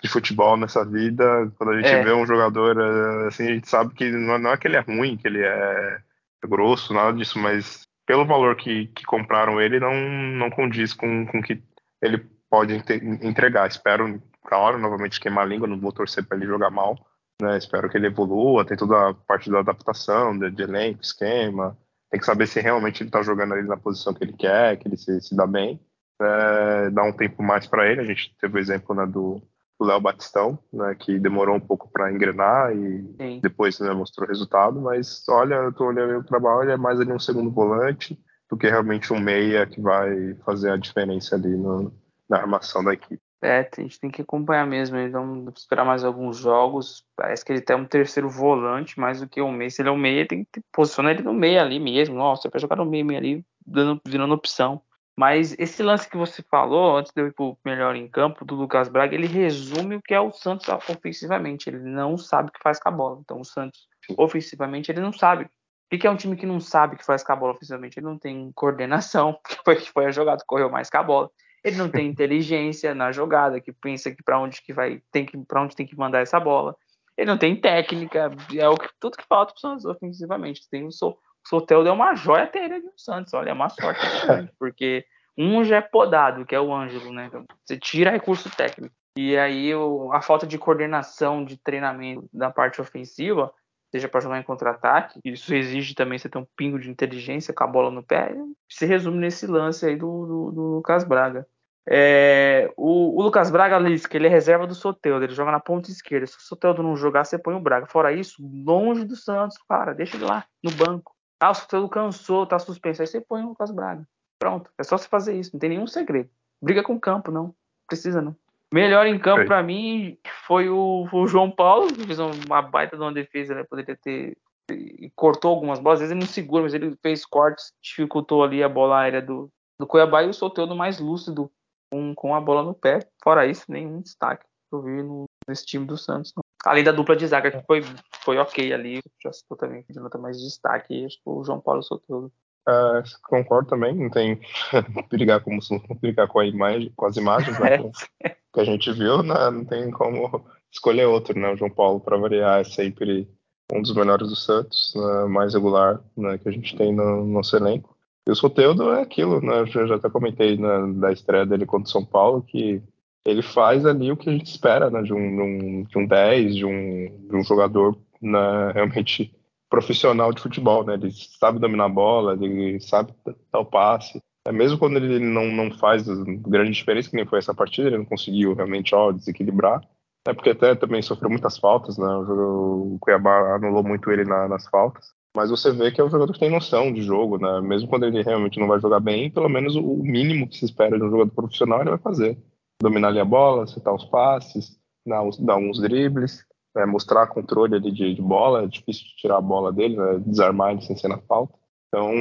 de 0.00 0.08
futebol 0.08 0.56
nessa 0.56 0.84
vida, 0.84 1.50
quando 1.56 1.72
a 1.72 1.76
gente 1.76 1.88
é. 1.88 2.02
vê 2.02 2.12
um 2.12 2.26
jogador 2.26 2.78
assim, 3.26 3.44
a 3.44 3.54
gente 3.54 3.68
sabe 3.68 3.94
que 3.94 4.10
não 4.10 4.50
é 4.50 4.56
que 4.56 4.68
ele 4.68 4.76
é 4.76 4.80
ruim, 4.80 5.16
que 5.16 5.26
ele 5.26 5.42
é 5.42 6.00
grosso, 6.46 6.94
nada 6.94 7.16
disso, 7.16 7.38
mas 7.38 7.86
pelo 8.06 8.26
valor 8.26 8.56
que, 8.56 8.88
que 8.88 9.04
compraram 9.04 9.60
ele, 9.60 9.78
não, 9.78 9.94
não 9.94 10.50
condiz 10.50 10.92
com 10.92 11.22
o 11.22 11.42
que 11.42 11.62
ele 12.02 12.18
pode 12.50 12.74
entregar. 13.22 13.68
Espero, 13.68 14.20
claro, 14.44 14.78
novamente 14.78 15.20
queimar 15.20 15.44
a 15.44 15.46
língua, 15.46 15.68
não 15.68 15.78
vou 15.78 15.92
torcer 15.92 16.24
para 16.24 16.36
ele 16.36 16.46
jogar 16.46 16.70
mal, 16.70 16.98
né? 17.40 17.56
Espero 17.56 17.88
que 17.88 17.96
ele 17.96 18.08
evolua, 18.08 18.64
tem 18.64 18.76
toda 18.76 19.10
a 19.10 19.14
parte 19.14 19.50
da 19.50 19.60
adaptação, 19.60 20.36
de, 20.36 20.50
de 20.50 20.62
elenco, 20.62 21.02
esquema, 21.02 21.78
tem 22.10 22.18
que 22.18 22.26
saber 22.26 22.48
se 22.48 22.60
realmente 22.60 23.02
ele 23.02 23.08
está 23.08 23.22
jogando 23.22 23.54
ali 23.54 23.66
na 23.66 23.76
posição 23.76 24.12
que 24.12 24.24
ele 24.24 24.32
quer, 24.32 24.76
que 24.76 24.88
ele 24.88 24.96
se, 24.96 25.20
se 25.20 25.36
dá 25.36 25.46
bem. 25.46 25.80
É, 26.20 26.90
dar 26.90 27.04
um 27.04 27.12
tempo 27.12 27.42
mais 27.42 27.66
para 27.66 27.90
ele. 27.90 28.00
A 28.00 28.04
gente 28.04 28.34
teve 28.38 28.58
o 28.58 28.60
exemplo 28.60 28.94
né, 28.94 29.06
do 29.06 29.40
Léo 29.80 30.00
Batistão, 30.00 30.58
né, 30.72 30.94
que 30.98 31.18
demorou 31.18 31.56
um 31.56 31.60
pouco 31.60 31.88
para 31.90 32.12
engrenar 32.12 32.76
e 32.76 33.02
Sim. 33.18 33.40
depois 33.42 33.80
né, 33.80 33.92
mostrou 33.92 34.28
resultado. 34.28 34.80
Mas 34.80 35.24
olha, 35.28 35.54
eu 35.54 35.70
estou 35.70 35.86
olhando 35.86 36.18
o 36.18 36.24
trabalho, 36.24 36.64
ele 36.64 36.72
é 36.72 36.76
mais 36.76 37.00
ali 37.00 37.12
um 37.12 37.18
segundo 37.18 37.50
volante 37.50 38.18
do 38.50 38.56
que 38.56 38.68
realmente 38.68 39.12
um 39.12 39.20
meia 39.20 39.66
que 39.66 39.80
vai 39.80 40.34
fazer 40.44 40.72
a 40.72 40.76
diferença 40.76 41.36
ali 41.36 41.56
no, 41.56 41.92
na 42.28 42.38
armação 42.38 42.84
da 42.84 42.92
equipe. 42.92 43.22
É, 43.42 43.60
a 43.60 43.80
gente 43.80 43.98
tem 43.98 44.10
que 44.10 44.20
acompanhar 44.20 44.66
mesmo. 44.66 44.98
Então, 44.98 45.46
esperar 45.56 45.84
mais 45.84 46.04
alguns 46.04 46.36
jogos. 46.36 47.04
Parece 47.16 47.44
que 47.44 47.52
ele 47.52 47.62
tem 47.62 47.74
um 47.74 47.86
terceiro 47.86 48.28
volante 48.28 49.00
mais 49.00 49.20
do 49.20 49.28
que 49.28 49.40
um 49.40 49.50
meio. 49.50 49.70
Se 49.70 49.80
ele 49.80 49.88
é 49.88 49.92
um 49.92 49.96
meia, 49.96 50.26
tem 50.26 50.44
que 50.44 50.60
posicionar 50.70 51.12
ele 51.12 51.22
no 51.22 51.32
meio 51.32 51.60
ali 51.60 51.80
mesmo. 51.80 52.16
Nossa, 52.16 52.50
vai 52.50 52.60
jogar 52.60 52.76
no 52.76 52.84
meio, 52.84 53.06
meio 53.06 53.18
ali, 53.18 53.44
dando, 53.66 54.00
virando 54.06 54.34
opção. 54.34 54.82
Mas 55.20 55.54
esse 55.58 55.82
lance 55.82 56.08
que 56.08 56.16
você 56.16 56.42
falou, 56.50 56.96
antes 56.96 57.12
de 57.12 57.20
eu 57.20 57.26
ir 57.26 57.34
pro 57.34 57.54
melhor 57.62 57.94
em 57.94 58.08
campo, 58.08 58.42
do 58.42 58.54
Lucas 58.54 58.88
Braga, 58.88 59.14
ele 59.14 59.26
resume 59.26 59.96
o 59.96 60.00
que 60.00 60.14
é 60.14 60.20
o 60.20 60.32
Santos 60.32 60.66
ofensivamente. 60.88 61.68
Ele 61.68 61.78
não 61.78 62.16
sabe 62.16 62.48
o 62.48 62.52
que 62.52 62.62
faz 62.62 62.80
com 62.80 62.88
a 62.88 62.92
bola. 62.92 63.18
Então, 63.20 63.38
o 63.38 63.44
Santos, 63.44 63.86
ofensivamente, 64.16 64.90
ele 64.90 65.02
não 65.02 65.12
sabe. 65.12 65.44
O 65.92 65.98
que 65.98 66.06
é 66.06 66.10
um 66.10 66.16
time 66.16 66.36
que 66.36 66.46
não 66.46 66.58
sabe 66.58 66.94
o 66.94 66.98
que 66.98 67.04
faz 67.04 67.22
com 67.22 67.34
a 67.34 67.36
bola 67.36 67.52
ofensivamente? 67.52 67.98
Ele 67.98 68.06
não 68.06 68.18
tem 68.18 68.50
coordenação, 68.54 69.38
que 69.78 69.92
foi, 69.92 70.06
a 70.06 70.10
jogada, 70.10 70.42
correu 70.46 70.70
mais 70.70 70.88
com 70.88 70.96
a 70.96 71.02
bola 71.02 71.30
ele 71.62 71.76
não 71.76 71.90
tem 71.90 72.06
inteligência 72.08 72.94
na 72.94 73.12
jogada, 73.12 73.60
que 73.60 73.70
pensa 73.70 74.10
que 74.10 74.22
para 74.22 74.40
onde 74.40 74.62
que 74.62 74.72
vai, 74.72 75.02
tem 75.12 75.26
que 75.26 75.36
para 75.36 75.60
onde 75.60 75.76
tem 75.76 75.84
que 75.84 75.94
mandar 75.98 76.20
essa 76.20 76.40
bola. 76.40 76.74
Ele 77.14 77.30
não 77.30 77.36
tem 77.36 77.60
técnica, 77.60 78.30
é 78.56 78.68
o 78.70 78.74
que, 78.74 78.88
tudo 78.98 79.18
que 79.18 79.26
falta 79.28 79.52
para 79.52 79.58
o 79.58 79.60
Santos 79.60 79.84
ofensivamente. 79.84 80.66
Tem 80.70 80.82
o, 80.82 80.88
o 80.88 81.12
Soteldo 81.50 81.88
é 81.88 81.92
uma 81.92 82.14
joia 82.14 82.46
terra 82.46 82.78
de 82.78 82.86
um 82.86 82.96
Santos, 82.96 83.34
olha, 83.34 83.50
é 83.50 83.52
uma 83.52 83.68
sorte 83.68 84.00
porque 84.56 85.04
um 85.36 85.64
já 85.64 85.78
é 85.78 85.80
podado, 85.80 86.46
que 86.46 86.54
é 86.54 86.60
o 86.60 86.72
Ângelo, 86.72 87.12
né? 87.12 87.26
Então, 87.26 87.44
você 87.64 87.76
tira 87.76 88.10
recurso 88.10 88.48
técnico. 88.54 88.94
E 89.16 89.36
aí 89.36 89.74
o, 89.74 90.12
a 90.12 90.22
falta 90.22 90.46
de 90.46 90.56
coordenação, 90.56 91.44
de 91.44 91.56
treinamento 91.56 92.28
da 92.32 92.52
parte 92.52 92.80
ofensiva, 92.80 93.52
seja 93.90 94.08
para 94.08 94.20
jogar 94.20 94.38
em 94.38 94.44
contra-ataque, 94.44 95.18
isso 95.24 95.52
exige 95.52 95.92
também 95.92 96.18
você 96.18 96.28
ter 96.28 96.38
um 96.38 96.46
pingo 96.56 96.78
de 96.78 96.88
inteligência 96.88 97.52
com 97.52 97.64
a 97.64 97.66
bola 97.66 97.90
no 97.90 98.04
pé, 98.04 98.32
se 98.68 98.86
resume 98.86 99.18
nesse 99.18 99.48
lance 99.48 99.84
aí 99.84 99.96
do, 99.96 100.26
do, 100.26 100.52
do 100.52 100.62
Lucas 100.76 101.02
Braga. 101.02 101.44
É, 101.88 102.72
o, 102.76 103.18
o, 103.18 103.22
Lucas 103.22 103.50
Braga 103.50 103.78
que 104.08 104.16
ele 104.16 104.28
é 104.28 104.30
reserva 104.30 104.68
do 104.68 104.74
Soteldo, 104.76 105.24
ele 105.24 105.34
joga 105.34 105.50
na 105.50 105.58
ponta 105.58 105.90
esquerda. 105.90 106.28
Se 106.28 106.36
o 106.36 106.40
Soteldo 106.40 106.80
não 106.80 106.94
jogar, 106.94 107.24
você 107.24 107.36
põe 107.36 107.56
o 107.56 107.60
Braga. 107.60 107.86
Fora 107.86 108.12
isso, 108.12 108.40
longe 108.40 109.04
do 109.04 109.16
Santos, 109.16 109.58
cara, 109.68 109.92
deixa 109.92 110.16
ele 110.16 110.26
lá 110.26 110.44
no 110.62 110.70
banco. 110.70 111.12
Ah, 111.40 111.50
o 111.50 111.54
Soteldo 111.54 111.88
cansou, 111.88 112.46
tá 112.46 112.58
suspenso. 112.58 113.00
Aí 113.00 113.06
você 113.06 113.20
põe 113.20 113.42
o 113.42 113.48
Lucas 113.48 113.70
Braga. 113.70 114.06
Pronto, 114.38 114.70
é 114.78 114.82
só 114.82 114.96
você 114.96 115.08
fazer 115.08 115.34
isso, 115.38 115.50
não 115.52 115.60
tem 115.60 115.70
nenhum 115.70 115.86
segredo. 115.86 116.30
Briga 116.62 116.82
com 116.82 116.94
o 116.94 117.00
campo, 117.00 117.30
não. 117.30 117.54
Precisa 117.86 118.20
não. 118.20 118.36
Melhor 118.72 119.06
em 119.06 119.18
campo 119.18 119.46
para 119.46 119.62
mim 119.62 120.16
foi 120.46 120.68
o, 120.68 121.08
o, 121.12 121.26
João 121.26 121.50
Paulo, 121.50 121.92
que 121.92 122.06
fez 122.06 122.18
uma 122.18 122.62
baita 122.62 122.96
de 122.96 123.02
uma 123.02 123.12
defesa, 123.12 123.54
né? 123.54 123.64
Poderia 123.64 123.96
ter. 123.96 124.36
E 124.70 125.10
cortou 125.16 125.50
algumas 125.50 125.80
bolas, 125.80 125.96
às 125.96 126.02
vezes 126.02 126.12
ele 126.12 126.20
não 126.20 126.26
segura, 126.28 126.62
mas 126.62 126.72
ele 126.72 126.96
fez 127.02 127.26
cortes, 127.26 127.72
dificultou 127.82 128.44
ali 128.44 128.62
a 128.62 128.68
bola 128.68 129.00
aérea 129.00 129.20
do, 129.20 129.50
do 129.76 129.86
Cuiabá 129.86 130.22
e 130.22 130.28
o 130.28 130.32
Soteldo 130.32 130.76
mais 130.76 131.00
lúcido 131.00 131.50
com, 131.90 132.14
com 132.14 132.34
a 132.36 132.40
bola 132.40 132.62
no 132.62 132.72
pé. 132.72 133.00
Fora 133.20 133.46
isso, 133.46 133.64
nenhum 133.68 134.00
destaque 134.00 134.44
que 134.44 134.76
eu 134.76 134.80
vi 134.80 135.02
no, 135.02 135.24
nesse 135.48 135.66
time 135.66 135.86
do 135.86 135.96
Santos. 135.96 136.32
Não. 136.36 136.42
Além 136.64 136.84
da 136.84 136.92
dupla 136.92 137.16
de 137.16 137.26
zaga, 137.26 137.50
que 137.50 137.66
foi, 137.66 137.82
foi 138.22 138.36
ok 138.38 138.72
ali, 138.72 139.00
já 139.22 139.32
citou 139.32 139.56
também 139.56 139.82
que 139.82 139.92
nota 139.98 140.18
mais 140.18 140.40
destaque, 140.40 141.06
acho 141.06 141.16
que 141.16 141.22
o 141.24 141.42
João 141.42 141.60
Paulo 141.60 141.82
Soteldo. 141.82 142.30
Uh, 142.68 143.02
concordo 143.24 143.70
também, 143.70 143.94
não 143.94 144.10
tem 144.10 144.38
brigar, 145.08 145.40
como, 145.40 145.58
brigar 146.00 146.28
com, 146.28 146.38
a 146.38 146.46
imagem, 146.46 146.92
com 146.94 147.06
as 147.06 147.16
imagens 147.16 147.58
né, 147.58 147.90
é. 148.22 148.36
que 148.52 148.60
a 148.60 148.64
gente 148.64 148.92
viu, 148.92 149.22
né, 149.22 149.50
não 149.50 149.64
tem 149.64 149.90
como 149.90 150.44
escolher 150.70 151.06
outro, 151.06 151.38
né? 151.38 151.50
O 151.50 151.56
João 151.56 151.70
Paulo, 151.70 152.00
para 152.00 152.18
variar, 152.18 152.60
é 152.60 152.64
sempre 152.64 153.26
um 153.72 153.80
dos 153.80 153.94
melhores 153.94 154.28
do 154.28 154.36
Santos, 154.36 154.92
né, 154.94 155.24
mais 155.24 155.54
regular 155.54 156.00
né, 156.16 156.38
que 156.38 156.48
a 156.48 156.52
gente 156.52 156.76
tem 156.76 156.92
no 156.92 157.24
nosso 157.24 157.56
elenco. 157.56 157.96
E 158.26 158.30
o 158.30 158.36
Soteudo 158.36 158.92
é 158.92 159.02
aquilo, 159.02 159.40
né? 159.40 159.60
Eu 159.60 159.86
já 159.86 159.96
até 159.96 160.10
comentei 160.10 160.56
na, 160.56 160.86
da 160.86 161.12
estreia 161.12 161.46
dele 161.46 161.66
contra 161.66 161.88
o 161.88 161.90
São 161.90 162.04
Paulo 162.04 162.42
que 162.42 162.82
ele 163.24 163.42
faz 163.42 163.84
ali 163.84 164.10
o 164.10 164.16
que 164.16 164.28
a 164.28 164.32
gente 164.32 164.46
espera 164.46 164.90
né, 164.90 165.02
de, 165.02 165.12
um, 165.12 165.36
de, 165.36 165.42
um, 165.42 165.82
de 165.84 165.98
um 165.98 166.06
10, 166.06 166.56
de 166.56 166.64
um, 166.64 167.28
de 167.28 167.36
um 167.36 167.44
jogador 167.44 167.96
né, 168.20 168.72
realmente 168.72 169.34
profissional 169.68 170.32
de 170.32 170.42
futebol, 170.42 170.84
né? 170.84 170.94
Ele 170.94 171.10
sabe 171.12 171.60
dominar 171.60 171.84
a 171.84 171.88
bola, 171.88 172.32
ele 172.34 172.80
sabe 172.80 173.14
dar 173.52 173.60
o 173.60 173.64
passe. 173.64 174.20
É, 174.46 174.50
mesmo 174.50 174.78
quando 174.78 174.96
ele 174.96 175.20
não, 175.20 175.46
não 175.46 175.70
faz 175.70 176.06
grande 176.06 176.72
diferença, 176.72 177.08
que 177.08 177.16
nem 177.16 177.26
foi 177.26 177.38
essa 177.38 177.54
partida, 177.54 177.88
ele 177.88 177.98
não 177.98 178.04
conseguiu 178.04 178.54
realmente 178.54 178.94
ó, 178.94 179.12
desequilibrar. 179.12 179.80
É 180.26 180.34
porque 180.34 180.50
até 180.50 180.74
também 180.74 181.00
sofreu 181.00 181.30
muitas 181.30 181.56
faltas, 181.56 181.96
né? 181.96 182.06
O, 182.06 182.98
Cuiabá 183.00 183.54
anulou 183.54 183.82
muito 183.82 184.10
ele 184.10 184.24
na, 184.24 184.48
nas 184.48 184.66
faltas. 184.66 185.12
Mas 185.36 185.50
você 185.50 185.70
vê 185.70 185.92
que 185.92 186.00
é 186.00 186.04
um 186.04 186.10
jogador 186.10 186.32
que 186.32 186.40
tem 186.40 186.50
noção 186.50 186.92
de 186.92 187.02
jogo, 187.02 187.38
né? 187.38 187.60
Mesmo 187.60 187.88
quando 187.88 188.04
ele 188.04 188.22
realmente 188.22 188.58
não 188.58 188.66
vai 188.66 188.80
jogar 188.80 188.98
bem, 188.98 189.30
pelo 189.30 189.48
menos 189.48 189.76
o 189.76 189.96
mínimo 190.02 190.48
que 190.48 190.58
se 190.58 190.64
espera 190.64 190.98
de 190.98 191.04
um 191.04 191.10
jogador 191.10 191.32
profissional 191.32 191.80
ele 191.80 191.90
vai 191.90 191.98
fazer. 191.98 192.36
Dominar 192.80 193.08
ali 193.08 193.20
a 193.20 193.24
bola, 193.24 193.64
acertar 193.64 193.94
os 193.94 194.04
passes, 194.04 194.78
dar 195.06 195.22
uns, 195.22 195.38
dar 195.38 195.56
uns 195.56 195.80
dribles 195.80 196.44
é, 196.76 196.86
mostrar 196.86 197.26
controle 197.26 197.74
ali 197.74 197.90
de, 197.90 198.14
de, 198.14 198.22
bola, 198.22 198.62
é 198.62 198.66
difícil 198.66 199.04
tirar 199.16 199.38
a 199.38 199.40
bola 199.40 199.72
dele, 199.72 199.96
né, 199.96 200.18
desarmar 200.24 200.72
ele 200.72 200.82
sem 200.82 200.96
ser 200.96 201.08
na 201.08 201.18
falta. 201.18 201.54
Então, 201.88 202.12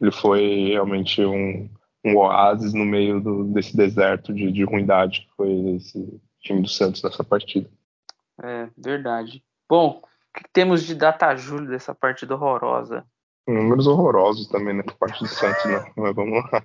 ele 0.00 0.10
foi 0.10 0.70
realmente 0.70 1.22
um, 1.24 1.68
um 2.04 2.16
oásis 2.16 2.72
no 2.72 2.84
meio 2.84 3.20
do, 3.20 3.44
desse 3.44 3.76
deserto 3.76 4.32
de, 4.32 4.50
de 4.50 4.64
ruindade 4.64 5.22
que 5.22 5.36
foi 5.36 5.76
esse 5.76 6.20
time 6.40 6.62
do 6.62 6.68
Santos 6.68 7.02
nessa 7.02 7.22
partida. 7.22 7.68
É, 8.42 8.68
verdade. 8.76 9.44
Bom, 9.68 10.00
o 10.02 10.38
que 10.38 10.48
temos 10.52 10.84
de 10.84 10.94
data 10.94 11.36
julho 11.36 11.68
dessa 11.68 11.94
partida 11.94 12.34
horrorosa? 12.34 13.04
Números 13.46 13.86
horrorosos 13.86 14.48
também 14.48 14.74
nessa 14.74 14.92
parte 14.92 15.18
do 15.20 15.28
Santos, 15.28 15.64
né? 15.66 15.92
Mas 15.96 16.14
vamos 16.14 16.42
lá. 16.44 16.64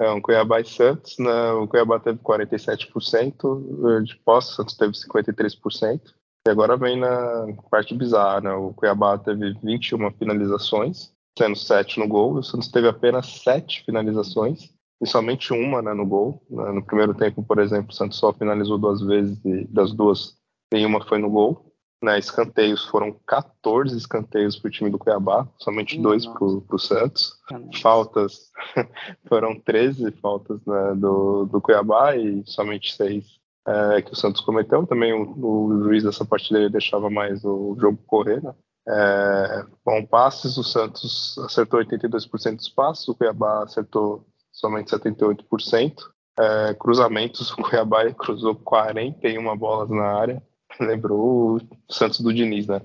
É 0.00 0.10
um 0.10 0.20
Cuiabá 0.20 0.60
e 0.60 0.64
Santos, 0.64 1.18
né? 1.18 1.52
O 1.52 1.68
Cuiabá 1.68 2.00
teve 2.00 2.18
47% 2.20 4.02
de 4.02 4.16
posse, 4.24 4.56
Santos 4.56 4.74
teve 4.74 4.92
53%. 4.92 6.00
E 6.46 6.50
agora 6.50 6.74
vem 6.74 6.98
na 6.98 7.48
parte 7.70 7.94
bizarra, 7.94 8.40
né? 8.40 8.52
O 8.52 8.72
Cuiabá 8.72 9.18
teve 9.18 9.52
21 9.62 10.10
finalizações, 10.12 11.12
sendo 11.38 11.54
7 11.54 11.98
no 12.00 12.08
gol, 12.08 12.34
o 12.34 12.42
Santos 12.42 12.68
teve 12.68 12.88
apenas 12.88 13.26
7 13.42 13.84
finalizações, 13.84 14.72
e 15.02 15.06
somente 15.06 15.52
uma 15.52 15.82
né, 15.82 15.92
no 15.92 16.06
gol. 16.06 16.42
Né? 16.48 16.72
No 16.72 16.82
primeiro 16.82 17.14
tempo, 17.14 17.42
por 17.42 17.58
exemplo, 17.58 17.90
o 17.90 17.94
Santos 17.94 18.18
só 18.18 18.32
finalizou 18.32 18.78
duas 18.78 19.02
vezes, 19.02 19.38
e 19.44 19.66
das 19.66 19.92
duas, 19.92 20.34
nenhuma 20.72 21.04
foi 21.06 21.18
no 21.18 21.30
gol. 21.30 21.69
Né, 22.02 22.18
escanteios 22.18 22.86
foram 22.86 23.12
14 23.26 23.94
escanteios 23.94 24.56
para 24.56 24.68
o 24.68 24.70
time 24.70 24.88
do 24.88 24.98
Cuiabá, 24.98 25.46
somente 25.58 26.00
dois 26.00 26.26
para 26.26 26.44
o 26.44 26.78
Santos. 26.78 27.34
Faltas 27.82 28.50
foram 29.28 29.60
13 29.60 30.10
faltas 30.12 30.64
né, 30.64 30.94
do, 30.96 31.44
do 31.44 31.60
Cuiabá 31.60 32.16
e 32.16 32.42
somente 32.46 32.96
seis 32.96 33.40
é, 33.66 34.02
que 34.02 34.12
o 34.12 34.16
Santos 34.16 34.40
cometeu. 34.40 34.86
Também 34.86 35.12
o, 35.12 35.34
o, 35.38 35.82
juiz 35.84 36.02
dessa 36.02 36.24
partida 36.24 36.70
deixava 36.70 37.10
mais 37.10 37.44
o 37.44 37.76
jogo 37.78 37.98
correr. 38.06 38.42
Né? 38.42 38.54
É, 38.88 39.66
bom, 39.84 40.04
passes, 40.06 40.56
o 40.56 40.64
Santos 40.64 41.36
acertou 41.38 41.80
82% 41.80 42.56
dos 42.56 42.68
passes, 42.68 43.06
o 43.08 43.14
Cuiabá 43.14 43.62
acertou 43.64 44.26
somente 44.50 44.90
78%. 44.90 45.94
É, 46.38 46.74
cruzamentos, 46.74 47.50
o 47.50 47.56
Cuiabá 47.56 48.10
cruzou 48.14 48.54
41 48.54 49.56
bolas 49.56 49.90
na 49.90 50.18
área. 50.18 50.42
Lembrou 50.80 51.56
o 51.56 51.60
Santos 51.88 52.20
do 52.20 52.32
Diniz, 52.32 52.66
né? 52.66 52.80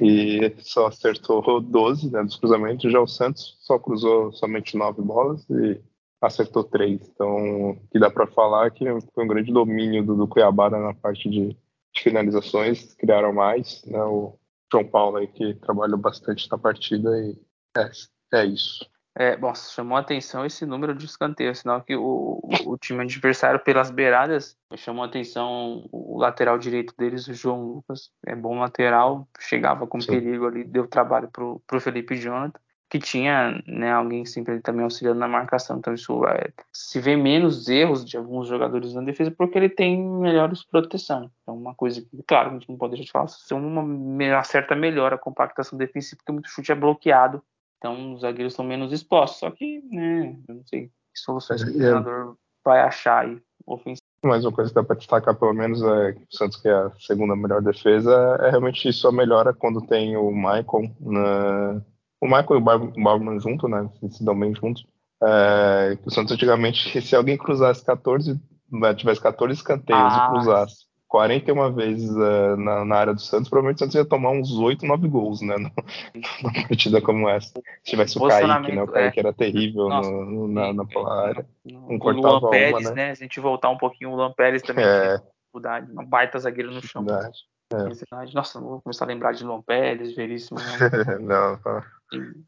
E 0.00 0.54
só 0.58 0.88
acertou 0.88 1.60
12 1.60 2.10
né, 2.10 2.22
dos 2.22 2.36
cruzamentos. 2.36 2.90
Já 2.90 3.00
o 3.00 3.06
Santos 3.06 3.56
só 3.60 3.78
cruzou 3.78 4.32
somente 4.32 4.76
9 4.76 5.02
bolas 5.02 5.48
e 5.48 5.80
acertou 6.20 6.64
três. 6.64 7.00
Então, 7.08 7.78
que 7.90 7.98
dá 7.98 8.10
para 8.10 8.26
falar 8.26 8.70
que 8.70 8.84
foi 9.14 9.24
um 9.24 9.28
grande 9.28 9.52
domínio 9.52 10.04
do, 10.04 10.16
do 10.16 10.28
Cuiabá 10.28 10.70
né, 10.70 10.78
na 10.78 10.94
parte 10.94 11.28
de, 11.28 11.48
de, 11.48 12.02
finalizações, 12.02 12.94
criaram 12.94 13.32
mais. 13.32 13.84
Né, 13.84 14.02
o 14.02 14.38
João 14.72 14.84
Paulo 14.84 15.18
aí 15.18 15.26
que 15.26 15.54
trabalhou 15.54 15.98
bastante 15.98 16.50
na 16.50 16.58
partida 16.58 17.10
e 17.18 17.36
é, 17.76 17.90
é 18.34 18.46
isso. 18.46 18.88
É, 19.16 19.36
bom, 19.36 19.54
chamou 19.54 19.96
a 19.96 20.00
atenção 20.00 20.44
esse 20.44 20.66
número 20.66 20.92
de 20.94 21.04
escanteio, 21.04 21.54
sinal 21.54 21.80
que 21.82 21.94
o, 21.94 22.40
o 22.66 22.76
time 22.76 23.02
adversário 23.02 23.60
pelas 23.60 23.90
beiradas 23.90 24.56
chamou 24.76 25.04
a 25.04 25.06
atenção 25.06 25.86
o 25.92 26.18
lateral 26.18 26.58
direito 26.58 26.92
deles, 26.98 27.28
o 27.28 27.32
João 27.32 27.62
Lucas, 27.64 28.10
é 28.26 28.34
bom 28.34 28.58
lateral, 28.58 29.28
chegava 29.38 29.86
com 29.86 30.00
Sim. 30.00 30.08
perigo 30.08 30.46
ali, 30.46 30.64
deu 30.64 30.88
trabalho 30.88 31.28
pro, 31.28 31.62
pro 31.66 31.80
Felipe 31.80 32.16
Jonathan 32.16 32.58
que 32.94 32.98
tinha 33.00 33.60
né, 33.66 33.90
alguém 33.92 34.24
sempre 34.24 34.60
também 34.60 34.84
auxiliando 34.84 35.18
na 35.18 35.26
marcação. 35.26 35.78
Então 35.78 35.92
isso 35.92 36.24
é, 36.26 36.52
se 36.72 37.00
vê 37.00 37.16
menos 37.16 37.68
erros 37.68 38.04
de 38.04 38.16
alguns 38.16 38.46
jogadores 38.46 38.94
na 38.94 39.02
defesa 39.02 39.32
porque 39.32 39.58
ele 39.58 39.68
tem 39.68 40.00
melhores 40.00 40.62
proteção. 40.62 41.28
Então 41.42 41.56
uma 41.56 41.74
coisa 41.74 42.00
que, 42.00 42.22
claro, 42.22 42.50
a 42.50 42.52
gente 42.52 42.68
não 42.68 42.76
pode 42.76 42.92
deixar 42.92 43.04
de 43.04 43.10
falar, 43.10 43.26
ser 43.26 43.54
uma, 43.54 43.80
uma 43.80 44.42
certa 44.44 44.76
melhora 44.76 45.16
a 45.16 45.18
compactação 45.18 45.76
defensiva 45.76 46.18
porque 46.18 46.30
muito 46.30 46.48
chute 46.48 46.70
é 46.70 46.74
bloqueado. 46.76 47.42
Então 47.78 48.14
os 48.14 48.20
zagueiros 48.20 48.52
estão 48.52 48.64
menos 48.64 48.92
expostos. 48.92 49.40
Só 49.40 49.50
que, 49.50 49.82
né, 49.90 50.36
eu 50.48 50.54
não 50.54 50.64
sei 50.64 50.86
que 50.86 51.20
soluções 51.20 51.62
que 51.62 51.70
o 51.70 51.74
é, 51.74 51.78
treinador 51.78 52.36
vai 52.64 52.80
achar 52.80 53.26
aí 53.26 53.40
ofensivo. 53.66 54.02
Mais 54.24 54.44
uma 54.44 54.52
coisa 54.52 54.70
que 54.70 54.74
dá 54.74 54.82
para 54.82 54.96
destacar, 54.96 55.34
pelo 55.34 55.52
menos, 55.52 55.82
é 55.82 56.12
que 56.14 56.22
o 56.22 56.36
Santos, 56.36 56.56
que 56.56 56.68
é 56.68 56.72
a 56.72 56.90
segunda 56.98 57.36
melhor 57.36 57.60
defesa, 57.60 58.38
é 58.40 58.50
realmente 58.50 58.90
só 58.92 59.12
melhora 59.12 59.52
quando 59.52 59.86
tem 59.86 60.16
o 60.16 60.30
Maicon 60.32 60.90
na, 60.98 61.82
o 62.20 62.26
Michael 62.26 62.46
e 62.50 62.56
o 62.56 63.04
Bauman 63.04 63.38
junto, 63.38 63.68
né? 63.68 63.88
Se 64.10 64.24
dão 64.24 64.38
bem 64.38 64.54
juntos. 64.54 64.86
É, 65.22 65.98
o 66.04 66.10
Santos 66.10 66.32
antigamente, 66.32 67.00
se 67.02 67.14
alguém 67.14 67.36
cruzasse 67.36 67.84
14 67.84 68.40
né, 68.72 68.94
tivesse 68.94 69.20
14 69.20 69.52
escanteios 69.52 70.12
ah. 70.12 70.26
e 70.26 70.32
cruzasse 70.32 70.86
41 71.14 71.72
vezes 71.74 72.10
uh, 72.10 72.56
na, 72.56 72.84
na, 72.84 72.96
área 72.96 73.14
do 73.14 73.20
Santos, 73.20 73.48
provavelmente 73.48 73.76
o 73.76 73.78
Santos 73.78 73.94
ia 73.94 74.04
tomar 74.04 74.30
uns 74.30 74.50
8, 74.50 74.84
9 74.84 75.06
gols, 75.06 75.42
né? 75.42 75.54
Numa 76.42 76.52
partida 76.66 77.00
como 77.00 77.28
essa. 77.28 77.52
Se 77.84 77.92
tivesse 77.92 78.18
o 78.18 78.26
Kaique, 78.26 78.72
né? 78.72 78.82
O 78.82 78.88
Kaique 78.88 79.20
é. 79.20 79.22
era 79.22 79.32
terrível 79.32 79.88
Nossa, 79.88 80.10
no, 80.10 80.24
no, 80.24 80.48
na, 80.48 80.72
na 80.72 80.84
área. 81.22 81.46
Um 81.64 82.00
o 82.00 82.10
Luan 82.10 82.50
Pérez, 82.50 82.86
uma, 82.86 82.94
né? 82.96 83.08
né? 83.10 83.14
Se 83.14 83.22
a 83.22 83.26
gente 83.26 83.38
voltar 83.38 83.70
um 83.70 83.78
pouquinho, 83.78 84.10
o 84.10 84.16
Luan 84.16 84.32
Pérez 84.32 84.60
também 84.62 84.84
é. 84.84 84.88
tinha 84.88 85.22
dificuldade. 85.38 85.92
Uma 85.92 86.04
baita 86.04 86.36
zagueiro 86.36 86.72
no 86.72 86.82
chão. 86.82 87.04
Verdade. 87.04 87.38
É. 87.72 88.34
Nossa, 88.34 88.60
não 88.60 88.70
vou 88.70 88.82
começar 88.82 89.04
a 89.04 89.08
lembrar 89.08 89.30
de 89.34 89.44
Luan 89.44 89.62
Pérez, 89.62 90.16
Veríssimo. 90.16 90.58
Né? 90.58 91.18
não, 91.22 91.60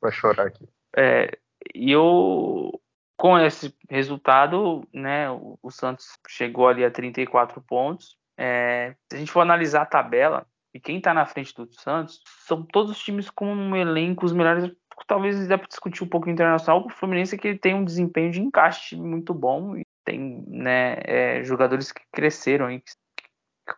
vai 0.01 0.11
chorar 0.11 0.49
aqui. 0.49 0.69
É, 0.97 1.31
e 1.73 1.93
eu, 1.93 2.73
com 3.17 3.39
esse 3.39 3.73
resultado, 3.89 4.83
né, 4.93 5.31
o, 5.31 5.57
o 5.63 5.71
Santos 5.71 6.19
chegou 6.27 6.67
ali 6.67 6.85
a 6.85 6.91
34 6.91 7.61
pontos 7.61 8.17
é, 8.39 8.95
se 9.11 9.17
a 9.17 9.19
gente 9.19 9.33
for 9.33 9.41
analisar 9.41 9.83
a 9.83 9.87
tabela, 9.87 10.47
e 10.77 10.81
quem 10.81 10.99
está 10.99 11.15
na 11.15 11.25
frente 11.25 11.55
do 11.55 11.67
Santos, 11.73 12.21
são 12.47 12.63
todos 12.63 12.91
os 12.91 12.99
times 12.99 13.31
com 13.31 13.51
um 13.51 13.75
elenco, 13.75 14.27
os 14.27 14.33
melhores. 14.33 14.71
Talvez 15.07 15.49
dá 15.49 15.57
para 15.57 15.69
discutir 15.69 16.05
um 16.05 16.09
pouco 16.09 16.29
internacional. 16.29 16.85
O 16.85 16.91
Fluminense 16.91 17.39
que 17.39 17.55
tem 17.55 17.75
um 17.75 17.85
desempenho 17.85 18.31
de 18.31 18.43
encaixe 18.43 18.95
muito 18.95 19.33
bom 19.33 19.77
e 19.77 19.87
tem 20.05 20.45
né, 20.47 20.97
é, 21.05 21.45
jogadores 21.45 21.93
que 21.93 22.03
cresceram 22.13 22.71
e 22.71 22.81
que, 22.81 22.93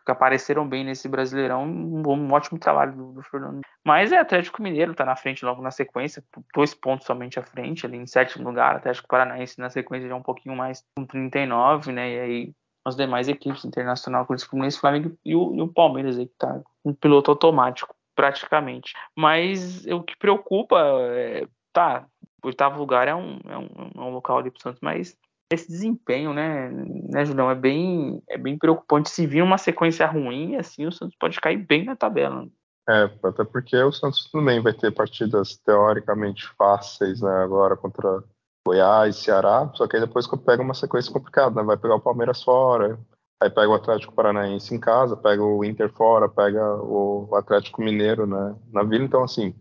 que, 0.05 0.11
apareceram 0.11 0.67
bem 0.67 0.83
nesse 0.83 1.07
Brasileirão. 1.07 1.63
Um, 1.63 2.05
um 2.05 2.31
ótimo 2.33 2.59
trabalho 2.59 2.93
do, 2.93 3.13
do, 3.13 3.23
Fernando. 3.23 3.61
Mas 3.85 4.11
é 4.11 4.17
Atlético 4.17 4.61
Mineiro, 4.61 4.91
está 4.91 5.05
na 5.05 5.15
frente 5.15 5.45
logo 5.45 5.61
na 5.61 5.71
sequência, 5.71 6.21
dois 6.53 6.73
pontos 6.73 7.05
somente 7.05 7.39
à 7.39 7.43
frente, 7.43 7.85
ali 7.85 7.97
em 7.97 8.07
sétimo 8.07 8.43
lugar. 8.43 8.75
Atlético 8.75 9.07
Paranaense 9.07 9.57
na 9.59 9.69
sequência 9.69 10.09
já 10.09 10.15
um 10.15 10.23
pouquinho 10.23 10.55
mais 10.55 10.83
com 10.97 11.05
39, 11.05 11.93
né? 11.93 12.09
E 12.11 12.19
aí 12.19 12.53
as 12.89 12.95
demais 12.95 13.27
equipes 13.27 13.63
internacional, 13.63 14.27
o 14.29 14.39
Fluminense, 14.39 14.79
Flamengo 14.79 15.17
e 15.23 15.35
o, 15.35 15.55
e 15.55 15.61
o 15.61 15.67
Palmeiras 15.67 16.17
aí 16.17 16.27
que 16.27 16.35
tá 16.37 16.61
um 16.83 16.93
piloto 16.93 17.31
automático 17.31 17.95
praticamente. 18.15 18.93
Mas 19.15 19.85
o 19.85 20.03
que 20.03 20.17
preocupa 20.17 20.77
é, 21.11 21.47
tá, 21.71 22.05
o 22.43 22.47
oitavo 22.47 22.77
lugar 22.77 23.07
é 23.07 23.15
um, 23.15 23.39
é 23.45 23.57
um, 23.57 23.91
é 23.95 24.01
um 24.01 24.09
local 24.09 24.39
ali 24.39 24.51
pro 24.51 24.61
Santos, 24.61 24.81
mas 24.81 25.17
esse 25.51 25.67
desempenho, 25.67 26.33
né, 26.33 26.69
né, 26.69 27.25
Julião, 27.25 27.49
é 27.49 27.55
bem, 27.55 28.21
é 28.29 28.37
bem 28.37 28.57
preocupante. 28.57 29.09
Se 29.09 29.25
vir 29.25 29.41
uma 29.41 29.57
sequência 29.57 30.05
ruim, 30.05 30.55
assim, 30.55 30.85
o 30.85 30.91
Santos 30.91 31.15
pode 31.19 31.39
cair 31.39 31.57
bem 31.57 31.85
na 31.85 31.95
tabela. 31.95 32.47
É, 32.87 33.09
até 33.23 33.43
porque 33.43 33.75
o 33.77 33.91
Santos 33.91 34.29
também 34.31 34.61
vai 34.61 34.73
ter 34.73 34.91
partidas 34.91 35.57
teoricamente 35.57 36.47
fáceis, 36.57 37.21
né, 37.21 37.43
agora 37.43 37.77
contra 37.77 38.23
Goiás, 38.69 39.15
Ceará, 39.15 39.71
só 39.73 39.87
que 39.87 39.95
aí 39.95 40.01
depois 40.01 40.27
pega 40.45 40.61
uma 40.61 40.75
sequência 40.75 41.11
complicada, 41.11 41.55
né? 41.55 41.63
Vai 41.63 41.75
pegar 41.75 41.95
o 41.95 41.99
Palmeiras 41.99 42.43
fora, 42.43 42.99
aí 43.41 43.49
pega 43.49 43.67
o 43.67 43.73
Atlético 43.73 44.13
Paranaense 44.13 44.75
em 44.75 44.79
casa, 44.79 45.17
pega 45.17 45.43
o 45.43 45.65
Inter 45.65 45.91
fora, 45.91 46.29
pega 46.29 46.75
o 46.75 47.35
Atlético 47.35 47.81
Mineiro 47.81 48.27
né, 48.27 48.55
na 48.71 48.83
Vila, 48.83 49.03
então 49.03 49.23
assim, 49.23 49.55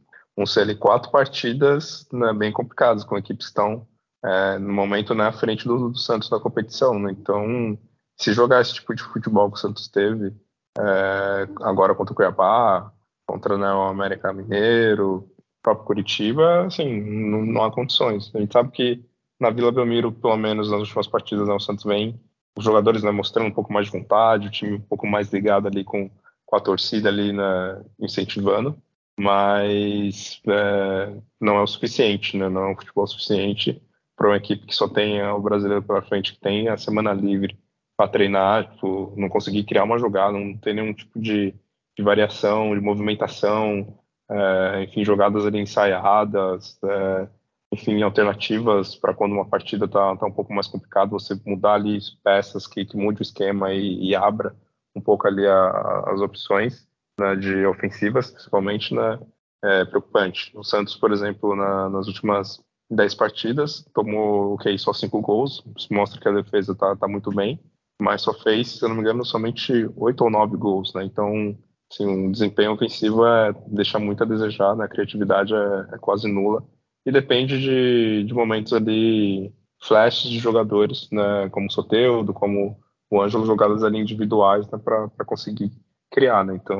ser 0.46 0.60
ali 0.60 0.74
quatro 0.74 1.10
partidas 1.10 2.06
né, 2.12 2.34
bem 2.34 2.52
complicadas, 2.52 3.02
com 3.02 3.16
equipes 3.16 3.46
que 3.46 3.50
estão 3.50 3.86
é, 4.22 4.58
no 4.58 4.72
momento 4.72 5.14
na 5.14 5.30
né, 5.30 5.32
frente 5.32 5.66
do, 5.66 5.88
do, 5.88 5.98
Santos 5.98 6.28
na 6.28 6.38
competição, 6.38 6.98
né? 6.98 7.10
Então, 7.12 7.78
se 8.16 8.32
jogar 8.34 8.60
esse 8.60 8.74
tipo 8.74 8.94
de 8.94 9.02
futebol 9.02 9.50
que 9.50 9.56
o 9.56 9.60
Santos 9.60 9.88
teve 9.88 10.34
é, 10.78 11.48
agora 11.62 11.94
contra 11.94 12.12
o 12.12 12.16
Cuiabá, 12.16 12.92
contra 13.26 13.56
né, 13.56 13.72
o 13.72 13.82
América 13.84 14.32
Mineiro, 14.34 15.28
próprio 15.62 15.86
Curitiba, 15.86 16.66
assim, 16.66 17.00
não, 17.00 17.44
não, 17.44 17.64
há 17.64 17.70
condições. 17.70 18.30
A 18.34 18.40
gente 18.40 18.52
sabe 18.52 18.70
que 18.70 19.04
na 19.40 19.50
Vila 19.50 19.72
Belmiro, 19.72 20.12
pelo 20.12 20.36
menos 20.36 20.70
nas 20.70 20.80
últimas 20.80 21.06
partidas, 21.06 21.48
né, 21.48 21.54
o 21.54 21.60
Santos 21.60 21.84
vem 21.84 22.18
os 22.56 22.64
jogadores 22.64 23.02
né, 23.02 23.10
mostrando 23.10 23.48
um 23.48 23.52
pouco 23.52 23.72
mais 23.72 23.86
de 23.86 23.92
vontade, 23.92 24.48
o 24.48 24.50
time 24.50 24.76
um 24.76 24.80
pouco 24.80 25.06
mais 25.06 25.32
ligado 25.32 25.68
ali 25.68 25.84
com, 25.84 26.10
com 26.44 26.56
a 26.56 26.60
torcida 26.60 27.08
ali 27.08 27.32
né, 27.32 27.82
incentivando, 28.00 28.76
mas 29.18 30.40
é, 30.48 31.16
não 31.40 31.56
é 31.56 31.62
o 31.62 31.66
suficiente, 31.66 32.36
né, 32.36 32.48
não 32.48 32.62
é 32.62 32.72
um 32.72 32.76
futebol 32.76 33.06
suficiente 33.06 33.80
para 34.16 34.28
uma 34.28 34.36
equipe 34.36 34.66
que 34.66 34.74
só 34.74 34.88
tem 34.88 35.22
o 35.22 35.40
brasileiro 35.40 35.82
pela 35.82 36.02
frente, 36.02 36.34
que 36.34 36.40
tem 36.40 36.68
a 36.68 36.76
semana 36.76 37.12
livre 37.12 37.56
para 37.96 38.10
treinar, 38.10 38.70
tipo, 38.72 39.14
não 39.16 39.28
conseguir 39.28 39.64
criar 39.64 39.84
uma 39.84 39.98
jogada, 39.98 40.32
não 40.32 40.56
ter 40.56 40.74
nenhum 40.74 40.92
tipo 40.92 41.20
de, 41.20 41.54
de 41.96 42.02
variação, 42.02 42.74
de 42.74 42.80
movimentação, 42.80 43.98
é, 44.30 44.84
enfim, 44.84 45.04
jogadas 45.04 45.46
ali 45.46 45.58
ensaiadas, 45.58 46.78
é, 46.84 47.28
enfim, 47.72 48.02
alternativas 48.02 48.94
para 48.94 49.14
quando 49.14 49.32
uma 49.32 49.48
partida 49.48 49.84
está 49.84 50.16
tá 50.16 50.26
um 50.26 50.32
pouco 50.32 50.52
mais 50.52 50.66
complicada, 50.66 51.10
você 51.10 51.38
mudar 51.46 51.74
ali 51.74 51.98
peças 52.22 52.66
que, 52.66 52.84
que 52.84 52.96
mude 52.96 53.20
o 53.20 53.22
esquema 53.22 53.72
e, 53.72 54.08
e 54.08 54.14
abra 54.14 54.54
um 54.94 55.00
pouco 55.00 55.26
ali 55.26 55.46
a, 55.46 56.04
as 56.06 56.20
opções 56.20 56.88
né, 57.18 57.36
de 57.36 57.66
ofensivas, 57.66 58.30
principalmente, 58.30 58.94
né, 58.94 59.18
é 59.62 59.84
preocupante. 59.84 60.50
O 60.56 60.62
Santos, 60.62 60.96
por 60.96 61.12
exemplo, 61.12 61.54
na, 61.54 61.88
nas 61.90 62.06
últimas 62.06 62.62
10 62.90 63.14
partidas, 63.14 63.84
tomou 63.92 64.54
okay, 64.54 64.78
só 64.78 64.92
5 64.92 65.20
gols, 65.20 65.62
isso 65.76 65.92
mostra 65.92 66.20
que 66.20 66.28
a 66.28 66.32
defesa 66.32 66.72
está 66.72 66.96
tá 66.96 67.06
muito 67.06 67.30
bem, 67.30 67.60
mas 68.00 68.22
só 68.22 68.32
fez, 68.32 68.78
se 68.78 68.84
eu 68.84 68.88
não 68.88 68.96
me 68.96 69.02
engano, 69.02 69.24
somente 69.24 69.90
8 69.96 70.22
ou 70.22 70.30
9 70.30 70.56
gols, 70.56 70.94
né? 70.94 71.04
Então, 71.04 71.56
Sim, 71.90 72.06
um 72.06 72.30
desempenho 72.30 72.72
ofensivo 72.72 73.24
é, 73.26 73.52
deixa 73.66 73.98
muito 73.98 74.22
a 74.22 74.26
desejar, 74.26 74.76
né? 74.76 74.84
a 74.84 74.88
criatividade 74.88 75.54
é, 75.54 75.94
é 75.94 75.98
quase 75.98 76.30
nula. 76.30 76.62
E 77.04 77.10
depende 77.10 77.58
de, 77.58 78.24
de 78.24 78.34
momentos 78.34 78.72
ali, 78.74 79.52
flashes 79.82 80.30
de 80.30 80.38
jogadores, 80.38 81.08
né? 81.10 81.48
como 81.50 81.66
o 81.66 81.70
Soteudo, 81.70 82.34
como 82.34 82.78
o 83.10 83.22
Ângelo, 83.22 83.46
jogadas 83.46 83.82
ali 83.82 83.98
individuais 83.98 84.68
né? 84.70 84.78
para 84.78 85.24
conseguir 85.24 85.72
criar. 86.10 86.44
Né? 86.44 86.56
Então, 86.56 86.78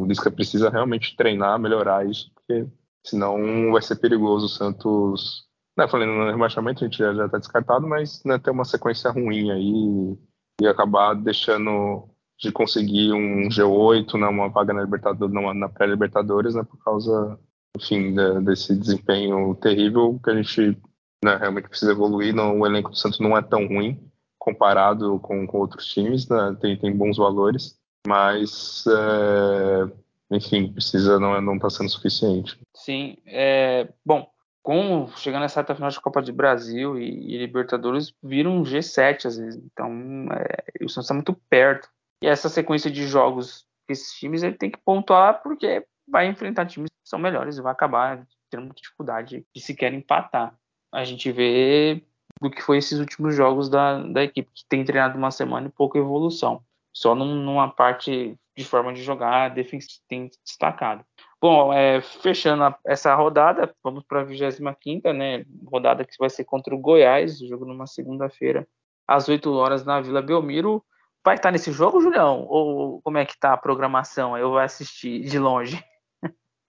o 0.00 0.04
Lisca 0.06 0.30
precisa 0.30 0.68
realmente 0.68 1.16
treinar, 1.16 1.58
melhorar 1.58 2.06
isso, 2.06 2.30
porque 2.34 2.66
senão 3.02 3.72
vai 3.72 3.80
ser 3.80 3.96
perigoso 3.96 4.46
o 4.46 4.50
Santos. 4.50 5.46
Né, 5.78 5.86
falando 5.86 6.12
no 6.12 6.30
rebaixamento, 6.30 6.82
a 6.82 6.88
gente 6.88 6.96
já 6.96 7.26
está 7.26 7.36
descartado, 7.36 7.86
mas 7.86 8.24
né, 8.24 8.38
ter 8.38 8.50
uma 8.50 8.64
sequência 8.64 9.10
ruim 9.10 9.50
aí 9.50 10.18
e 10.60 10.66
acabar 10.66 11.14
deixando 11.14 12.08
de 12.38 12.52
conseguir 12.52 13.12
um 13.12 13.48
G8, 13.48 14.18
né, 14.18 14.26
uma 14.26 14.48
vaga 14.48 14.72
na, 14.72 14.82
Libertadores, 14.82 15.34
na 15.34 15.68
pré-Libertadores, 15.68 16.54
né, 16.54 16.62
por 16.62 16.82
causa, 16.84 17.38
enfim, 17.76 18.14
da, 18.14 18.40
desse 18.40 18.76
desempenho 18.76 19.54
terrível 19.54 20.20
que 20.22 20.30
a 20.30 20.34
gente 20.34 20.76
né, 21.24 21.36
realmente 21.36 21.68
precisa 21.68 21.92
evoluir. 21.92 22.34
Não, 22.34 22.60
o 22.60 22.66
elenco 22.66 22.90
do 22.90 22.96
Santos 22.96 23.20
não 23.20 23.36
é 23.36 23.42
tão 23.42 23.66
ruim 23.66 24.00
comparado 24.38 25.18
com, 25.20 25.46
com 25.46 25.58
outros 25.58 25.86
times, 25.86 26.28
né, 26.28 26.56
tem, 26.60 26.76
tem 26.76 26.94
bons 26.94 27.16
valores, 27.16 27.76
mas, 28.06 28.84
é, 28.86 30.36
enfim, 30.36 30.72
precisa, 30.72 31.18
não 31.18 31.40
não 31.40 31.56
está 31.56 31.68
sendo 31.70 31.90
suficiente. 31.90 32.56
Sim, 32.72 33.16
é, 33.26 33.88
bom, 34.04 34.28
com 34.62 35.08
chegando 35.16 35.42
nessa 35.42 35.60
reta 35.60 35.74
final 35.74 35.90
de 35.90 36.00
Copa 36.00 36.20
do 36.20 36.32
Brasil 36.32 36.98
e, 36.98 37.34
e 37.34 37.38
Libertadores, 37.38 38.12
viram 38.22 38.58
um 38.58 38.62
G7 38.62 39.26
às 39.26 39.36
vezes. 39.36 39.62
Então, 39.64 39.90
é, 40.32 40.84
o 40.84 40.88
Santos 40.88 41.04
está 41.04 41.14
muito 41.14 41.34
perto. 41.48 41.88
E 42.22 42.26
essa 42.26 42.48
sequência 42.48 42.90
de 42.90 43.06
jogos 43.06 43.66
que 43.86 43.92
esses 43.92 44.12
times 44.14 44.42
ele 44.42 44.56
tem 44.56 44.70
que 44.70 44.78
pontuar 44.84 45.42
porque 45.42 45.86
vai 46.08 46.26
enfrentar 46.26 46.66
times 46.66 46.88
que 46.90 47.08
são 47.08 47.18
melhores 47.18 47.56
e 47.56 47.62
vai 47.62 47.72
acabar 47.72 48.26
tendo 48.50 48.64
muita 48.64 48.80
dificuldade 48.80 49.44
de 49.54 49.60
se 49.60 49.74
quer 49.74 49.92
empatar. 49.92 50.56
A 50.92 51.04
gente 51.04 51.30
vê 51.30 52.02
do 52.40 52.50
que 52.50 52.62
foi 52.62 52.78
esses 52.78 52.98
últimos 52.98 53.34
jogos 53.34 53.68
da, 53.68 54.02
da 54.02 54.22
equipe, 54.22 54.50
que 54.54 54.64
tem 54.68 54.84
treinado 54.84 55.16
uma 55.18 55.30
semana 55.30 55.68
e 55.68 55.72
pouca 55.72 55.98
evolução. 55.98 56.62
Só 56.92 57.14
num, 57.14 57.34
numa 57.34 57.68
parte 57.68 58.38
de 58.56 58.64
forma 58.64 58.92
de 58.92 59.02
jogar 59.02 59.50
defensiva 59.50 60.02
tem 60.08 60.30
destacado. 60.44 61.04
Bom, 61.40 61.72
é, 61.72 62.00
fechando 62.00 62.64
a, 62.64 62.78
essa 62.86 63.14
rodada, 63.14 63.74
vamos 63.84 64.02
para 64.04 64.20
a 64.20 64.24
25 64.24 65.12
né? 65.12 65.44
Rodada 65.66 66.04
que 66.04 66.16
vai 66.18 66.30
ser 66.30 66.44
contra 66.44 66.74
o 66.74 66.78
Goiás, 66.78 67.38
jogo 67.38 67.66
numa 67.66 67.86
segunda-feira, 67.86 68.66
às 69.06 69.28
8 69.28 69.52
horas 69.52 69.84
na 69.84 70.00
Vila 70.00 70.22
Belmiro. 70.22 70.82
Vai 71.26 71.34
estar 71.34 71.50
nesse 71.50 71.72
jogo, 71.72 72.00
Julião? 72.00 72.46
Ou 72.48 73.02
como 73.02 73.18
é 73.18 73.26
que 73.26 73.36
tá 73.36 73.52
a 73.52 73.56
programação? 73.56 74.38
Eu 74.38 74.50
vou 74.50 74.60
assistir 74.60 75.22
de 75.22 75.40
longe. 75.40 75.84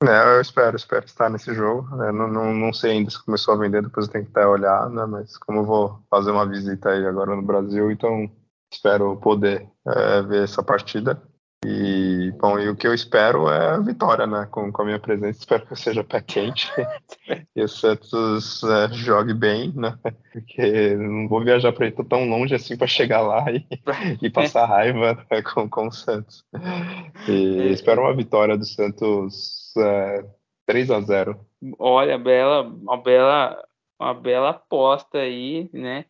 É, 0.04 0.36
eu 0.36 0.42
espero, 0.42 0.76
espero 0.76 1.06
estar 1.06 1.30
nesse 1.30 1.54
jogo. 1.54 1.88
É, 2.04 2.12
não, 2.12 2.28
não, 2.28 2.54
não, 2.56 2.74
sei 2.74 2.94
ainda 2.94 3.12
se 3.12 3.24
começou 3.24 3.54
a 3.54 3.58
vender, 3.58 3.84
depois 3.84 4.08
eu 4.08 4.12
tenho 4.12 4.26
que 4.26 4.32
até 4.32 4.48
olhar, 4.48 4.90
né? 4.90 5.06
Mas 5.06 5.38
como 5.38 5.60
eu 5.60 5.64
vou 5.64 6.04
fazer 6.10 6.32
uma 6.32 6.48
visita 6.48 6.90
aí 6.90 7.06
agora 7.06 7.36
no 7.36 7.44
Brasil, 7.44 7.92
então 7.92 8.32
espero 8.74 9.18
poder 9.18 9.70
é, 9.88 10.24
ver 10.24 10.44
essa 10.44 10.64
partida. 10.64 11.22
E, 11.66 12.32
bom, 12.40 12.60
e 12.60 12.70
o 12.70 12.76
que 12.76 12.88
eu 12.88 12.94
espero 12.94 13.50
é 13.50 13.76
a 13.76 13.80
vitória, 13.80 14.28
né? 14.28 14.48
Com, 14.52 14.72
com 14.72 14.82
a 14.84 14.86
minha 14.86 15.00
presença, 15.00 15.40
espero 15.40 15.66
que 15.66 15.74
eu 15.74 15.78
seja 15.78 16.04
pé 16.04 16.22
quente 16.22 16.72
e 17.56 17.62
o 17.62 17.68
Santos 17.68 18.64
é, 18.64 18.94
jogue 18.94 19.34
bem, 19.34 19.74
né? 19.76 19.98
Porque 20.32 20.96
não 20.96 21.28
vou 21.28 21.44
viajar 21.44 21.74
para 21.74 21.88
ir 21.88 21.96
tão 22.08 22.30
longe 22.30 22.54
assim 22.54 22.78
para 22.78 22.86
chegar 22.86 23.22
lá 23.22 23.46
e, 23.52 23.66
e 24.22 24.30
passar 24.30 24.66
raiva 24.66 25.26
né, 25.32 25.42
com, 25.42 25.68
com 25.68 25.88
o 25.88 25.92
Santos. 25.92 26.46
E 27.28 27.60
é. 27.60 27.68
espero 27.68 28.02
uma 28.02 28.16
vitória 28.16 28.56
do 28.56 28.66
Santos 28.66 29.74
é, 29.78 30.26
3 30.68 30.92
a 30.92 31.02
0 31.02 31.40
Olha, 31.80 32.20
bela, 32.20 32.62
uma 32.62 33.02
bela, 33.02 33.68
uma 34.00 34.14
bela 34.14 34.50
aposta 34.52 35.18
aí, 35.18 35.70
né? 35.74 36.06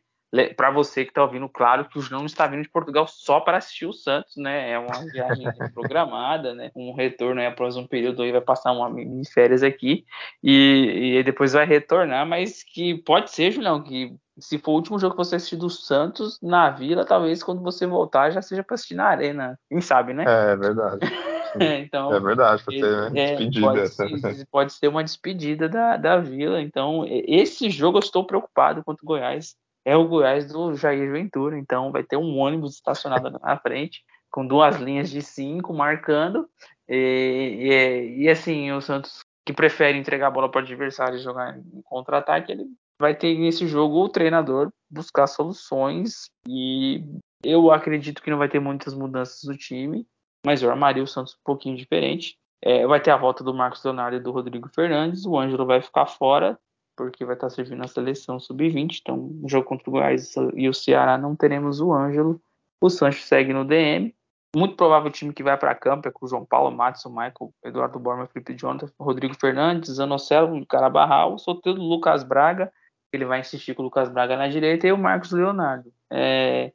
Para 0.56 0.72
você 0.72 1.04
que 1.04 1.12
está 1.12 1.24
ouvindo, 1.24 1.48
claro 1.48 1.86
que 1.86 1.98
o 1.98 2.02
Julião 2.02 2.20
não 2.20 2.26
está 2.26 2.48
vindo 2.48 2.62
de 2.62 2.70
Portugal 2.70 3.08
só 3.08 3.40
para 3.40 3.58
assistir 3.58 3.86
o 3.86 3.94
Santos, 3.94 4.36
né? 4.36 4.72
É 4.72 4.80
uma 4.80 4.88
viagem 5.12 5.48
programada, 5.74 6.54
né? 6.54 6.72
Um 6.76 6.94
retorno 6.94 7.40
aí 7.40 7.48
após 7.48 7.78
um 7.78 7.88
período 7.88 8.22
aí 8.22 8.32
vai 8.32 8.42
passar 8.42 8.72
uma 8.72 8.90
mini 8.90 9.26
férias 9.26 9.64
aqui 9.64 10.06
e, 10.44 11.18
e 11.20 11.24
depois 11.24 11.54
vai 11.54 11.66
retornar, 11.66 12.28
mas 12.28 12.64
que 12.64 12.96
pode 12.96 13.32
ser, 13.32 13.52
Julião, 13.52 13.82
que 13.82 14.14
se 14.40 14.58
for 14.60 14.72
o 14.72 14.76
último 14.76 15.00
jogo 15.00 15.16
que 15.16 15.18
você 15.18 15.36
assistir 15.36 15.56
do 15.56 15.70
Santos 15.70 16.40
na 16.42 16.70
Vila, 16.70 17.06
talvez 17.06 17.42
quando 17.42 17.62
você 17.62 17.88
voltar 17.88 18.32
já 18.32 18.42
seja 18.42 18.64
para 18.64 18.76
assistir 18.76 18.96
na 18.96 19.06
Arena. 19.06 19.60
Quem 19.70 19.82
sabe, 19.82 20.14
né? 20.14 20.26
É, 20.28 20.52
é 20.52 20.56
verdade. 20.56 21.00
então, 21.82 22.14
é 22.14 22.20
verdade, 22.20 22.64
pode 22.64 22.80
ser 22.80 23.18
é, 23.18 23.36
despedida. 23.36 23.68
Pode 23.68 23.90
ser, 23.90 24.48
pode 24.52 24.74
ser 24.74 24.88
uma 24.88 25.04
despedida 25.04 25.68
da, 25.68 25.98
da 25.98 26.18
Vila. 26.18 26.62
Então, 26.62 27.04
esse 27.08 27.70
jogo 27.70 27.98
eu 27.98 28.02
estou 28.02 28.26
preocupado 28.26 28.84
contra 28.84 29.04
o 29.04 29.08
Goiás 29.08 29.56
é 29.88 29.96
o 29.96 30.06
Goiás 30.06 30.46
do 30.52 30.76
Jair 30.76 31.10
Ventura. 31.10 31.58
Então 31.58 31.94
vai 31.94 32.04
ter 32.04 32.18
um 32.18 32.38
ônibus 32.38 32.74
estacionado 32.74 33.32
na 33.40 33.58
frente, 33.58 34.04
com 34.30 34.46
duas 34.46 34.76
linhas 34.76 35.10
de 35.10 35.22
cinco 35.22 35.74
marcando. 35.74 36.46
E, 36.90 38.18
e, 38.20 38.24
e 38.24 38.30
assim, 38.30 38.70
o 38.74 38.82
Santos 38.82 39.22
que 39.46 39.54
prefere 39.54 39.98
entregar 39.98 40.28
a 40.28 40.32
bola 40.32 40.52
para 40.52 40.60
o 40.60 40.64
adversário 40.64 41.16
e 41.16 41.22
jogar 41.24 41.58
em 41.58 41.82
contra-ataque, 41.84 42.52
ele 42.52 42.66
vai 43.00 43.16
ter 43.16 43.34
nesse 43.40 43.66
jogo 43.66 44.04
o 44.04 44.10
treinador 44.10 44.70
buscar 44.90 45.26
soluções. 45.26 46.30
E 46.46 47.02
eu 47.42 47.72
acredito 47.72 48.22
que 48.22 48.30
não 48.30 48.38
vai 48.38 48.50
ter 48.50 48.60
muitas 48.60 48.94
mudanças 48.94 49.44
no 49.46 49.56
time, 49.56 50.06
mas 50.46 50.62
eu 50.62 50.70
armaria 50.70 51.02
o 51.02 51.08
Santos 51.08 51.34
um 51.36 51.44
pouquinho 51.46 51.78
diferente. 51.78 52.36
É, 52.62 52.86
vai 52.86 53.00
ter 53.00 53.12
a 53.12 53.18
volta 53.18 53.42
do 53.42 53.54
Marcos 53.54 53.82
Leonardo 53.86 54.18
e 54.18 54.20
do 54.20 54.32
Rodrigo 54.32 54.68
Fernandes. 54.68 55.26
O 55.26 55.40
Ângelo 55.40 55.66
vai 55.66 55.82
ficar 55.82 56.08
fora 56.08 56.60
porque 56.98 57.24
vai 57.24 57.36
estar 57.36 57.50
servindo 57.50 57.84
a 57.84 57.88
seleção 57.88 58.40
sub-20. 58.40 59.00
Então, 59.02 59.16
no 59.16 59.48
jogo 59.48 59.68
contra 59.68 59.90
o 59.90 59.94
Goiás 59.94 60.34
e 60.56 60.68
o 60.68 60.74
Ceará 60.74 61.18
não 61.18 61.36
teremos 61.36 61.80
o 61.80 61.94
Ângelo. 61.94 62.42
O 62.82 62.90
Sancho 62.90 63.22
segue 63.22 63.54
no 63.54 63.64
DM. 63.64 64.14
Muito 64.56 64.76
provável 64.76 65.10
o 65.10 65.14
time 65.14 65.34
que 65.34 65.44
vai 65.44 65.56
para 65.58 65.76
campo 65.76 66.08
é 66.08 66.12
com 66.12 66.26
o 66.26 66.28
João 66.28 66.44
Paulo, 66.44 66.76
Matson, 66.76 67.10
Michael, 67.10 67.54
Eduardo 67.64 68.00
Borma, 68.00 68.26
Felipe 68.28 68.56
Jonathan, 68.56 68.92
Rodrigo 69.00 69.36
Fernandes, 69.36 69.96
Zanocelo, 69.96 70.66
Carabarral, 70.66 71.38
Soteldo, 71.38 71.82
Lucas 71.82 72.24
Braga. 72.24 72.72
Ele 73.14 73.26
vai 73.26 73.42
insistir 73.42 73.76
com 73.76 73.84
o 73.84 73.86
Lucas 73.86 74.10
Braga 74.10 74.36
na 74.36 74.48
direita 74.48 74.88
e 74.88 74.92
o 74.92 74.98
Marcos 74.98 75.32
Leonardo. 75.32 75.94
É... 76.12 76.74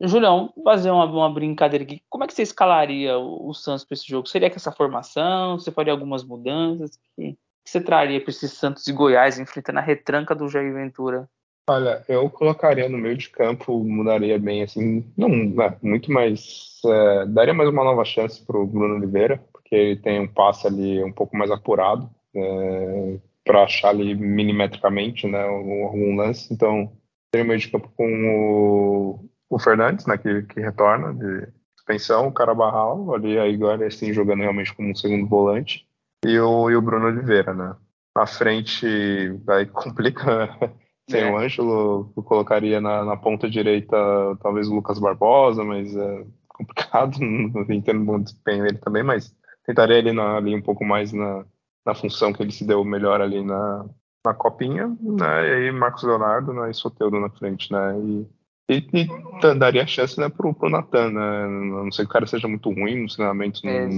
Julião, 0.00 0.52
fazer 0.64 0.90
uma, 0.90 1.04
uma, 1.04 1.32
brincadeira 1.32 1.84
aqui. 1.84 2.02
Como 2.08 2.24
é 2.24 2.26
que 2.26 2.34
você 2.34 2.42
escalaria 2.42 3.16
o, 3.18 3.48
o 3.48 3.54
Santos 3.54 3.84
para 3.84 3.94
esse 3.94 4.08
jogo? 4.08 4.26
Seria 4.26 4.50
com 4.50 4.56
essa 4.56 4.72
formação? 4.72 5.58
Você 5.58 5.70
faria 5.70 5.92
algumas 5.92 6.24
mudanças? 6.24 6.98
Que 7.64 7.70
você 7.70 7.80
traria 7.80 8.20
para 8.20 8.30
esses 8.30 8.52
Santos 8.52 8.86
e 8.86 8.92
Goiás 8.92 9.38
enfrentando 9.38 9.78
a 9.78 9.82
retranca 9.82 10.34
do 10.34 10.48
Jair 10.48 10.72
Ventura? 10.72 11.28
Olha, 11.68 12.04
eu 12.08 12.28
colocaria 12.28 12.88
no 12.88 12.98
meio 12.98 13.16
de 13.16 13.30
campo, 13.30 13.84
mudaria 13.84 14.36
bem 14.38 14.64
assim, 14.64 15.06
não, 15.16 15.28
é, 15.62 15.76
muito 15.80 16.10
mais, 16.10 16.80
é, 16.84 17.26
daria 17.26 17.54
mais 17.54 17.68
uma 17.68 17.84
nova 17.84 18.04
chance 18.04 18.44
para 18.44 18.58
o 18.58 18.66
Bruno 18.66 18.96
Oliveira, 18.96 19.40
porque 19.52 19.74
ele 19.74 19.96
tem 19.96 20.20
um 20.20 20.26
passe 20.26 20.66
ali 20.66 21.02
um 21.04 21.12
pouco 21.12 21.36
mais 21.36 21.52
apurado 21.52 22.10
é, 22.34 23.18
para 23.44 23.62
achar 23.62 23.90
ali 23.90 24.12
milimetricamente, 24.14 25.28
né, 25.28 25.40
algum 25.40 26.16
lance. 26.16 26.52
Então, 26.52 26.92
teria 27.30 27.46
meio 27.46 27.60
de 27.60 27.68
campo 27.68 27.88
com 27.96 29.20
o, 29.48 29.54
o 29.54 29.58
Fernandes, 29.60 30.04
né, 30.06 30.18
que, 30.18 30.42
que 30.42 30.60
retorna 30.60 31.14
de 31.14 31.46
suspensão, 31.76 32.26
o 32.26 32.32
Carabarral 32.32 33.14
ali 33.14 33.38
agora 33.38 33.86
assim 33.86 34.12
jogando 34.12 34.40
realmente 34.40 34.74
como 34.74 34.90
um 34.90 34.94
segundo 34.96 35.28
volante 35.28 35.86
e 36.24 36.38
o, 36.38 36.70
e 36.70 36.76
o 36.76 36.82
Bruno 36.82 37.06
Oliveira, 37.06 37.52
né? 37.52 37.74
Na 38.16 38.26
frente 38.26 39.28
vai 39.44 39.66
complica. 39.66 40.48
Sem 41.10 41.22
é. 41.22 41.30
o 41.30 41.36
Ângelo, 41.36 42.12
eu 42.16 42.22
colocaria 42.22 42.80
na, 42.80 43.04
na, 43.04 43.16
ponta 43.16 43.50
direita 43.50 43.96
talvez 44.40 44.68
o 44.68 44.74
Lucas 44.74 45.00
Barbosa, 45.00 45.64
mas 45.64 45.94
é 45.96 46.24
complicado, 46.48 47.18
não 47.20 47.62
entendo 47.70 48.04
bom 48.04 48.20
desempenho 48.20 48.64
dele 48.64 48.78
também, 48.78 49.02
mas 49.02 49.34
tentaria 49.66 49.96
ele 49.96 50.12
na, 50.12 50.36
ali 50.36 50.54
um 50.54 50.62
pouco 50.62 50.84
mais 50.84 51.12
na, 51.12 51.44
na 51.84 51.94
função 51.94 52.32
que 52.32 52.42
ele 52.42 52.52
se 52.52 52.64
deu 52.64 52.84
melhor 52.84 53.20
ali 53.20 53.42
na, 53.42 53.84
na 54.24 54.32
copinha, 54.32 54.96
né? 55.00 55.48
E 55.48 55.52
aí 55.54 55.72
Marcos 55.72 56.04
Leonardo 56.04 56.52
né? 56.52 56.70
e 56.70 56.74
Soteudo 56.74 57.18
na 57.18 57.30
frente, 57.30 57.72
né? 57.72 57.98
E, 57.98 58.26
e, 58.70 58.86
e 59.02 59.54
daria 59.56 59.86
chance 59.86 60.18
né, 60.18 60.28
pro, 60.28 60.54
pro 60.54 60.70
Natan, 60.70 61.10
né? 61.10 61.44
A 61.44 61.48
não 61.48 61.92
sei 61.92 62.04
que 62.04 62.10
o 62.10 62.12
cara 62.12 62.26
seja 62.26 62.46
muito 62.46 62.70
ruim 62.70 63.02
nos 63.02 63.16
treinamentos, 63.16 63.62
é. 63.64 63.88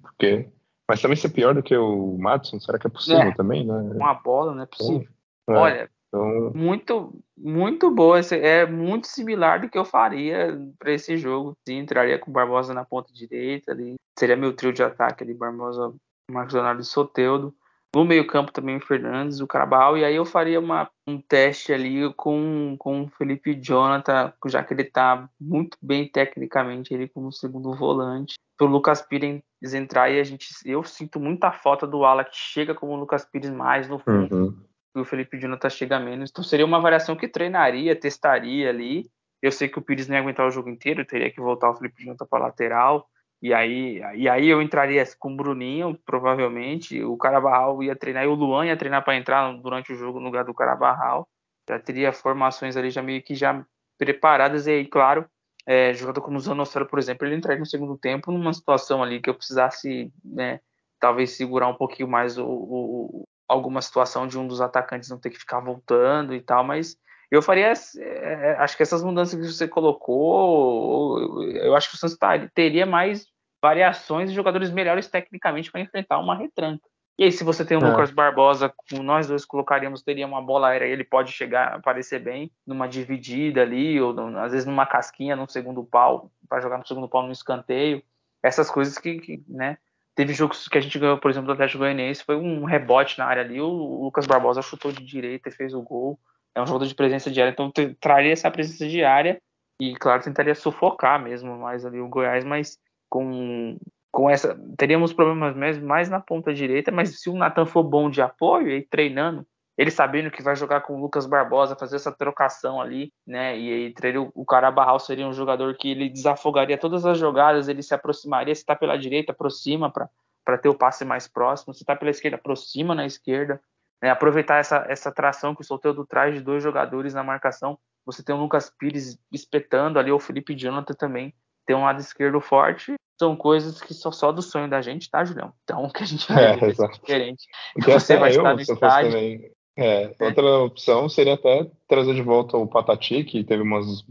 porque 0.00 0.48
mas 0.88 1.00
também 1.00 1.16
ser 1.16 1.30
pior 1.30 1.54
do 1.54 1.62
que 1.62 1.76
o 1.76 2.16
Madison, 2.18 2.60
será 2.60 2.78
que 2.78 2.86
é 2.86 2.90
possível 2.90 3.20
é, 3.20 3.34
também, 3.34 3.66
né? 3.66 3.74
Uma 3.94 4.14
bola, 4.14 4.54
não 4.54 4.62
é 4.62 4.66
possível. 4.66 5.08
Então, 5.42 5.56
é, 5.56 5.60
Olha, 5.60 5.90
então... 6.08 6.52
muito, 6.54 7.12
muito 7.36 7.90
boa. 7.90 8.20
É 8.20 8.66
muito 8.66 9.06
similar 9.06 9.60
do 9.60 9.68
que 9.68 9.78
eu 9.78 9.84
faria 9.84 10.58
para 10.78 10.92
esse 10.92 11.16
jogo. 11.16 11.56
Sim, 11.66 11.78
entraria 11.78 12.18
com 12.18 12.30
o 12.30 12.34
Barbosa 12.34 12.74
na 12.74 12.84
ponta 12.84 13.12
direita 13.12 13.72
ali. 13.72 13.94
Seria 14.18 14.36
meu 14.36 14.54
trio 14.54 14.72
de 14.72 14.82
ataque 14.82 15.24
ali, 15.24 15.32
Barbosa, 15.32 15.94
Marcos 16.30 16.54
Leonardo 16.54 16.82
e 16.82 16.84
Soteudo. 16.84 17.54
No 17.94 18.04
meio-campo 18.04 18.52
também 18.52 18.76
o 18.76 18.80
Fernandes, 18.80 19.38
o 19.38 19.46
Carabal, 19.46 19.96
e 19.96 20.04
aí 20.04 20.16
eu 20.16 20.24
faria 20.24 20.58
uma, 20.58 20.90
um 21.06 21.20
teste 21.20 21.72
ali 21.72 22.12
com, 22.14 22.74
com 22.76 23.04
o 23.04 23.08
Felipe 23.08 23.54
Jonathan, 23.54 24.32
já 24.48 24.64
que 24.64 24.74
ele 24.74 24.82
está 24.82 25.28
muito 25.40 25.78
bem 25.80 26.08
tecnicamente 26.08 26.92
ele 26.92 27.06
como 27.06 27.32
segundo 27.32 27.72
volante. 27.72 28.34
O 28.60 28.66
Lucas 28.66 29.02
Pires 29.02 29.42
entrar 29.72 30.10
e 30.10 30.20
a 30.20 30.24
gente. 30.24 30.48
Eu 30.64 30.82
sinto 30.84 31.18
muita 31.18 31.50
falta 31.50 31.86
do 31.86 32.04
ala 32.04 32.24
que 32.24 32.36
chega 32.36 32.74
como 32.74 32.92
o 32.92 32.96
Lucas 32.96 33.24
Pires 33.24 33.50
mais 33.50 33.88
no 33.88 33.98
fundo. 33.98 34.36
Uhum. 34.36 34.64
E 34.96 35.00
o 35.00 35.04
Felipe 35.04 35.38
Jonathan 35.38 35.70
chega 35.70 35.98
menos. 35.98 36.30
Então 36.30 36.44
seria 36.44 36.64
uma 36.64 36.80
variação 36.80 37.16
que 37.16 37.26
treinaria, 37.26 37.96
testaria 37.96 38.68
ali. 38.68 39.10
Eu 39.42 39.50
sei 39.50 39.68
que 39.68 39.78
o 39.78 39.82
Pires 39.82 40.06
não 40.06 40.14
ia 40.14 40.20
aguentar 40.20 40.46
o 40.46 40.50
jogo 40.50 40.70
inteiro, 40.70 41.04
teria 41.04 41.30
que 41.30 41.40
voltar 41.40 41.70
o 41.70 41.74
Felipe 41.74 42.04
Jonathan 42.04 42.26
para 42.26 42.44
lateral. 42.44 43.08
E 43.42 43.52
aí, 43.52 44.00
e 44.14 44.26
aí 44.28 44.48
eu 44.48 44.62
entraria 44.62 45.04
com 45.18 45.32
o 45.32 45.36
Bruninho, 45.36 45.98
provavelmente. 46.06 47.02
O 47.02 47.16
Carabarral 47.16 47.82
ia 47.82 47.94
treinar 47.94 48.24
e 48.24 48.26
o 48.26 48.34
Luan 48.34 48.66
ia 48.66 48.76
treinar 48.76 49.04
para 49.04 49.16
entrar 49.16 49.52
durante 49.58 49.92
o 49.92 49.96
jogo 49.96 50.18
no 50.18 50.26
lugar 50.26 50.44
do 50.44 50.54
Carabarral. 50.54 51.28
Já 51.68 51.78
teria 51.78 52.12
formações 52.12 52.76
ali 52.76 52.90
já 52.90 53.02
meio 53.02 53.22
que 53.22 53.34
já 53.34 53.62
preparadas. 53.98 54.66
E 54.66 54.70
aí, 54.70 54.86
claro, 54.86 55.26
é, 55.66 55.94
jogador 55.94 56.20
como 56.20 56.36
o 56.36 56.40
Zanocelo, 56.40 56.86
por 56.86 56.98
exemplo, 56.98 57.26
ele 57.26 57.36
entraria 57.36 57.60
no 57.60 57.66
segundo 57.66 57.96
tempo 57.96 58.30
numa 58.30 58.52
situação 58.52 59.02
ali 59.02 59.20
que 59.20 59.30
eu 59.30 59.34
precisasse, 59.34 60.12
né, 60.24 60.60
talvez 61.00 61.32
segurar 61.32 61.68
um 61.68 61.74
pouquinho 61.74 62.08
mais 62.08 62.36
o, 62.38 62.46
o, 62.46 63.28
alguma 63.48 63.80
situação 63.80 64.26
de 64.26 64.38
um 64.38 64.46
dos 64.46 64.60
atacantes 64.60 65.08
não 65.08 65.18
ter 65.18 65.30
que 65.30 65.38
ficar 65.38 65.60
voltando 65.60 66.34
e 66.34 66.40
tal, 66.40 66.64
mas 66.64 66.96
eu 67.30 67.42
faria, 67.42 67.72
é, 67.98 68.56
acho 68.58 68.76
que 68.76 68.82
essas 68.82 69.02
mudanças 69.02 69.38
que 69.38 69.52
você 69.52 69.66
colocou, 69.66 71.42
eu 71.52 71.74
acho 71.74 71.90
que 71.90 71.96
o 71.96 71.98
Santos 71.98 72.16
teria 72.54 72.86
mais 72.86 73.26
variações 73.62 74.28
de 74.28 74.36
jogadores 74.36 74.70
melhores 74.70 75.08
tecnicamente 75.08 75.72
para 75.72 75.80
enfrentar 75.80 76.18
uma 76.18 76.36
retranca. 76.36 76.86
E 77.16 77.24
aí, 77.24 77.30
se 77.30 77.44
você 77.44 77.64
tem 77.64 77.76
o 77.76 77.84
é. 77.84 77.88
Lucas 77.88 78.10
Barbosa, 78.10 78.72
nós 79.00 79.28
dois 79.28 79.44
colocaríamos, 79.44 80.02
teria 80.02 80.26
uma 80.26 80.42
bola 80.42 80.68
aérea, 80.68 80.86
ele 80.86 81.04
pode 81.04 81.30
chegar, 81.30 81.74
aparecer 81.74 82.18
bem 82.18 82.50
numa 82.66 82.88
dividida 82.88 83.62
ali, 83.62 84.00
ou 84.00 84.14
às 84.38 84.50
vezes 84.50 84.66
numa 84.66 84.84
casquinha, 84.84 85.36
no 85.36 85.48
segundo 85.48 85.84
pau, 85.84 86.30
para 86.48 86.60
jogar 86.60 86.78
no 86.78 86.86
segundo 86.86 87.08
pau 87.08 87.22
no 87.22 87.30
escanteio. 87.30 88.02
Essas 88.42 88.68
coisas 88.68 88.98
que, 88.98 89.20
que, 89.20 89.44
né? 89.48 89.78
Teve 90.14 90.32
jogos 90.32 90.68
que 90.68 90.78
a 90.78 90.80
gente 90.80 90.98
ganhou, 90.98 91.18
por 91.18 91.30
exemplo, 91.30 91.46
do 91.46 91.52
Atlético 91.52 91.78
Goianiense, 91.78 92.24
foi 92.24 92.36
um 92.36 92.64
rebote 92.64 93.18
na 93.18 93.26
área 93.26 93.42
ali, 93.42 93.60
o 93.60 94.04
Lucas 94.04 94.26
Barbosa 94.26 94.62
chutou 94.62 94.92
de 94.92 95.04
direita 95.04 95.48
e 95.48 95.52
fez 95.52 95.72
o 95.74 95.82
gol. 95.82 96.18
É 96.54 96.62
um 96.62 96.66
jogador 96.66 96.86
de 96.86 96.94
presença 96.94 97.30
diária, 97.30 97.50
então 97.50 97.72
traria 98.00 98.32
essa 98.32 98.50
presença 98.50 98.86
diária 98.86 99.40
e, 99.80 99.94
claro, 99.96 100.22
tentaria 100.22 100.54
sufocar 100.54 101.20
mesmo 101.20 101.56
mais 101.58 101.84
ali 101.84 102.00
o 102.00 102.08
Goiás, 102.08 102.44
mas 102.44 102.78
com, 103.08 103.76
com 104.14 104.30
essa. 104.30 104.56
Teríamos 104.78 105.12
problemas 105.12 105.56
mesmo 105.56 105.84
mais 105.84 106.08
na 106.08 106.20
ponta 106.20 106.54
direita, 106.54 106.92
mas 106.92 107.20
se 107.20 107.28
o 107.28 107.34
Natan 107.34 107.66
for 107.66 107.82
bom 107.82 108.08
de 108.08 108.22
apoio 108.22 108.70
e 108.70 108.80
treinando, 108.80 109.44
ele 109.76 109.90
sabendo 109.90 110.30
que 110.30 110.40
vai 110.40 110.54
jogar 110.54 110.82
com 110.82 110.94
o 110.94 111.00
Lucas 111.00 111.26
Barbosa, 111.26 111.74
fazer 111.74 111.96
essa 111.96 112.12
trocação 112.12 112.80
ali, 112.80 113.12
né? 113.26 113.58
E 113.58 113.92
aí 114.00 114.16
o, 114.16 114.30
o 114.32 114.46
Carabarral 114.46 115.00
seria 115.00 115.26
um 115.26 115.32
jogador 115.32 115.76
que 115.76 115.90
ele 115.90 116.08
desafogaria 116.08 116.78
todas 116.78 117.04
as 117.04 117.18
jogadas, 117.18 117.66
ele 117.66 117.82
se 117.82 117.92
aproximaria, 117.92 118.54
se 118.54 118.60
está 118.60 118.76
pela 118.76 118.96
direita, 118.96 119.32
aproxima 119.32 119.90
para 119.90 120.58
ter 120.58 120.68
o 120.68 120.78
passe 120.78 121.04
mais 121.04 121.26
próximo, 121.26 121.74
se 121.74 121.82
está 121.82 121.96
pela 121.96 122.12
esquerda, 122.12 122.36
aproxima 122.36 122.94
na 122.94 123.04
esquerda. 123.04 123.60
Né? 124.00 124.10
Aproveitar 124.10 124.58
essa, 124.58 124.86
essa 124.88 125.10
tração 125.10 125.56
que 125.56 125.62
o 125.62 125.64
Solteiro 125.64 126.06
traz 126.06 126.34
de 126.34 126.40
dois 126.40 126.62
jogadores 126.62 127.14
na 127.14 127.24
marcação. 127.24 127.76
Você 128.06 128.22
tem 128.22 128.32
o 128.32 128.38
Lucas 128.38 128.70
Pires 128.70 129.18
espetando 129.32 129.98
ali, 129.98 130.12
o 130.12 130.20
Felipe 130.20 130.54
Jonathan 130.54 130.94
também 130.94 131.34
tem 131.66 131.74
um 131.74 131.82
lado 131.82 131.98
esquerdo 131.98 132.40
forte. 132.40 132.94
São 133.18 133.36
coisas 133.36 133.80
que 133.80 133.94
são 133.94 134.10
só 134.10 134.32
do 134.32 134.42
sonho 134.42 134.68
da 134.68 134.82
gente, 134.82 135.08
tá, 135.10 135.24
Julião? 135.24 135.52
Então, 135.62 135.84
o 135.84 135.90
que 135.92 136.02
a 136.02 136.06
gente 136.06 136.26
vai 136.32 136.44
é, 136.44 136.50
é 136.52 136.72
diferente. 136.72 137.46
Porque 137.74 137.92
você 137.92 138.16
vai 138.16 138.30
eu, 138.30 138.36
estar 138.38 138.54
no 138.54 138.60
estádio. 138.60 139.10
Também, 139.12 139.50
é, 139.76 140.14
é, 140.18 140.24
outra 140.24 140.58
opção 140.60 141.08
seria 141.08 141.34
até 141.34 141.68
trazer 141.88 142.14
de 142.14 142.22
volta 142.22 142.56
o 142.56 142.66
Patati, 142.66 143.24
que 143.24 143.42
teve 143.42 143.62
umas 143.62 144.04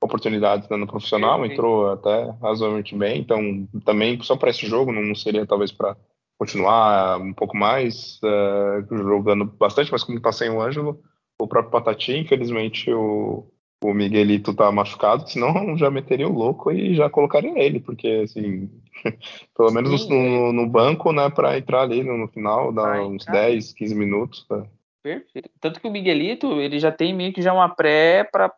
oportunidades 0.00 0.68
né, 0.68 0.76
no 0.76 0.86
profissional, 0.86 1.44
entrou 1.44 1.90
até 1.90 2.30
razoavelmente 2.40 2.94
bem. 2.94 3.20
Então, 3.20 3.68
também 3.84 4.20
só 4.22 4.36
para 4.36 4.50
esse 4.50 4.66
jogo, 4.66 4.92
não 4.92 5.14
seria 5.14 5.46
talvez 5.46 5.72
para 5.72 5.96
continuar 6.38 7.18
um 7.20 7.32
pouco 7.32 7.56
mais, 7.56 8.20
uh, 8.22 8.96
jogando 8.96 9.44
bastante, 9.44 9.90
mas 9.90 10.04
como 10.04 10.18
está 10.18 10.30
sem 10.32 10.50
o 10.50 10.60
Ângelo, 10.60 11.00
o 11.40 11.48
próprio 11.48 11.72
Patati, 11.72 12.12
infelizmente 12.12 12.92
o, 12.92 13.50
o 13.82 13.92
Miguelito 13.92 14.54
tá 14.54 14.70
machucado, 14.72 15.28
senão 15.28 15.76
já 15.76 15.90
meteria 15.90 16.28
o 16.28 16.32
louco 16.32 16.72
e 16.72 16.94
já 16.94 17.10
colocaria 17.10 17.58
ele, 17.58 17.80
porque 17.80 18.22
assim, 18.24 18.70
pelo 19.56 19.70
menos 19.70 20.02
Sim, 20.02 20.08
no, 20.08 20.48
é. 20.48 20.52
no, 20.52 20.66
banco, 20.66 21.12
né, 21.12 21.28
para 21.28 21.58
entrar 21.58 21.82
ali 21.82 22.02
no, 22.02 22.16
no 22.16 22.28
final, 22.28 22.72
dar 22.72 23.00
uns 23.02 23.22
entrar. 23.22 23.32
10, 23.32 23.72
15 23.74 23.94
minutos. 23.94 24.46
Né? 24.50 24.66
Perfeito. 25.02 25.50
Tanto 25.60 25.80
que 25.80 25.86
o 25.86 25.90
Miguelito, 25.90 26.60
ele 26.60 26.78
já 26.78 26.90
tem 26.90 27.14
meio 27.14 27.32
que 27.32 27.42
já 27.42 27.52
uma 27.52 27.68
pré 27.68 28.24
para 28.24 28.52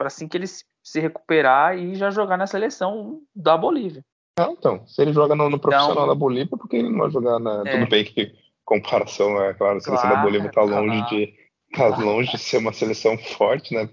assim 0.00 0.26
que 0.26 0.36
ele 0.36 0.46
se 0.46 1.00
recuperar 1.00 1.78
e 1.78 1.94
já 1.94 2.10
jogar 2.10 2.36
na 2.36 2.46
seleção 2.46 3.20
da 3.34 3.56
Bolívia. 3.56 4.04
Ah, 4.38 4.48
então, 4.50 4.86
se 4.86 5.00
ele 5.00 5.12
joga 5.12 5.34
no, 5.34 5.44
no 5.44 5.56
então, 5.56 5.70
profissional 5.70 6.06
da 6.06 6.14
Bolívia, 6.14 6.56
por 6.56 6.68
que 6.68 6.76
ele 6.76 6.88
não 6.88 6.98
vai 7.00 7.10
jogar 7.10 7.38
na. 7.38 7.62
É. 7.66 7.78
Tudo 7.78 7.90
bem 7.90 8.04
que 8.04 8.32
comparação, 8.64 9.40
é 9.42 9.54
claro, 9.54 9.76
a 9.76 9.80
seleção 9.80 10.08
claro, 10.08 10.16
da 10.16 10.22
Bolívia 10.22 10.48
está 10.48 10.62
longe 10.62 10.98
claro. 10.98 11.16
de. 11.16 11.42
Tá 11.74 11.88
longe 11.96 12.30
de 12.32 12.38
ser 12.38 12.58
uma 12.58 12.72
seleção 12.72 13.16
forte, 13.16 13.74
né? 13.74 13.88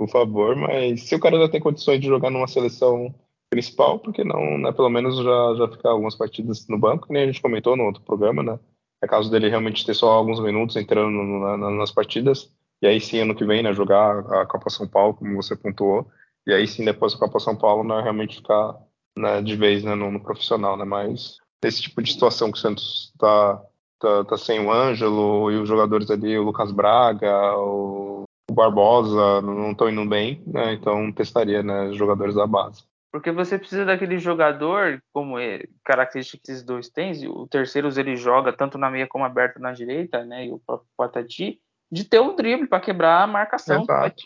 Por 0.00 0.08
favor, 0.08 0.56
mas 0.56 1.02
se 1.02 1.14
o 1.14 1.20
cara 1.20 1.38
já 1.38 1.46
tem 1.46 1.60
condições 1.60 2.00
de 2.00 2.06
jogar 2.06 2.30
numa 2.30 2.48
seleção 2.48 3.14
principal, 3.50 3.98
por 3.98 4.14
que 4.14 4.24
não, 4.24 4.56
né? 4.56 4.72
Pelo 4.72 4.88
menos 4.88 5.14
já, 5.18 5.54
já 5.58 5.68
ficar 5.68 5.90
algumas 5.90 6.14
partidas 6.14 6.66
no 6.68 6.78
banco, 6.78 7.06
que 7.06 7.12
nem 7.12 7.24
a 7.24 7.26
gente 7.26 7.42
comentou 7.42 7.76
no 7.76 7.84
outro 7.84 8.00
programa, 8.00 8.42
né? 8.42 8.58
É 9.02 9.06
caso 9.06 9.30
dele 9.30 9.50
realmente 9.50 9.84
ter 9.84 9.92
só 9.92 10.08
alguns 10.12 10.40
minutos 10.40 10.74
entrando 10.76 11.10
no, 11.10 11.58
na, 11.58 11.70
nas 11.72 11.92
partidas, 11.92 12.50
e 12.80 12.86
aí 12.86 12.98
sim, 12.98 13.18
ano 13.18 13.34
que 13.34 13.44
vem, 13.44 13.62
né, 13.62 13.74
jogar 13.74 14.20
a 14.40 14.46
Copa 14.46 14.70
São 14.70 14.88
Paulo, 14.88 15.12
como 15.12 15.36
você 15.36 15.54
pontuou, 15.54 16.06
e 16.46 16.54
aí 16.54 16.66
sim, 16.66 16.82
depois 16.82 17.12
da 17.12 17.18
Copa 17.18 17.38
São 17.38 17.54
Paulo, 17.54 17.84
né, 17.84 18.00
realmente 18.00 18.36
ficar 18.36 18.78
né, 19.18 19.42
de 19.42 19.54
vez 19.54 19.84
né, 19.84 19.94
no, 19.94 20.10
no, 20.10 20.20
profissional, 20.20 20.78
né? 20.78 20.84
Mas 20.86 21.36
esse 21.62 21.82
tipo 21.82 22.00
de 22.00 22.10
situação 22.10 22.50
que 22.50 22.56
o 22.56 22.60
Santos 22.60 23.12
está 23.12 23.62
tá, 23.98 24.24
tá 24.24 24.38
sem 24.38 24.60
o 24.60 24.72
Ângelo 24.72 25.50
e 25.50 25.58
os 25.58 25.68
jogadores 25.68 26.10
ali, 26.10 26.38
o 26.38 26.44
Lucas 26.44 26.72
Braga, 26.72 27.54
o, 27.58 28.24
o 28.50 28.52
Barbosa, 28.52 29.40
não 29.42 29.70
estão 29.70 29.88
indo 29.88 30.04
bem, 30.04 30.42
né? 30.44 30.72
Então 30.72 31.12
testaria 31.12 31.62
né, 31.62 31.88
os 31.88 31.96
jogadores 31.96 32.34
da 32.34 32.46
base. 32.46 32.82
Porque 33.12 33.30
você 33.30 33.56
precisa 33.58 33.84
daquele 33.84 34.18
jogador, 34.18 35.02
como 35.12 35.38
é, 35.38 35.64
característica 35.84 36.42
que 36.44 36.50
esses 36.50 36.64
dois 36.64 36.88
têm, 36.88 37.12
o 37.28 37.46
terceiro 37.46 37.88
ele 37.98 38.16
joga 38.16 38.52
tanto 38.52 38.76
na 38.76 38.90
meia 38.90 39.06
como 39.06 39.24
aberto 39.24 39.60
na 39.60 39.72
direita, 39.72 40.24
né? 40.24 40.46
E 40.46 40.52
o 40.52 40.60
Patati, 40.96 41.60
de 41.90 42.04
ter 42.04 42.20
um 42.20 42.34
drible 42.34 42.68
para 42.68 42.80
quebrar 42.80 43.22
a 43.22 43.26
marcação. 43.26 43.84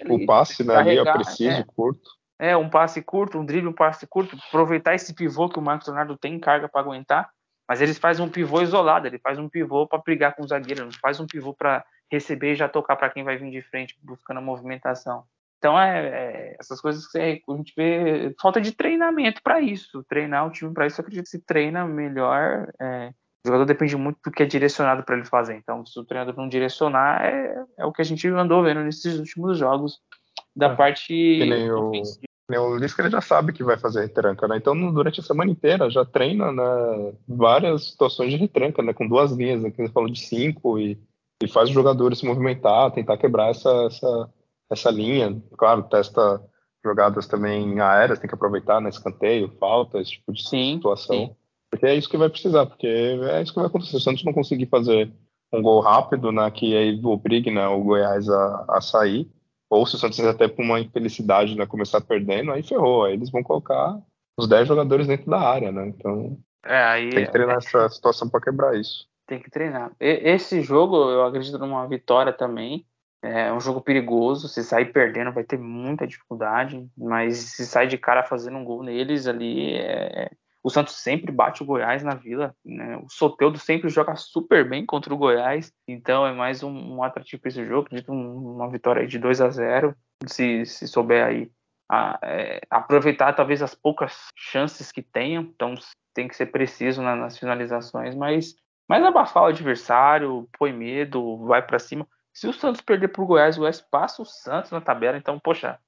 O 0.09 0.27
passe 0.27 0.65
né, 0.65 0.77
ali 0.77 0.99
é 0.99 1.13
preciso, 1.13 1.61
é. 1.61 1.65
curto. 1.65 2.11
É, 2.39 2.57
um 2.57 2.69
passe 2.69 3.01
curto, 3.01 3.39
um 3.39 3.45
drible, 3.45 3.69
um 3.69 3.75
passe 3.75 4.07
curto, 4.07 4.37
aproveitar 4.49 4.95
esse 4.95 5.15
pivô 5.15 5.49
que 5.49 5.59
o 5.59 5.63
Marcos 5.63 5.87
Leonardo 5.87 6.17
tem 6.17 6.39
carga 6.39 6.69
para 6.69 6.81
aguentar, 6.81 7.31
mas 7.69 7.81
eles 7.81 7.97
fazem 7.97 8.25
um 8.25 8.29
pivô 8.29 8.61
isolado, 8.61 9.07
ele 9.07 9.19
faz 9.19 9.39
um 9.39 9.49
pivô 9.49 9.87
para 9.87 9.99
brigar 9.99 10.35
com 10.35 10.43
o 10.43 10.49
zagueiro, 10.49 10.85
não 10.85 10.93
faz 10.93 11.21
um 11.21 11.27
pivô 11.27 11.55
para 11.55 11.85
receber 12.15 12.53
e 12.53 12.57
já 12.57 12.69
tocar 12.69 12.97
para 12.97 13.11
quem 13.11 13.23
vai 13.23 13.37
vir 13.37 13.51
de 13.51 13.63
frente 13.63 13.97
buscando 14.03 14.39
a 14.39 14.43
movimentação. 14.43 15.25
Então, 15.59 15.81
é, 15.81 16.09
é 16.09 16.57
essas 16.61 16.81
coisas 16.81 17.07
que 17.07 17.19
a 17.19 17.57
gente 17.57 17.73
vê 17.77 18.35
falta 18.41 18.61
de 18.61 18.73
treinamento 18.73 19.43
para 19.43 19.61
isso, 19.61 20.05
treinar 20.05 20.47
o 20.47 20.51
time 20.51 20.75
para 20.75 20.87
isso, 20.87 21.01
eu 21.01 21.03
acredito 21.03 21.25
que 21.25 21.31
se 21.31 21.39
treina 21.39 21.87
melhor. 21.87 22.71
É, 22.81 23.09
o 23.45 23.49
jogador 23.49 23.65
depende 23.65 23.97
muito 23.97 24.19
do 24.25 24.31
que 24.31 24.43
é 24.43 24.47
direcionado 24.47 25.03
para 25.03 25.17
ele 25.17 25.25
fazer. 25.25 25.55
Então, 25.55 25.85
se 25.87 25.99
o 25.99 26.05
treinador 26.05 26.37
não 26.37 26.49
direcionar, 26.49 27.25
é, 27.25 27.65
é 27.79 27.85
o 27.87 27.93
que 27.93 28.03
a 28.03 28.05
gente 28.05 28.29
andou 28.29 28.63
vendo 28.63 28.81
nesses 28.81 29.19
últimos 29.19 29.59
jogos 29.59 30.01
da 30.55 30.67
é, 30.67 30.77
parte 30.77 31.09
que 31.09 31.47
nem. 31.47 31.71
O, 31.71 31.93
o 32.47 32.77
Lisca 32.77 33.03
ele 33.03 33.11
já 33.11 33.21
sabe 33.21 33.53
que 33.53 33.65
vai 33.65 33.79
fazer 33.79 34.03
retranca, 34.03 34.47
né? 34.47 34.59
Então 34.59 34.75
durante 34.93 35.21
a 35.21 35.23
semana 35.23 35.51
inteira 35.51 35.91
já 35.91 36.05
treina 36.05 36.53
né, 36.53 37.15
várias 37.27 37.91
situações 37.91 38.31
de 38.31 38.37
retranca, 38.37 38.83
né? 38.83 38.93
Com 38.93 39.09
duas 39.09 39.33
linhas, 39.33 39.63
né? 39.63 39.71
Que 39.71 39.83
você 39.83 39.93
falou 39.93 40.11
de 40.11 40.21
cinco 40.21 40.79
e, 40.79 40.99
e 41.45 41.49
faz 41.49 41.69
os 41.69 41.75
jogadores 41.75 42.19
se 42.19 42.27
movimentar, 42.27 42.91
tentar 42.91 43.17
quebrar 43.17 43.51
essa, 43.51 43.71
essa, 43.87 44.31
essa 44.71 44.91
linha. 44.91 45.43
Claro, 45.57 45.83
testa 45.85 46.43
jogadas 46.85 47.27
também 47.27 47.81
aéreas, 47.81 48.19
tem 48.19 48.29
que 48.29 48.35
aproveitar, 48.35 48.81
né? 48.81 48.91
Escanteio, 48.91 49.53
falta, 49.59 49.99
esse 50.01 50.13
tipo 50.13 50.33
de 50.33 50.47
sim, 50.47 50.77
situação. 50.77 51.17
Sim. 51.17 51.37
Porque 51.71 51.87
é 51.87 51.95
isso 51.95 52.09
que 52.09 52.17
vai 52.17 52.29
precisar, 52.29 52.67
porque 52.67 52.87
é 52.87 53.43
isso 53.43 53.53
que 53.53 53.59
vai 53.59 53.67
acontecer. 53.67 53.93
Se 53.93 53.97
o 53.97 54.01
Santos 54.01 54.25
não 54.25 54.33
conseguir 54.33 54.67
fazer 54.67 55.11
um 55.53 55.63
gol 55.63 55.81
rápido, 55.81 56.31
né? 56.31 56.51
Que 56.51 56.77
aí 56.77 57.01
obrigue 57.03 57.51
né, 57.51 57.67
o 57.69 57.83
Goiás 57.83 58.29
a, 58.29 58.65
a 58.69 58.81
sair 58.81 59.29
ou 59.75 59.87
se 59.87 59.97
o 59.97 59.99
Santos 59.99 60.21
até 60.21 60.47
por 60.47 60.63
uma 60.63 60.81
infelicidade, 60.81 61.57
né, 61.57 61.67
começar 61.67 62.01
perdendo, 62.01 62.53
aí 62.53 62.63
ferrou. 62.63 63.05
Aí 63.05 63.15
eles 63.15 63.31
vão 63.31 63.43
colocar 63.43 63.99
os 64.37 64.49
10 64.49 64.69
jogadores 64.69 65.07
dentro 65.07 65.31
da 65.31 65.41
área, 65.41 65.73
né? 65.73 65.89
Então 65.89 66.39
é, 66.65 66.83
aí, 66.83 67.11
tem 67.11 67.27
que 67.27 67.33
treinar 67.33 67.57
é, 67.57 67.59
essa 67.59 67.89
situação 67.89 68.29
para 68.29 68.41
quebrar 68.41 68.79
isso. 68.79 69.07
Tem 69.27 69.41
que 69.41 69.51
treinar. 69.51 69.93
E, 70.01 70.31
esse 70.31 70.61
jogo, 70.63 70.97
eu 71.11 71.25
acredito 71.25 71.59
numa 71.59 71.87
vitória 71.89 72.33
também. 72.33 72.87
É 73.23 73.53
um 73.53 73.61
jogo 73.61 73.81
perigoso. 73.81 74.49
Se 74.49 74.63
sair 74.63 74.93
perdendo, 74.93 75.33
vai 75.33 75.45
ter 75.45 75.59
muita 75.59 76.07
dificuldade. 76.07 76.87
Mas 76.97 77.39
se 77.39 77.67
sair 77.67 77.89
de 77.89 77.97
cara 77.97 78.23
fazendo 78.23 78.59
um 78.59 78.65
gol 78.65 78.83
neles 78.83 79.27
ali, 79.27 79.77
é, 79.77 80.31
o 80.63 80.71
Santos 80.71 80.97
sempre 80.97 81.33
bate 81.33 81.63
o 81.63 81.67
Goiás 81.67 82.03
na 82.03 82.15
Vila. 82.15 82.55
Né? 82.65 82.99
O 82.99 83.09
Soteudo 83.09 83.59
sempre 83.59 83.89
joga 83.89 84.15
super 84.17 84.69
bem 84.69 84.85
contra 84.85 85.13
o 85.13 85.17
Goiás. 85.17 85.73
Então 85.89 86.27
é 86.27 86.33
mais 86.33 86.63
um, 86.63 86.97
um 86.97 87.03
atrativo 87.03 87.41
para 87.41 87.49
esse 87.49 87.65
jogo. 87.65 87.87
Acredito 87.87 88.13
um, 88.13 88.57
uma 88.57 88.71
vitória 88.71 89.07
de 89.07 89.19
2 89.19 89.41
a 89.41 89.51
0 89.51 89.95
se, 90.27 90.65
se 90.67 90.89
souber 90.89 91.25
aí 91.25 91.51
a, 91.91 92.19
é, 92.23 92.61
aproveitar 92.71 93.33
talvez 93.33 93.63
as 93.63 93.75
poucas 93.75 94.29
chances 94.35 94.91
que 94.91 95.03
tenham. 95.03 95.43
Então 95.43 95.75
tem 96.15 96.29
que 96.29 96.37
ser 96.37 96.47
preciso 96.47 97.03
na, 97.03 97.15
nas 97.15 97.39
finalizações, 97.39 98.15
mas, 98.15 98.55
mas 98.89 99.05
abafar 99.05 99.45
o 99.45 99.47
adversário, 99.47 100.49
põe 100.59 100.73
medo, 100.73 101.39
vai 101.47 101.63
para 101.63 101.79
cima. 101.79 102.07
Se 102.33 102.47
o 102.47 102.53
Santos 102.53 102.81
perder 102.81 103.09
para 103.09 103.23
o 103.23 103.27
Goiás, 103.27 103.57
o 103.57 103.61
Goiás 103.61 103.81
passa 103.81 104.21
o 104.21 104.27
Santos 104.27 104.71
na 104.71 104.81
tabela. 104.81 105.17
Então, 105.17 105.39
poxa, 105.39 105.79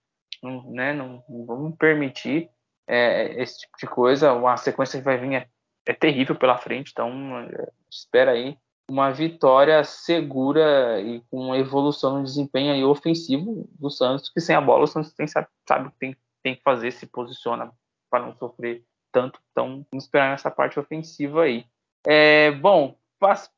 não, 0.43 0.71
né, 0.71 0.93
não, 0.93 1.23
não 1.29 1.45
vamos 1.45 1.77
permitir 1.77 2.49
é, 2.87 3.43
esse 3.43 3.61
tipo 3.61 3.77
de 3.79 3.87
coisa. 3.87 4.33
Uma 4.33 4.57
sequência 4.57 4.99
que 4.99 5.05
vai 5.05 5.19
vir 5.19 5.35
é, 5.35 5.49
é 5.87 5.93
terrível 5.93 6.37
pela 6.37 6.57
frente, 6.57 6.91
então 6.93 7.39
é, 7.41 7.71
espera 7.91 8.33
aí 8.33 8.57
uma 8.89 9.11
vitória 9.11 9.83
segura 9.83 11.01
e 11.01 11.21
com 11.31 11.55
evolução 11.55 12.19
no 12.19 12.25
desempenho 12.25 12.73
aí 12.73 12.85
ofensivo 12.85 13.69
do 13.79 13.91
Santos, 13.91 14.31
que 14.31 14.41
sem 14.41 14.55
a 14.55 14.61
bola 14.61 14.85
o 14.85 14.87
Santos 14.87 15.13
tem, 15.13 15.27
sabe, 15.27 15.49
sabe 15.69 15.91
que 15.91 15.99
tem, 15.99 16.17
tem 16.43 16.55
que 16.55 16.63
fazer, 16.63 16.93
se 16.93 17.07
posiciona 17.07 17.73
para 18.09 18.25
não 18.25 18.37
sofrer 18.37 18.85
tanto. 19.13 19.41
Então, 19.51 19.85
vamos 19.91 20.05
esperar 20.05 20.31
nessa 20.31 20.51
parte 20.51 20.79
ofensiva 20.79 21.43
aí. 21.43 21.67
É, 22.07 22.53
bom, 22.53 22.97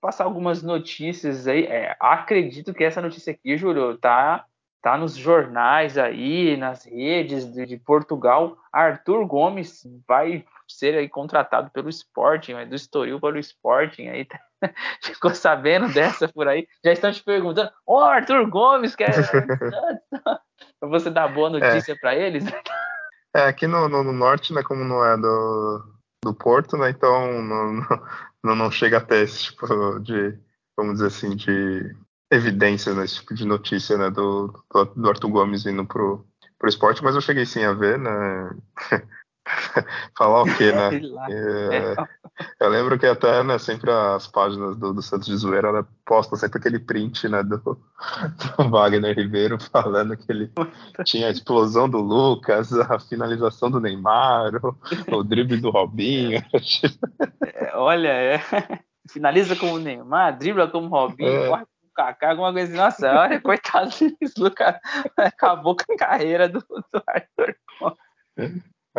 passar 0.00 0.24
algumas 0.24 0.62
notícias 0.62 1.46
aí. 1.46 1.64
É, 1.64 1.96
acredito 2.00 2.72
que 2.72 2.84
essa 2.84 3.02
notícia 3.02 3.32
aqui, 3.32 3.56
Júlio, 3.56 3.98
tá 3.98 4.44
tá 4.82 4.96
nos 4.96 5.16
jornais 5.16 5.98
aí, 5.98 6.56
nas 6.56 6.84
redes 6.84 7.52
de, 7.52 7.66
de, 7.66 7.76
Portugal. 7.76 8.56
Arthur 8.72 9.26
Gomes 9.26 9.86
vai 10.06 10.44
ser 10.66 10.94
aí 10.94 11.08
contratado 11.08 11.70
pelo 11.70 11.88
Sporting, 11.88 12.66
do 12.66 12.74
Estoril 12.74 13.20
para 13.20 13.36
o 13.36 13.40
Sporting. 13.40 14.08
Aí 14.08 14.24
tá, 14.24 14.38
ficou 15.02 15.34
sabendo 15.34 15.92
dessa 15.92 16.28
por 16.28 16.46
aí. 16.48 16.66
Já 16.84 16.92
estão 16.92 17.12
te 17.12 17.22
perguntando: 17.22 17.70
Ô 17.86 17.96
oh, 17.96 18.04
Arthur 18.04 18.48
Gomes, 18.48 18.94
quer 18.94 19.10
você 20.80 21.10
dar 21.10 21.28
boa 21.28 21.50
notícia 21.50 21.92
é. 21.92 21.96
para 21.96 22.14
eles? 22.14 22.44
É, 23.36 23.42
aqui 23.42 23.66
no, 23.66 23.90
no, 23.90 24.02
no, 24.02 24.12
norte, 24.12 24.54
né, 24.54 24.62
como 24.62 24.82
não 24.82 25.04
é 25.04 25.14
do, 25.18 25.84
do 26.24 26.34
Porto, 26.34 26.78
né, 26.78 26.88
então 26.88 27.42
não, 27.42 27.84
não, 28.42 28.54
não 28.54 28.70
chega 28.70 28.98
até 28.98 29.22
esse 29.22 29.44
tipo 29.44 29.66
de, 30.00 30.38
vamos 30.76 30.94
dizer 30.94 31.06
assim, 31.06 31.36
de 31.36 31.94
evidências 32.30 32.96
nesse 32.96 33.16
tipo 33.16 33.34
de 33.34 33.46
notícia, 33.46 33.96
né, 33.96 34.10
do, 34.10 34.52
do 34.96 35.08
Arthur 35.08 35.30
Gomes 35.30 35.66
indo 35.66 35.86
pro, 35.86 36.26
pro 36.58 36.68
esporte, 36.68 37.02
mas 37.02 37.14
eu 37.14 37.20
cheguei 37.20 37.46
sim 37.46 37.64
a 37.64 37.72
ver, 37.72 37.98
né, 37.98 38.50
falar 40.16 40.42
o 40.42 40.56
quê, 40.56 40.72
né, 40.72 40.90
é, 41.30 41.94
eu 42.60 42.68
lembro 42.68 42.98
que 42.98 43.06
até, 43.06 43.42
né, 43.42 43.58
sempre 43.58 43.90
as 43.90 44.26
páginas 44.26 44.76
do, 44.76 44.92
do 44.92 45.02
Santos 45.02 45.26
de 45.26 45.36
Zoeira, 45.36 45.72
né, 45.72 45.84
postam 46.04 46.38
sempre 46.38 46.58
aquele 46.58 46.78
print, 46.78 47.28
né, 47.28 47.42
do, 47.42 47.58
do 47.58 48.70
Wagner 48.70 49.16
Ribeiro 49.16 49.58
falando 49.72 50.16
que 50.16 50.30
ele 50.30 50.50
tinha 51.04 51.28
a 51.28 51.30
explosão 51.30 51.88
do 51.88 51.98
Lucas, 51.98 52.72
a 52.72 52.98
finalização 52.98 53.70
do 53.70 53.80
Neymar, 53.80 54.52
o, 54.62 54.76
o 55.16 55.24
drible 55.24 55.60
do 55.60 55.70
Robinho. 55.70 56.42
É, 57.44 57.76
olha, 57.76 58.08
é, 58.08 58.40
finaliza 59.10 59.56
como 59.56 59.74
o 59.74 59.78
Neymar, 59.78 60.38
dribla 60.38 60.68
como 60.68 60.86
o 60.86 60.90
Robinho, 60.90 61.44
é. 61.44 61.48
corre 61.48 61.64
Kaká, 61.98 62.30
alguma 62.30 62.52
coisa 62.52 62.68
assim. 62.68 62.76
Nossa, 62.76 63.20
olha, 63.20 63.40
coitado 63.42 63.90
desse 64.20 64.40
Lucas. 64.40 64.76
Acabou 65.16 65.74
com 65.74 65.92
a 65.92 65.96
carreira 65.96 66.48
do, 66.48 66.60
do 66.60 67.02
Arthur. 67.08 67.56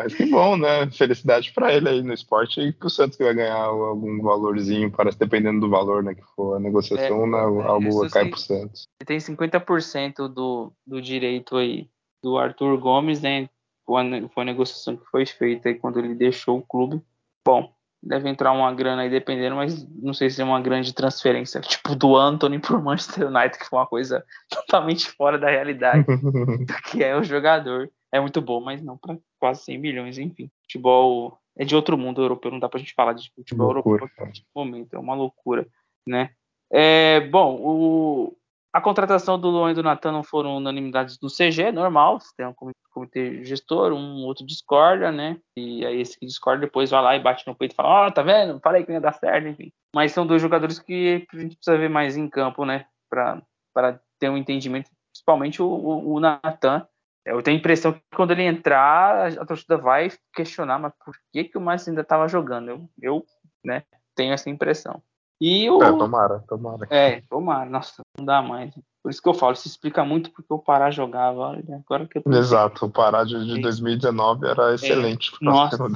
Mas 0.03 0.15
que 0.15 0.25
bom, 0.25 0.57
né? 0.57 0.89
Felicidade 0.91 1.51
para 1.53 1.73
ele 1.73 1.89
aí 1.89 2.01
no 2.01 2.13
esporte 2.13 2.61
e 2.61 2.71
pro 2.71 2.89
Santos 2.89 3.17
que 3.17 3.23
vai 3.23 3.33
ganhar 3.33 3.57
algum 3.57 4.21
valorzinho, 4.21 4.91
parece 4.91 5.19
dependendo 5.19 5.59
do 5.59 5.69
valor, 5.69 6.01
né? 6.03 6.15
Que 6.15 6.23
for 6.35 6.55
a 6.55 6.59
negociação, 6.59 7.23
é, 7.23 7.27
né, 7.27 7.37
é, 7.37 7.67
algo 7.67 8.09
cai 8.09 8.25
sim. 8.25 8.29
pro 8.29 8.39
Santos. 8.39 8.87
Ele 8.99 9.05
tem 9.05 9.17
50% 9.17 10.27
do, 10.27 10.71
do 10.87 11.01
direito 11.01 11.57
aí 11.57 11.89
do 12.23 12.37
Arthur 12.37 12.77
Gomes, 12.77 13.21
né? 13.21 13.49
Foi 13.85 14.43
a 14.43 14.45
negociação 14.45 14.95
que 14.95 15.05
foi 15.05 15.25
feita 15.25 15.69
aí 15.69 15.75
quando 15.75 15.99
ele 15.99 16.13
deixou 16.13 16.59
o 16.59 16.61
clube. 16.61 17.01
Bom, 17.45 17.73
deve 18.01 18.29
entrar 18.29 18.51
uma 18.51 18.73
grana 18.73 19.01
aí 19.01 19.09
dependendo, 19.09 19.55
mas 19.55 19.87
não 20.01 20.13
sei 20.13 20.29
se 20.29 20.41
é 20.41 20.45
uma 20.45 20.61
grande 20.61 20.93
transferência, 20.93 21.59
tipo 21.59 21.95
do 21.95 22.15
Anthony 22.15 22.59
pro 22.59 22.81
Manchester 22.81 23.27
United, 23.27 23.57
que 23.57 23.65
foi 23.65 23.79
uma 23.79 23.87
coisa 23.87 24.23
totalmente 24.49 25.09
fora 25.09 25.37
da 25.37 25.49
realidade 25.49 26.05
do 26.07 26.73
que 26.85 27.03
é 27.03 27.15
o 27.15 27.23
jogador. 27.23 27.89
É 28.11 28.19
muito 28.19 28.41
bom, 28.41 28.59
mas 28.59 28.81
não 28.81 28.97
para 28.97 29.17
quase 29.39 29.63
100 29.63 29.77
milhões, 29.77 30.17
enfim. 30.17 30.49
Futebol 30.63 31.39
é 31.57 31.65
de 31.65 31.75
outro 31.75 31.97
mundo 31.97 32.21
europeu, 32.21 32.51
não 32.51 32.59
dá 32.59 32.69
pra 32.69 32.79
gente 32.79 32.93
falar 32.93 33.13
de 33.13 33.31
futebol 33.35 33.73
loucura, 33.73 34.03
europeu 34.03 34.25
neste 34.25 34.45
momento, 34.55 34.93
é 34.95 34.99
uma 34.99 35.13
loucura, 35.13 35.67
né? 36.07 36.31
É, 36.71 37.19
bom, 37.21 37.55
o, 37.59 38.37
a 38.71 38.79
contratação 38.79 39.39
do 39.39 39.49
Luan 39.49 39.71
e 39.71 39.73
do 39.73 39.83
Natan 39.83 40.11
não 40.11 40.23
foram 40.23 40.57
unanimidades 40.57 41.17
do 41.17 41.27
CG, 41.27 41.71
normal, 41.71 42.19
tem 42.37 42.45
um 42.45 42.53
comitê 42.91 43.43
gestor, 43.43 43.91
um 43.91 44.23
outro 44.23 44.45
discorda, 44.45 45.11
né? 45.11 45.39
E 45.57 45.85
aí 45.85 45.99
esse 45.99 46.19
que 46.19 46.25
discorda 46.25 46.61
depois 46.61 46.91
vai 46.91 47.01
lá 47.01 47.15
e 47.15 47.19
bate 47.19 47.47
no 47.47 47.55
peito 47.55 47.73
e 47.73 47.75
fala, 47.75 47.89
ó, 47.89 48.07
oh, 48.07 48.11
tá 48.11 48.21
vendo? 48.21 48.59
Falei 48.59 48.83
que 48.83 48.89
não 48.89 48.95
ia 48.95 49.01
dar 49.01 49.13
certo, 49.13 49.47
enfim. 49.47 49.71
Mas 49.93 50.11
são 50.11 50.25
dois 50.25 50.41
jogadores 50.41 50.79
que 50.79 51.25
a 51.33 51.37
gente 51.39 51.55
precisa 51.55 51.77
ver 51.77 51.89
mais 51.89 52.15
em 52.15 52.29
campo, 52.29 52.63
né? 52.63 52.85
Para 53.09 53.99
ter 54.19 54.29
um 54.29 54.37
entendimento, 54.37 54.91
principalmente 55.11 55.61
o, 55.61 55.67
o, 55.67 56.13
o 56.13 56.19
Natan. 56.19 56.87
Eu 57.29 57.43
tenho 57.43 57.57
a 57.57 57.59
impressão 57.59 57.93
que 57.93 58.01
quando 58.15 58.31
ele 58.31 58.43
entrar, 58.43 59.27
a 59.37 59.45
torcida 59.45 59.77
vai 59.77 60.11
questionar, 60.33 60.79
mas 60.79 60.93
por 61.03 61.15
que, 61.31 61.43
que 61.43 61.57
o 61.57 61.61
Márcio 61.61 61.89
ainda 61.89 62.01
estava 62.01 62.27
jogando? 62.27 62.69
Eu, 62.69 62.89
eu 63.01 63.25
né, 63.63 63.83
tenho 64.15 64.33
essa 64.33 64.49
impressão. 64.49 65.01
E 65.39 65.69
o... 65.69 65.81
É, 65.81 65.91
tomara, 65.91 66.43
tomara. 66.47 66.87
É, 66.89 67.21
tomara. 67.29 67.69
Nossa, 67.69 68.01
não 68.17 68.25
dá 68.25 68.41
mais. 68.41 68.73
Por 69.01 69.09
isso 69.09 69.21
que 69.21 69.29
eu 69.29 69.33
falo, 69.33 69.53
isso 69.53 69.67
explica 69.67 70.03
muito 70.03 70.31
porque 70.31 70.53
o 70.53 70.59
Pará 70.59 70.91
jogava. 70.91 71.57
Agora 71.73 72.05
que 72.05 72.17
eu 72.17 72.23
tô... 72.23 72.31
Exato, 72.31 72.85
o 72.85 72.89
Pará 72.89 73.23
de, 73.23 73.45
de 73.45 73.61
2019 73.61 74.47
era 74.47 74.73
excelente. 74.73 75.31
É, 75.33 75.37
nossa, 75.45 75.87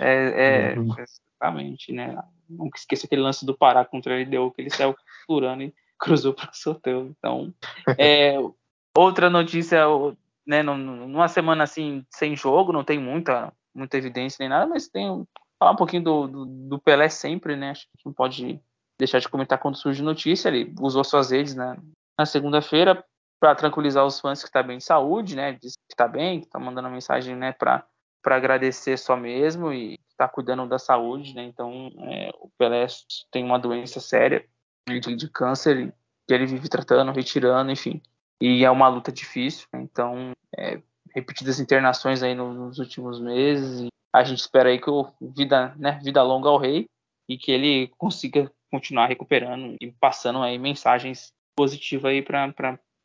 é, 0.00 0.72
é 0.72 0.76
exatamente, 0.78 1.92
né? 1.92 2.16
Nunca 2.48 2.78
esqueça 2.78 3.06
aquele 3.06 3.20
lance 3.20 3.44
do 3.44 3.56
Pará 3.56 3.84
contra 3.84 4.14
ele 4.14 4.30
deu 4.30 4.50
que 4.50 4.62
ele 4.62 4.70
saiu 4.70 4.94
furando 5.26 5.64
e 5.64 5.74
cruzou 6.00 6.32
para 6.32 6.50
o 6.50 6.56
sorteio. 6.56 7.14
Então, 7.18 7.52
é, 7.98 8.38
outra 8.96 9.28
notícia, 9.28 9.84
né? 10.46 10.62
Numa 10.62 11.28
semana 11.28 11.64
assim 11.64 12.04
sem 12.10 12.36
jogo, 12.36 12.72
não 12.72 12.84
tem 12.84 12.98
muita, 12.98 13.52
muita 13.74 13.96
evidência 13.96 14.38
nem 14.40 14.48
nada, 14.48 14.66
mas 14.66 14.88
tem 14.88 15.24
falar 15.58 15.72
um 15.72 15.76
pouquinho 15.76 16.02
do, 16.02 16.26
do, 16.26 16.46
do, 16.46 16.78
Pelé 16.80 17.08
sempre, 17.08 17.56
né? 17.56 17.70
Acho 17.70 17.86
que 17.96 18.06
não 18.06 18.12
pode 18.12 18.60
deixar 18.98 19.20
de 19.20 19.28
comentar 19.28 19.58
quando 19.58 19.76
surge 19.76 20.02
notícia. 20.02 20.48
Ele 20.48 20.74
usou 20.80 21.04
suas 21.04 21.30
redes 21.30 21.54
né, 21.54 21.76
na 22.18 22.26
segunda-feira 22.26 23.04
para 23.40 23.54
tranquilizar 23.54 24.04
os 24.04 24.18
fãs 24.18 24.40
que 24.40 24.48
está 24.48 24.62
bem 24.62 24.78
de 24.78 24.84
saúde, 24.84 25.36
né? 25.36 25.52
Diz 25.52 25.74
que 25.74 25.92
está 25.92 26.08
bem, 26.08 26.40
que 26.40 26.46
está 26.46 26.58
mandando 26.58 26.88
uma 26.88 26.94
mensagem, 26.94 27.36
né, 27.36 27.52
para 27.52 27.84
para 28.22 28.36
agradecer 28.36 28.96
só 28.96 29.16
mesmo 29.16 29.72
e 29.72 29.98
está 30.08 30.28
cuidando 30.28 30.64
da 30.68 30.78
saúde, 30.78 31.34
né? 31.34 31.42
Então, 31.42 31.90
é, 32.02 32.30
o 32.40 32.48
Pelé 32.56 32.86
tem 33.32 33.44
uma 33.44 33.58
doença 33.58 33.98
séria 33.98 34.46
de, 34.88 35.16
de 35.16 35.28
câncer 35.28 35.92
que 36.26 36.32
ele 36.32 36.46
vive 36.46 36.68
tratando, 36.68 37.10
retirando, 37.10 37.72
enfim. 37.72 38.00
E 38.42 38.64
é 38.64 38.70
uma 38.70 38.88
luta 38.88 39.12
difícil, 39.12 39.68
né? 39.72 39.80
então 39.80 40.32
é, 40.58 40.80
repetidas 41.14 41.60
internações 41.60 42.24
aí 42.24 42.34
nos 42.34 42.80
últimos 42.80 43.20
meses 43.20 43.86
a 44.12 44.24
gente 44.24 44.40
espera 44.40 44.68
aí 44.68 44.80
que 44.80 44.90
o 44.90 45.06
vida, 45.20 45.72
né, 45.76 46.00
vida 46.02 46.20
longa 46.24 46.48
ao 46.48 46.58
rei 46.58 46.86
e 47.28 47.38
que 47.38 47.52
ele 47.52 47.88
consiga 47.96 48.50
continuar 48.68 49.06
recuperando 49.06 49.76
e 49.80 49.92
passando 49.92 50.40
aí 50.40 50.58
mensagens 50.58 51.28
positivas 51.56 52.10
aí 52.10 52.20
para 52.20 52.52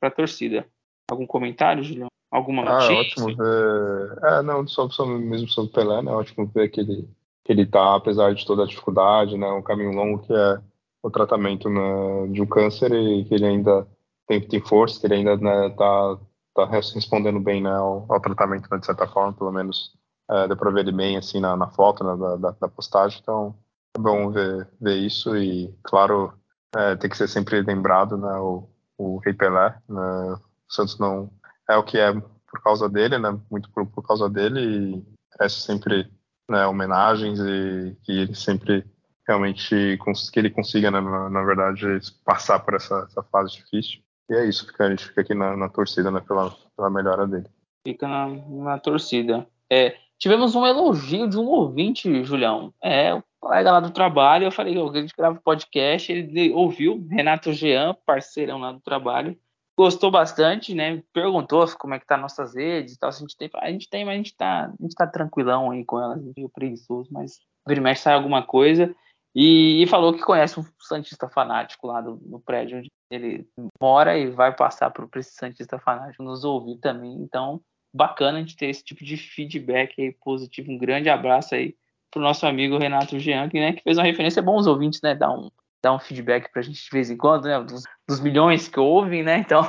a 0.02 0.10
torcida. 0.10 0.66
Algum 1.10 1.28
comentário, 1.28 1.84
Julião? 1.84 2.08
Alguma 2.32 2.64
ah, 2.64 2.74
notícia? 2.74 2.96
Ah, 2.96 3.00
ótimo 3.00 3.38
ver. 3.38 4.20
É, 4.24 4.42
não, 4.42 4.68
só, 4.68 4.90
só 4.90 5.06
mesmo 5.06 5.48
sobre 5.48 5.70
o 5.70 5.74
Pelé, 5.74 6.02
né? 6.02 6.12
Ótimo 6.12 6.48
ver 6.48 6.70
que 6.70 6.82
ele, 6.82 7.08
que 7.46 7.52
ele 7.54 7.66
tá, 7.66 7.96
apesar 7.96 8.34
de 8.34 8.44
toda 8.44 8.64
a 8.64 8.68
dificuldade, 8.68 9.38
né? 9.38 9.48
Um 9.52 9.62
caminho 9.62 9.92
longo 9.92 10.20
que 10.20 10.34
é 10.34 10.60
o 11.04 11.12
tratamento 11.12 11.70
né, 11.70 12.28
de 12.32 12.42
um 12.42 12.48
câncer 12.48 12.92
e 12.92 13.24
que 13.26 13.34
ele 13.34 13.46
ainda 13.46 13.88
tem, 14.28 14.42
tem 14.42 14.62
força, 14.62 15.06
ele 15.06 15.16
ainda 15.16 15.38
né, 15.38 15.70
tá, 15.70 16.18
tá 16.56 16.66
respondendo 16.66 17.40
bem 17.40 17.62
né, 17.62 17.72
ao, 17.72 18.06
ao 18.10 18.20
tratamento, 18.20 18.68
né, 18.70 18.78
de 18.78 18.86
certa 18.86 19.08
forma, 19.08 19.34
pelo 19.34 19.52
menos 19.52 19.94
é, 20.30 20.48
deu 20.48 20.58
para 20.58 20.72
ver 20.72 20.82
ele 20.82 20.92
bem 20.92 21.18
assim 21.18 21.40
na, 21.40 21.56
na 21.56 21.68
foto 21.68 22.04
né, 22.04 22.38
da, 22.38 22.52
da, 22.52 22.68
postagem, 22.68 23.20
então 23.22 23.56
é 23.96 24.00
bom 24.00 24.30
ver, 24.30 24.68
ver 24.80 24.98
isso 24.98 25.36
e, 25.38 25.74
claro, 25.84 26.34
é, 26.76 26.96
tem 26.96 27.10
que 27.10 27.18
ser 27.18 27.28
sempre 27.28 27.62
lembrado, 27.62 28.18
né, 28.18 28.38
o, 28.40 28.70
o 28.98 29.18
Rei 29.20 29.34
Pelé, 29.34 29.78
né, 29.88 30.34
o 30.34 30.40
Santos 30.74 31.00
não 31.00 31.32
é 31.70 31.78
o 31.78 31.84
que 31.84 31.98
é 31.98 32.14
por 32.14 32.62
causa 32.64 32.90
dele, 32.90 33.18
né, 33.18 33.40
muito 33.50 33.70
por, 33.72 33.86
por 33.88 34.06
causa 34.06 34.30
dele 34.30 34.60
e 34.60 35.18
é 35.40 35.50
sempre 35.50 36.12
né, 36.50 36.66
homenagens 36.66 37.40
e 37.40 37.98
que 38.04 38.12
ele 38.12 38.36
sempre 38.36 38.86
realmente 39.28 40.00
que 40.32 40.40
ele 40.40 40.50
consiga, 40.50 40.90
né, 40.90 41.02
na, 41.02 41.30
na, 41.30 41.44
verdade, 41.44 41.86
passar 42.24 42.60
por 42.60 42.76
essa, 42.76 43.06
essa, 43.10 43.22
fase 43.24 43.54
difícil. 43.54 44.02
E 44.30 44.36
é 44.36 44.46
isso, 44.46 44.66
fica, 44.68 44.86
a 44.86 44.90
gente 44.90 45.06
fica 45.06 45.22
aqui 45.22 45.34
na, 45.34 45.56
na 45.56 45.70
torcida 45.70 46.12
né, 46.12 46.20
pela, 46.20 46.56
pela 46.76 46.90
melhora 46.90 47.26
dele. 47.28 47.48
Fica 47.86 48.08
na, 48.08 48.28
na 48.28 48.80
torcida. 48.80 49.48
É, 49.72 49.96
Tivemos 50.20 50.56
um 50.56 50.66
elogio 50.66 51.30
de 51.30 51.38
um 51.38 51.46
ouvinte, 51.46 52.24
Julião. 52.24 52.74
É, 52.82 53.14
o 53.14 53.24
colega 53.40 53.72
lá 53.72 53.80
do 53.80 53.92
trabalho. 53.92 54.46
Eu 54.46 54.52
falei, 54.52 54.76
a 54.76 55.00
gente 55.00 55.14
grava 55.16 55.40
podcast. 55.40 56.12
Ele 56.12 56.52
ouviu, 56.52 57.06
Renato 57.10 57.54
Jean, 57.54 57.96
parceirão 58.04 58.58
lá 58.58 58.72
do 58.72 58.80
trabalho. 58.80 59.38
Gostou 59.78 60.10
bastante, 60.10 60.74
né? 60.74 61.04
Perguntou 61.14 61.68
como 61.78 61.94
é 61.94 62.00
que 62.00 62.08
tá 62.08 62.18
nossas 62.18 62.56
redes 62.56 62.96
e 62.96 63.00
tal. 63.00 63.12
Se 63.12 63.20
a 63.20 63.22
gente 63.22 63.38
tem, 63.38 63.50
a 63.54 63.72
gente 63.72 63.88
tem, 63.88 64.04
mas 64.04 64.16
a 64.16 64.18
gente 64.18 64.36
tá, 64.36 64.66
a 64.66 64.82
gente 64.82 64.96
tá 64.96 65.06
tranquilão 65.06 65.70
aí 65.70 65.86
com 65.86 66.02
elas, 66.02 66.20
meio 66.36 66.50
preguiçoso, 66.50 67.10
mas 67.12 67.40
vira 67.68 67.80
mexe 67.80 68.02
sai 68.02 68.16
alguma 68.16 68.42
coisa. 68.42 68.96
E, 69.40 69.84
e, 69.84 69.86
falou 69.86 70.14
que 70.14 70.24
conhece 70.24 70.60
um 70.60 70.66
Santista 70.80 71.30
fanático 71.30 71.86
lá 71.86 72.02
do, 72.02 72.20
no 72.26 72.40
prédio 72.40 72.80
onde 72.80 72.92
ele 73.12 73.48
mora 73.80 74.18
e 74.18 74.32
vai 74.32 74.52
passar 74.52 74.90
para 74.90 75.08
esse 75.20 75.36
Santista 75.36 75.78
fanático 75.78 76.24
nos 76.24 76.44
ouvir 76.44 76.80
também. 76.80 77.14
Então, 77.22 77.62
bacana 77.94 78.40
a 78.40 78.42
gente 78.42 78.58
ter 78.58 78.66
esse 78.66 78.84
tipo 78.84 79.06
de 79.06 79.16
feedback 79.16 80.02
aí 80.02 80.12
positivo. 80.12 80.72
Um 80.72 80.78
grande 80.80 81.08
abraço 81.08 81.54
aí 81.54 81.76
pro 82.10 82.20
nosso 82.20 82.48
amigo 82.48 82.80
Renato 82.80 83.20
Jean, 83.20 83.48
que, 83.48 83.60
né, 83.60 83.74
que 83.74 83.84
fez 83.84 84.00
uma 84.00 84.06
referência. 84.06 84.40
É 84.40 84.44
bom 84.44 84.58
os 84.58 84.66
ouvintes, 84.66 85.02
né, 85.04 85.14
dar 85.14 85.32
um, 85.32 85.52
dar 85.84 85.94
um 85.94 86.00
feedback 86.00 86.52
pra 86.52 86.64
gente 86.64 86.84
de 86.84 86.90
vez 86.90 87.12
em 87.12 87.18
quando, 87.18 87.46
né, 87.46 87.62
dos, 87.62 87.84
dos 88.10 88.20
milhões 88.20 88.68
que 88.68 88.80
ouvem, 88.80 89.22
né, 89.22 89.38
então 89.38 89.62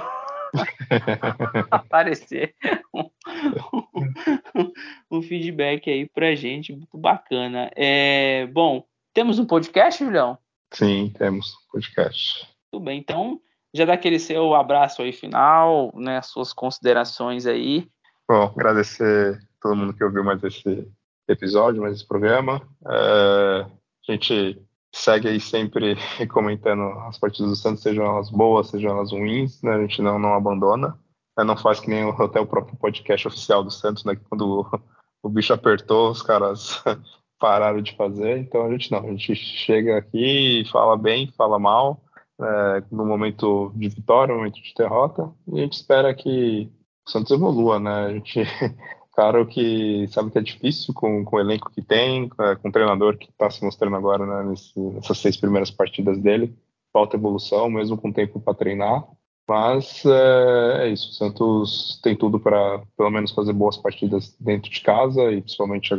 aparecer 1.70 2.54
um, 2.94 3.10
um, 4.54 4.72
um, 5.10 5.20
feedback 5.22 5.90
aí 5.90 6.08
pra 6.08 6.34
gente, 6.34 6.72
muito 6.72 6.96
bacana. 6.96 7.70
É, 7.76 8.46
bom, 8.46 8.82
temos 9.18 9.40
um 9.40 9.44
podcast, 9.44 10.04
Julião? 10.04 10.38
Sim, 10.72 11.12
temos 11.18 11.52
podcast. 11.72 12.46
Tudo 12.70 12.84
bem, 12.84 13.00
então 13.00 13.40
já 13.74 13.84
dá 13.84 13.94
aquele 13.94 14.20
seu 14.20 14.54
abraço 14.54 15.02
aí 15.02 15.12
final, 15.12 15.92
né, 15.96 16.22
suas 16.22 16.52
considerações 16.52 17.44
aí, 17.44 17.90
Bom, 18.30 18.42
agradecer 18.42 19.40
todo 19.60 19.74
mundo 19.74 19.92
que 19.92 20.04
ouviu 20.04 20.22
mais 20.22 20.44
esse 20.44 20.86
episódio, 21.26 21.82
mais 21.82 21.96
esse 21.96 22.06
programa. 22.06 22.62
É, 22.86 23.66
a 23.66 24.12
gente 24.12 24.62
segue 24.94 25.26
aí 25.26 25.40
sempre 25.40 25.96
comentando 26.30 26.82
as 27.08 27.18
partidas 27.18 27.50
do 27.50 27.56
Santos, 27.56 27.82
sejam 27.82 28.04
elas 28.04 28.30
boas, 28.30 28.68
sejam 28.68 28.90
elas 28.92 29.10
ruins, 29.10 29.60
né? 29.62 29.72
A 29.72 29.80
gente 29.80 30.00
não, 30.00 30.16
não 30.18 30.34
abandona. 30.34 30.96
Né? 31.36 31.42
Não 31.42 31.56
faz 31.56 31.80
que 31.80 31.88
nem 31.88 32.08
até 32.08 32.38
o 32.38 32.46
próprio 32.46 32.76
podcast 32.76 33.26
oficial 33.26 33.64
do 33.64 33.70
Santos, 33.70 34.04
né? 34.04 34.14
Quando 34.28 34.60
o, 34.60 34.80
o 35.26 35.28
bicho 35.30 35.54
apertou, 35.54 36.10
os 36.10 36.20
caras 36.20 36.84
pararam 37.39 37.80
de 37.80 37.95
fazer. 37.97 38.39
Então 38.39 38.66
a 38.66 38.70
gente 38.70 38.91
não, 38.91 38.99
a 39.01 39.11
gente 39.11 39.34
chega 39.34 39.99
aqui 39.99 40.64
fala 40.70 40.97
bem, 40.97 41.30
fala 41.36 41.59
mal, 41.59 42.03
é, 42.41 42.84
no 42.91 43.05
momento 43.05 43.72
de 43.74 43.89
vitória, 43.89 44.32
no 44.32 44.41
momento 44.41 44.62
de 44.62 44.74
derrota, 44.76 45.32
e 45.49 45.59
a 45.59 45.62
gente 45.62 45.74
espera 45.74 46.14
que 46.14 46.70
o 47.07 47.11
Santos 47.11 47.30
evolua, 47.32 47.78
né? 47.80 48.07
A 48.07 48.12
gente, 48.12 48.41
claro 49.12 49.47
que 49.47 50.07
sabe 50.09 50.30
que 50.30 50.39
é 50.39 50.43
difícil 50.43 50.95
com, 50.95 51.24
com 51.24 51.36
o 51.36 51.41
elenco 51.41 51.70
que 51.70 51.82
tem, 51.82 52.30
é, 52.41 52.57
com 52.57 52.68
o 52.68 52.72
treinador 52.72 53.16
que 53.16 53.30
está 53.30 53.51
se 53.51 53.64
mostrando 53.64 53.97
agora 53.97 54.26
né, 54.26 54.51
nesse, 54.51 54.78
nessas 54.78 55.18
seis 55.18 55.36
primeiras 55.36 55.70
partidas 55.70 56.18
dele. 56.18 56.57
Falta 56.93 57.16
evolução, 57.16 57.68
mesmo 57.70 57.99
com 57.99 58.12
tempo 58.12 58.41
para 58.41 58.55
treinar. 58.55 59.05
Mas 59.49 60.05
é, 60.05 60.84
é, 60.84 60.89
isso, 60.91 61.09
o 61.09 61.12
Santos 61.14 61.99
tem 62.03 62.14
tudo 62.14 62.39
para 62.39 62.82
pelo 62.97 63.11
menos 63.11 63.30
fazer 63.32 63.55
boas 63.55 63.78
partidas 63.78 64.36
dentro 64.39 64.70
de 64.70 64.80
casa 64.82 65.32
e 65.32 65.41
principalmente 65.41 65.95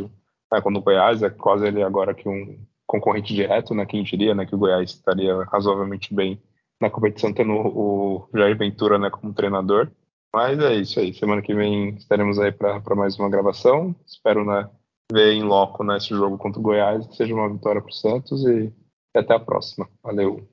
né, 0.52 0.60
quando 0.60 0.78
o 0.78 0.82
Goiás 0.82 1.22
é 1.22 1.30
quase 1.30 1.66
ele 1.66 1.82
agora 1.82 2.14
que 2.14 2.28
um 2.28 2.58
concorrente 2.90 3.32
direto, 3.32 3.72
né? 3.72 3.86
Quem 3.86 4.02
diria, 4.02 4.34
né? 4.34 4.44
Que 4.44 4.54
o 4.54 4.58
Goiás 4.58 4.90
estaria 4.90 5.44
razoavelmente 5.44 6.12
bem 6.12 6.42
na 6.80 6.90
competição 6.90 7.32
tendo 7.32 7.52
o 7.52 8.28
Jair 8.34 8.58
Ventura, 8.58 8.98
né? 8.98 9.08
Como 9.10 9.32
treinador. 9.32 9.88
Mas 10.34 10.58
é 10.58 10.74
isso 10.74 10.98
aí. 10.98 11.14
Semana 11.14 11.40
que 11.40 11.54
vem 11.54 11.90
estaremos 11.90 12.38
aí 12.38 12.50
para 12.50 12.96
mais 12.96 13.16
uma 13.18 13.30
gravação. 13.30 13.94
Espero 14.04 14.44
né, 14.44 14.68
ver 15.12 15.32
em 15.32 15.44
loco 15.44 15.84
nesse 15.84 16.12
né, 16.12 16.18
jogo 16.18 16.36
contra 16.36 16.58
o 16.58 16.62
Goiás, 16.62 17.06
que 17.06 17.16
seja 17.16 17.34
uma 17.34 17.48
vitória 17.48 17.80
para 17.80 17.90
o 17.90 17.94
Santos 17.94 18.44
e 18.44 18.72
até 19.14 19.34
a 19.34 19.40
próxima. 19.40 19.88
Valeu. 20.02 20.48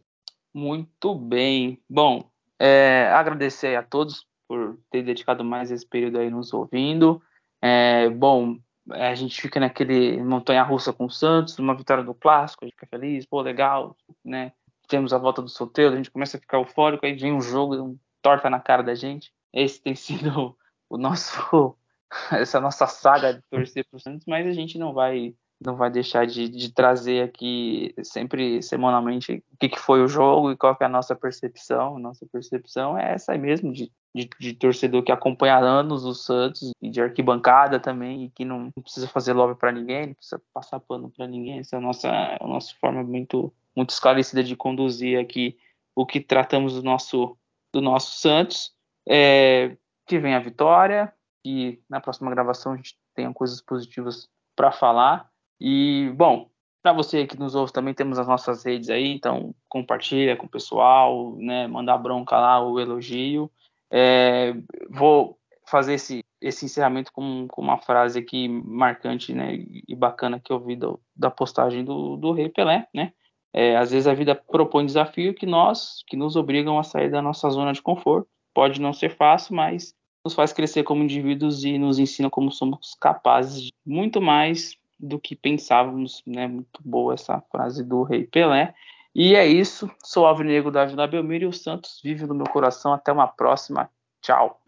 Muito 0.53 1.15
bem. 1.15 1.79
Bom, 1.89 2.23
é, 2.59 3.09
agradecer 3.13 3.75
a 3.75 3.83
todos 3.83 4.25
por 4.47 4.77
ter 4.91 5.03
dedicado 5.03 5.43
mais 5.43 5.71
esse 5.71 5.87
período 5.87 6.19
aí 6.19 6.29
nos 6.29 6.53
ouvindo. 6.53 7.21
É, 7.61 8.09
bom, 8.09 8.57
a 8.91 9.15
gente 9.15 9.41
fica 9.41 9.59
naquele 9.59 10.21
montanha-russa 10.21 10.93
com 10.93 11.05
o 11.05 11.09
Santos, 11.09 11.57
uma 11.59 11.75
vitória 11.75 12.03
do 12.03 12.13
clássico, 12.13 12.63
a 12.63 12.67
gente 12.67 12.75
fica 12.75 12.87
feliz, 12.87 13.25
pô, 13.25 13.41
legal, 13.41 13.95
né? 14.23 14.51
Temos 14.87 15.11
a 15.11 15.17
volta 15.17 15.41
do 15.41 15.49
solteiro, 15.49 15.93
a 15.93 15.97
gente 15.97 16.11
começa 16.11 16.37
a 16.37 16.39
ficar 16.39 16.57
eufórico, 16.57 17.05
aí 17.05 17.13
vem 17.13 17.33
um 17.33 17.41
jogo, 17.41 17.75
um 17.75 17.97
torta 18.21 18.49
na 18.49 18.59
cara 18.59 18.83
da 18.83 18.95
gente. 18.95 19.33
Esse 19.53 19.81
tem 19.81 19.93
sido 19.95 20.55
o 20.89 20.97
nosso 20.97 21.75
essa 22.31 22.59
nossa 22.59 22.87
saga 22.87 23.33
de 23.33 23.41
torcer 23.49 23.85
para 23.89 23.97
o 23.97 23.99
Santos, 23.99 24.25
mas 24.27 24.47
a 24.47 24.53
gente 24.53 24.77
não 24.77 24.93
vai 24.93 25.35
não 25.59 25.75
vai 25.75 25.89
deixar 25.89 26.27
de, 26.27 26.47
de 26.47 26.71
trazer 26.71 27.23
aqui 27.23 27.93
sempre 28.03 28.61
semanalmente 28.61 29.43
o 29.51 29.57
que, 29.57 29.69
que, 29.69 29.79
foi 29.79 30.03
o 30.03 30.07
jogo 30.07 30.51
e 30.51 30.55
qual 30.57 30.77
é 30.79 30.85
a 30.85 30.89
nossa 30.89 31.15
percepção. 31.15 31.97
Nossa 31.97 32.27
percepção 32.31 32.95
é 32.95 33.13
essa 33.13 33.31
aí 33.31 33.39
mesmo, 33.39 33.73
de, 33.73 33.91
de, 34.17 34.29
de, 34.39 34.53
torcedor 34.53 35.03
que 35.03 35.11
acompanha 35.11 35.57
anos 35.57 36.03
o 36.03 36.13
Santos 36.13 36.71
e 36.81 36.89
de 36.89 37.01
arquibancada 37.01 37.79
também, 37.79 38.25
e 38.25 38.29
que 38.29 38.43
não, 38.43 38.71
precisa 38.81 39.07
fazer 39.07 39.33
lobby 39.33 39.55
para 39.55 39.71
ninguém, 39.71 40.07
não 40.07 40.13
precisa 40.13 40.41
passar 40.53 40.79
pano 40.79 41.09
para 41.09 41.27
ninguém. 41.27 41.59
Essa 41.59 41.75
é 41.75 41.79
a 41.79 41.81
nossa, 41.81 42.09
a 42.09 42.47
nossa 42.47 42.73
forma 42.79 43.03
muito, 43.03 43.53
muito 43.75 43.91
esclarecida 43.91 44.43
de 44.43 44.55
conduzir 44.55 45.19
aqui 45.19 45.57
o 45.95 46.05
que 46.05 46.19
tratamos 46.19 46.73
do 46.73 46.83
nosso, 46.83 47.37
do 47.73 47.81
nosso 47.81 48.19
Santos. 48.19 48.75
É, 49.09 49.77
que 50.05 50.19
vem 50.19 50.33
a 50.33 50.39
vitória, 50.39 51.13
que 51.43 51.81
na 51.89 51.99
próxima 51.99 52.31
gravação 52.31 52.73
a 52.73 52.75
gente 52.77 52.97
tenha 53.13 53.31
coisas 53.33 53.61
positivas 53.61 54.27
para 54.55 54.71
falar. 54.71 55.29
E, 55.59 56.11
bom, 56.15 56.49
para 56.81 56.93
você 56.93 57.27
que 57.27 57.37
nos 57.37 57.53
ouve 57.53 57.73
também 57.73 57.93
temos 57.93 58.17
as 58.17 58.27
nossas 58.27 58.63
redes 58.63 58.89
aí, 58.89 59.07
então 59.07 59.53
compartilha 59.67 60.37
com 60.37 60.45
o 60.45 60.49
pessoal, 60.49 61.35
né, 61.37 61.67
mandar 61.67 61.97
bronca 61.97 62.37
lá, 62.37 62.63
o 62.63 62.79
elogio. 62.79 63.51
É, 63.91 64.53
vou 64.89 65.37
fazer 65.69 65.95
esse, 65.95 66.23
esse 66.41 66.65
encerramento 66.65 67.11
com, 67.11 67.47
com, 67.47 67.61
uma 67.61 67.77
frase 67.77 68.19
aqui 68.19 68.47
marcante 68.47 69.33
né, 69.33 69.65
e 69.87 69.95
bacana 69.95 70.39
que 70.39 70.51
eu 70.51 70.59
vi 70.59 70.75
do, 70.75 70.99
da 71.15 71.29
postagem 71.29 71.83
do, 71.83 72.15
do 72.15 72.31
Rei 72.31 72.49
Pelé, 72.49 72.87
né? 72.93 73.11
É, 73.53 73.75
às 73.75 73.91
vezes 73.91 74.07
a 74.07 74.13
vida 74.13 74.35
propõe 74.35 74.85
desafio 74.85 75.33
que 75.33 75.45
nós, 75.45 76.03
que 76.07 76.15
nos 76.15 76.35
obrigam 76.35 76.77
a 76.77 76.83
sair 76.83 77.09
da 77.09 77.21
nossa 77.21 77.49
zona 77.49 77.73
de 77.73 77.81
conforto. 77.81 78.29
Pode 78.53 78.79
não 78.79 78.93
ser 78.93 79.15
fácil, 79.15 79.55
mas 79.55 79.95
nos 80.23 80.33
faz 80.33 80.51
crescer 80.53 80.83
como 80.83 81.03
indivíduos 81.03 81.63
e 81.63 81.77
nos 81.77 81.97
ensina 81.97 82.29
como 82.29 82.51
somos 82.51 82.95
capazes 82.99 83.63
de 83.63 83.73
muito 83.85 84.21
mais 84.21 84.75
do 84.99 85.19
que 85.19 85.35
pensávamos, 85.35 86.21
né? 86.25 86.47
Muito 86.47 86.81
boa 86.83 87.13
essa 87.13 87.41
frase 87.51 87.83
do 87.83 88.03
Rei 88.03 88.25
Pelé. 88.25 88.73
E 89.19 89.33
é 89.33 89.47
isso. 89.47 89.89
Sou 90.03 90.25
o 90.25 90.27
Alvinegro 90.27 90.69
da 90.69 90.85
Vila 90.85 91.07
Belmiro 91.07 91.45
e 91.45 91.47
o 91.47 91.51
Santos 91.51 91.99
vive 92.03 92.27
no 92.27 92.35
meu 92.35 92.45
coração. 92.45 92.93
Até 92.93 93.11
uma 93.11 93.25
próxima. 93.25 93.89
Tchau. 94.21 94.61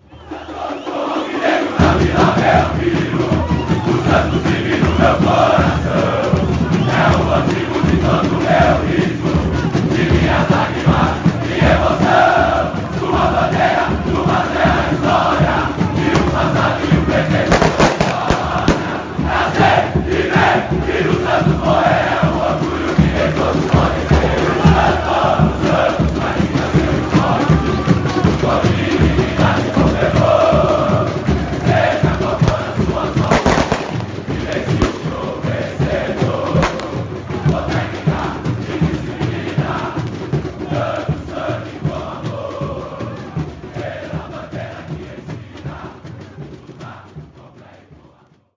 É 6.92 7.06
o 7.16 7.32
antigo 7.32 7.78
de 7.86 8.02
todo 8.02 9.09